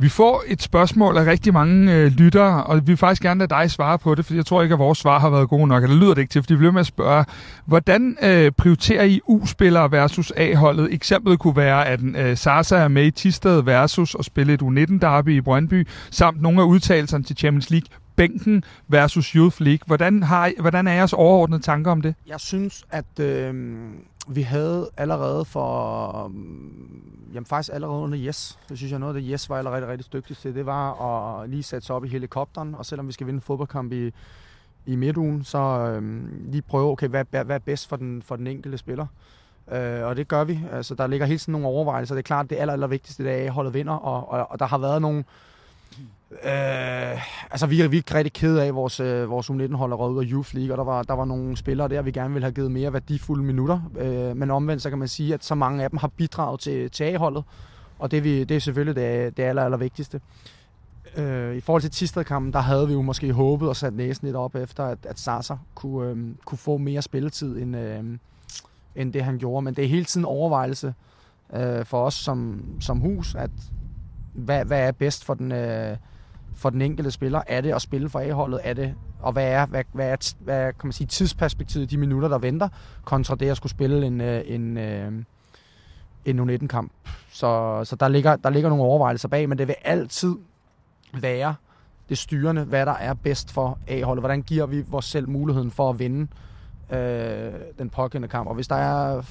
Vi 0.00 0.08
får 0.08 0.42
et 0.46 0.62
spørgsmål 0.62 1.16
af 1.16 1.26
rigtig 1.26 1.52
mange 1.52 1.94
øh, 1.94 2.06
lyttere, 2.06 2.64
og 2.64 2.76
vi 2.76 2.82
vil 2.86 2.96
faktisk 2.96 3.22
gerne 3.22 3.38
lade 3.38 3.48
dig 3.48 3.70
svare 3.70 3.98
på 3.98 4.14
det, 4.14 4.24
for 4.24 4.34
jeg 4.34 4.46
tror 4.46 4.62
ikke, 4.62 4.72
at 4.72 4.78
vores 4.78 4.98
svar 4.98 5.18
har 5.18 5.30
været 5.30 5.48
gode 5.48 5.66
nok, 5.66 5.82
eller 5.82 5.96
lyder 5.96 6.14
det 6.14 6.20
ikke 6.20 6.32
til, 6.32 6.42
fordi 6.42 6.54
vi 6.54 6.58
bliver 6.58 6.72
med 6.72 6.80
at 6.80 6.86
spørge, 6.86 7.24
hvordan 7.66 8.16
øh, 8.22 8.52
prioriterer 8.52 9.04
I 9.04 9.20
U-spillere 9.26 9.92
versus 9.92 10.32
A-holdet? 10.36 10.94
Eksemplet 10.94 11.38
kunne 11.38 11.56
være, 11.56 11.86
at 11.86 12.00
øh, 12.02 12.36
Sasa 12.36 12.76
er 12.76 12.88
med 12.88 13.06
i 13.06 13.10
Tisted 13.10 13.62
versus 13.62 14.16
at 14.18 14.24
spille 14.24 14.52
et 14.54 14.62
U19-derby 14.62 15.36
i 15.36 15.40
Brøndby, 15.40 15.88
samt 16.10 16.42
nogle 16.42 16.60
af 16.60 16.64
udtalelserne 16.64 17.24
til 17.24 17.36
Champions 17.36 17.70
League 17.70 17.88
bænken 18.16 18.64
versus 18.88 19.26
Youth 19.26 19.62
League. 19.62 19.80
Hvordan, 19.86 20.22
har, 20.22 20.52
hvordan 20.60 20.86
er 20.86 20.92
jeres 20.92 21.12
overordnede 21.12 21.62
tanker 21.62 21.90
om 21.90 22.00
det? 22.00 22.14
Jeg 22.26 22.40
synes, 22.40 22.84
at 22.90 23.20
øh, 23.20 23.54
vi 24.28 24.42
havde 24.42 24.90
allerede 24.96 25.44
for... 25.44 26.24
Um, 26.24 27.02
jamen 27.34 27.46
faktisk 27.46 27.74
allerede 27.74 27.98
under 27.98 28.18
Yes. 28.18 28.58
Det 28.68 28.78
synes 28.78 28.90
jeg 28.90 29.00
noget 29.00 29.16
af 29.16 29.22
det 29.22 29.30
Yes 29.32 29.50
var 29.50 29.56
allerede 29.58 29.76
rigtig, 29.76 29.92
rigtig 29.92 30.12
dygtigt 30.12 30.40
til. 30.40 30.54
Det 30.54 30.66
var 30.66 31.02
at 31.02 31.50
lige 31.50 31.62
sætte 31.62 31.86
sig 31.86 31.96
op 31.96 32.04
i 32.04 32.08
helikopteren, 32.08 32.74
og 32.74 32.86
selvom 32.86 33.06
vi 33.06 33.12
skal 33.12 33.26
vinde 33.26 33.36
en 33.36 33.40
fodboldkamp 33.40 33.92
i, 33.92 34.12
i 34.86 34.96
midtugen, 34.96 35.44
så 35.44 35.58
øh, 35.58 36.22
lige 36.50 36.62
prøve, 36.62 36.90
okay, 36.90 37.08
hvad, 37.08 37.24
hvad 37.30 37.50
er 37.50 37.58
bedst 37.58 37.88
for 37.88 37.96
den, 37.96 38.22
for 38.22 38.36
den 38.36 38.46
enkelte 38.46 38.78
spiller. 38.78 39.06
Øh, 39.72 40.04
og 40.04 40.16
det 40.16 40.28
gør 40.28 40.44
vi. 40.44 40.60
Altså, 40.72 40.94
der 40.94 41.06
ligger 41.06 41.26
hele 41.26 41.38
tiden 41.38 41.52
nogle 41.52 41.66
overvejelser. 41.66 42.14
Det 42.14 42.22
er 42.22 42.26
klart, 42.26 42.50
det 42.50 42.56
aller, 42.56 42.72
aller 42.72 42.86
vigtigste, 42.86 43.24
det 43.24 43.32
er, 43.32 43.44
at 43.44 43.50
holdet 43.50 43.74
vinder, 43.74 43.92
og, 43.92 44.32
og, 44.32 44.50
og 44.50 44.58
der 44.58 44.66
har 44.66 44.78
været 44.78 45.02
nogle 45.02 45.18
Øh, 45.18 45.24
Øh, 46.30 47.50
altså, 47.50 47.66
vi 47.66 47.80
er, 47.80 47.88
vi 47.88 47.98
er 47.98 48.14
rigtig 48.14 48.32
kede 48.32 48.62
af, 48.62 48.66
at 48.66 48.74
vores, 48.74 49.00
øh, 49.00 49.30
vores 49.30 49.50
U19-hold 49.50 49.92
er 49.92 50.08
ud 50.08 50.24
af 50.24 50.28
Youth 50.30 50.54
League, 50.54 50.72
og 50.72 50.78
der 50.78 50.84
var, 50.84 51.02
der 51.02 51.14
var 51.14 51.24
nogle 51.24 51.56
spillere 51.56 51.88
der, 51.88 52.02
vi 52.02 52.10
gerne 52.10 52.34
ville 52.34 52.44
have 52.44 52.54
givet 52.54 52.70
mere 52.70 52.92
værdifulde 52.92 53.44
minutter. 53.44 53.80
Øh, 53.98 54.36
men 54.36 54.50
omvendt, 54.50 54.82
så 54.82 54.88
kan 54.88 54.98
man 54.98 55.08
sige, 55.08 55.34
at 55.34 55.44
så 55.44 55.54
mange 55.54 55.84
af 55.84 55.90
dem 55.90 55.98
har 55.98 56.08
bidraget 56.08 56.60
til, 56.60 56.90
til 56.90 57.04
A-holdet, 57.04 57.44
og 57.98 58.10
det, 58.10 58.24
vi, 58.24 58.44
det 58.44 58.56
er 58.56 58.60
selvfølgelig 58.60 58.96
det, 58.96 59.36
det 59.36 59.42
aller, 59.42 59.64
aller 59.64 59.78
vigtigste. 59.78 60.20
Øh, 61.16 61.56
I 61.56 61.60
forhold 61.60 61.82
til 61.82 61.90
Tistad-kampen, 61.90 62.52
der 62.52 62.60
havde 62.60 62.86
vi 62.86 62.92
jo 62.92 63.02
måske 63.02 63.32
håbet 63.32 63.68
og 63.68 63.76
sat 63.76 63.94
næsen 63.94 64.26
lidt 64.26 64.36
op 64.36 64.54
efter, 64.54 64.84
at, 64.84 64.98
at 65.02 65.18
Sasa 65.18 65.56
kunne, 65.74 66.10
øh, 66.10 66.34
kunne 66.44 66.58
få 66.58 66.76
mere 66.76 67.02
spilletid, 67.02 67.56
end, 67.56 67.76
øh, 67.76 68.04
end 68.96 69.12
det 69.12 69.24
han 69.24 69.38
gjorde. 69.38 69.64
Men 69.64 69.74
det 69.74 69.84
er 69.84 69.88
hele 69.88 70.04
tiden 70.04 70.24
overvejelse 70.24 70.94
øh, 71.54 71.84
for 71.84 72.04
os 72.04 72.14
som, 72.14 72.64
som 72.80 72.98
hus, 72.98 73.34
at 73.34 73.50
hvad, 74.34 74.64
hvad 74.64 74.80
er 74.80 74.92
bedst 74.92 75.24
for 75.24 75.34
den, 75.34 75.52
øh, 75.52 75.96
for 76.54 76.70
den 76.70 76.82
enkelte 76.82 77.10
spiller? 77.10 77.42
Er 77.46 77.60
det 77.60 77.74
at 77.74 77.82
spille 77.82 78.08
for 78.08 78.20
A-holdet? 78.20 78.60
Er 78.64 78.74
det, 78.74 78.94
og 79.20 79.32
hvad 79.32 79.52
er, 79.52 79.66
hvad, 79.66 79.84
hvad 79.92 80.08
er, 80.08 80.34
hvad 80.40 80.60
er 80.60 80.70
kan 80.70 80.86
man 80.86 80.92
sige, 80.92 81.06
tidsperspektivet, 81.06 81.90
de 81.90 81.96
minutter, 81.96 82.28
der 82.28 82.38
venter, 82.38 82.68
kontra 83.04 83.34
det 83.34 83.50
at 83.50 83.56
skulle 83.56 83.70
spille 83.70 84.06
en, 84.06 84.20
øh, 84.20 84.42
en, 84.46 84.76
øh, 84.76 85.06
en, 85.06 85.26
en 86.24 86.50
U19-kamp? 86.50 86.92
Så, 87.30 87.80
så 87.84 87.96
der, 87.96 88.08
ligger, 88.08 88.36
der 88.36 88.50
ligger 88.50 88.68
nogle 88.68 88.84
overvejelser 88.84 89.28
bag, 89.28 89.48
men 89.48 89.58
det 89.58 89.68
vil 89.68 89.76
altid 89.84 90.34
være 91.14 91.54
det 92.08 92.18
styrende, 92.18 92.64
hvad 92.64 92.86
der 92.86 92.92
er 92.92 93.14
bedst 93.14 93.52
for 93.52 93.78
A-holdet. 93.86 94.22
Hvordan 94.22 94.42
giver 94.42 94.66
vi 94.66 94.84
vores 94.88 95.04
selv 95.04 95.28
muligheden 95.28 95.70
for 95.70 95.90
at 95.90 95.98
vinde 95.98 96.28
øh, 96.90 97.52
den 97.78 97.90
pågældende 97.90 98.28
kamp? 98.28 98.48
Og 98.48 98.54
hvis 98.54 98.68
der 98.68 98.76
er 98.76 99.22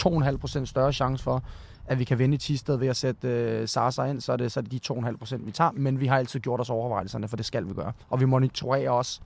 2,5% 0.00 0.64
større 0.64 0.92
chance 0.92 1.24
for, 1.24 1.42
at 1.88 1.98
vi 1.98 2.04
kan 2.04 2.18
vinde 2.18 2.34
i 2.34 2.38
Tisted 2.38 2.76
ved 2.76 2.88
at 2.88 2.96
sætte 2.96 3.28
øh, 3.28 3.68
Sarsa 3.68 4.04
ind, 4.04 4.20
så 4.20 4.32
er, 4.32 4.36
det, 4.36 4.52
så 4.52 4.60
er 4.60 4.64
det 4.64 4.88
de 4.88 4.94
2,5 4.94 5.16
procent, 5.16 5.46
vi 5.46 5.50
tager. 5.50 5.70
Men 5.74 6.00
vi 6.00 6.06
har 6.06 6.16
altid 6.16 6.40
gjort 6.40 6.60
os 6.60 6.70
overvejelserne, 6.70 7.28
for 7.28 7.36
det 7.36 7.46
skal 7.46 7.68
vi 7.68 7.72
gøre. 7.72 7.92
Og 8.10 8.20
vi 8.20 8.24
monitorerer 8.24 8.90
også 8.90 9.20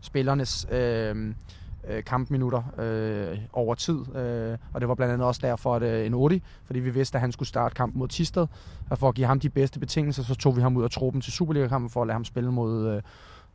spillernes 0.00 0.66
øh, 0.70 1.34
øh, 1.88 2.04
kampminutter 2.04 2.62
øh, 2.78 3.38
over 3.52 3.74
tid. 3.74 4.16
Øh, 4.16 4.58
og 4.72 4.80
det 4.80 4.88
var 4.88 4.94
blandt 4.94 5.12
andet 5.12 5.26
også 5.26 5.40
derfor, 5.44 5.76
at 5.76 5.82
øh, 5.82 6.06
en 6.06 6.14
Odi, 6.14 6.42
fordi 6.64 6.80
vi 6.80 6.90
vidste, 6.90 7.16
at 7.16 7.20
han 7.20 7.32
skulle 7.32 7.48
starte 7.48 7.74
kampen 7.74 7.98
mod 7.98 8.08
Tisted. 8.08 8.46
Og 8.90 8.98
for 8.98 9.08
at 9.08 9.14
give 9.14 9.26
ham 9.26 9.40
de 9.40 9.48
bedste 9.48 9.80
betingelser, 9.80 10.22
så 10.22 10.34
tog 10.34 10.56
vi 10.56 10.62
ham 10.62 10.76
ud 10.76 10.84
af 10.84 10.90
truppen 10.90 11.20
til 11.22 11.32
Superliga-kampen 11.32 11.90
for 11.90 12.02
at 12.02 12.06
lade 12.06 12.14
ham 12.14 12.24
spille 12.24 12.52
mod, 12.52 12.88
øh, 12.88 13.02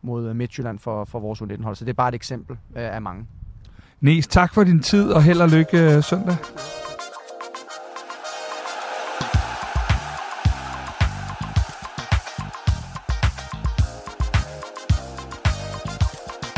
mod 0.02 0.30
øh, 0.30 0.36
Midtjylland 0.36 0.80
for, 0.80 1.06
for 1.06 1.20
vores 1.20 1.42
U19-hold. 1.42 1.76
Så 1.76 1.86
det 1.86 1.90
er 1.90 1.96
bare 1.96 2.10
et 2.10 2.16
eksempel 2.16 2.58
øh, 2.76 2.96
af 2.96 3.02
mange. 3.02 3.26
Næs, 4.02 4.28
tak 4.28 4.54
for 4.54 4.64
din 4.64 4.80
tid, 4.80 5.12
og 5.12 5.24
held 5.24 5.42
og 5.42 5.50
lykke 5.50 5.96
øh, 5.96 6.04
søndag. 6.04 6.36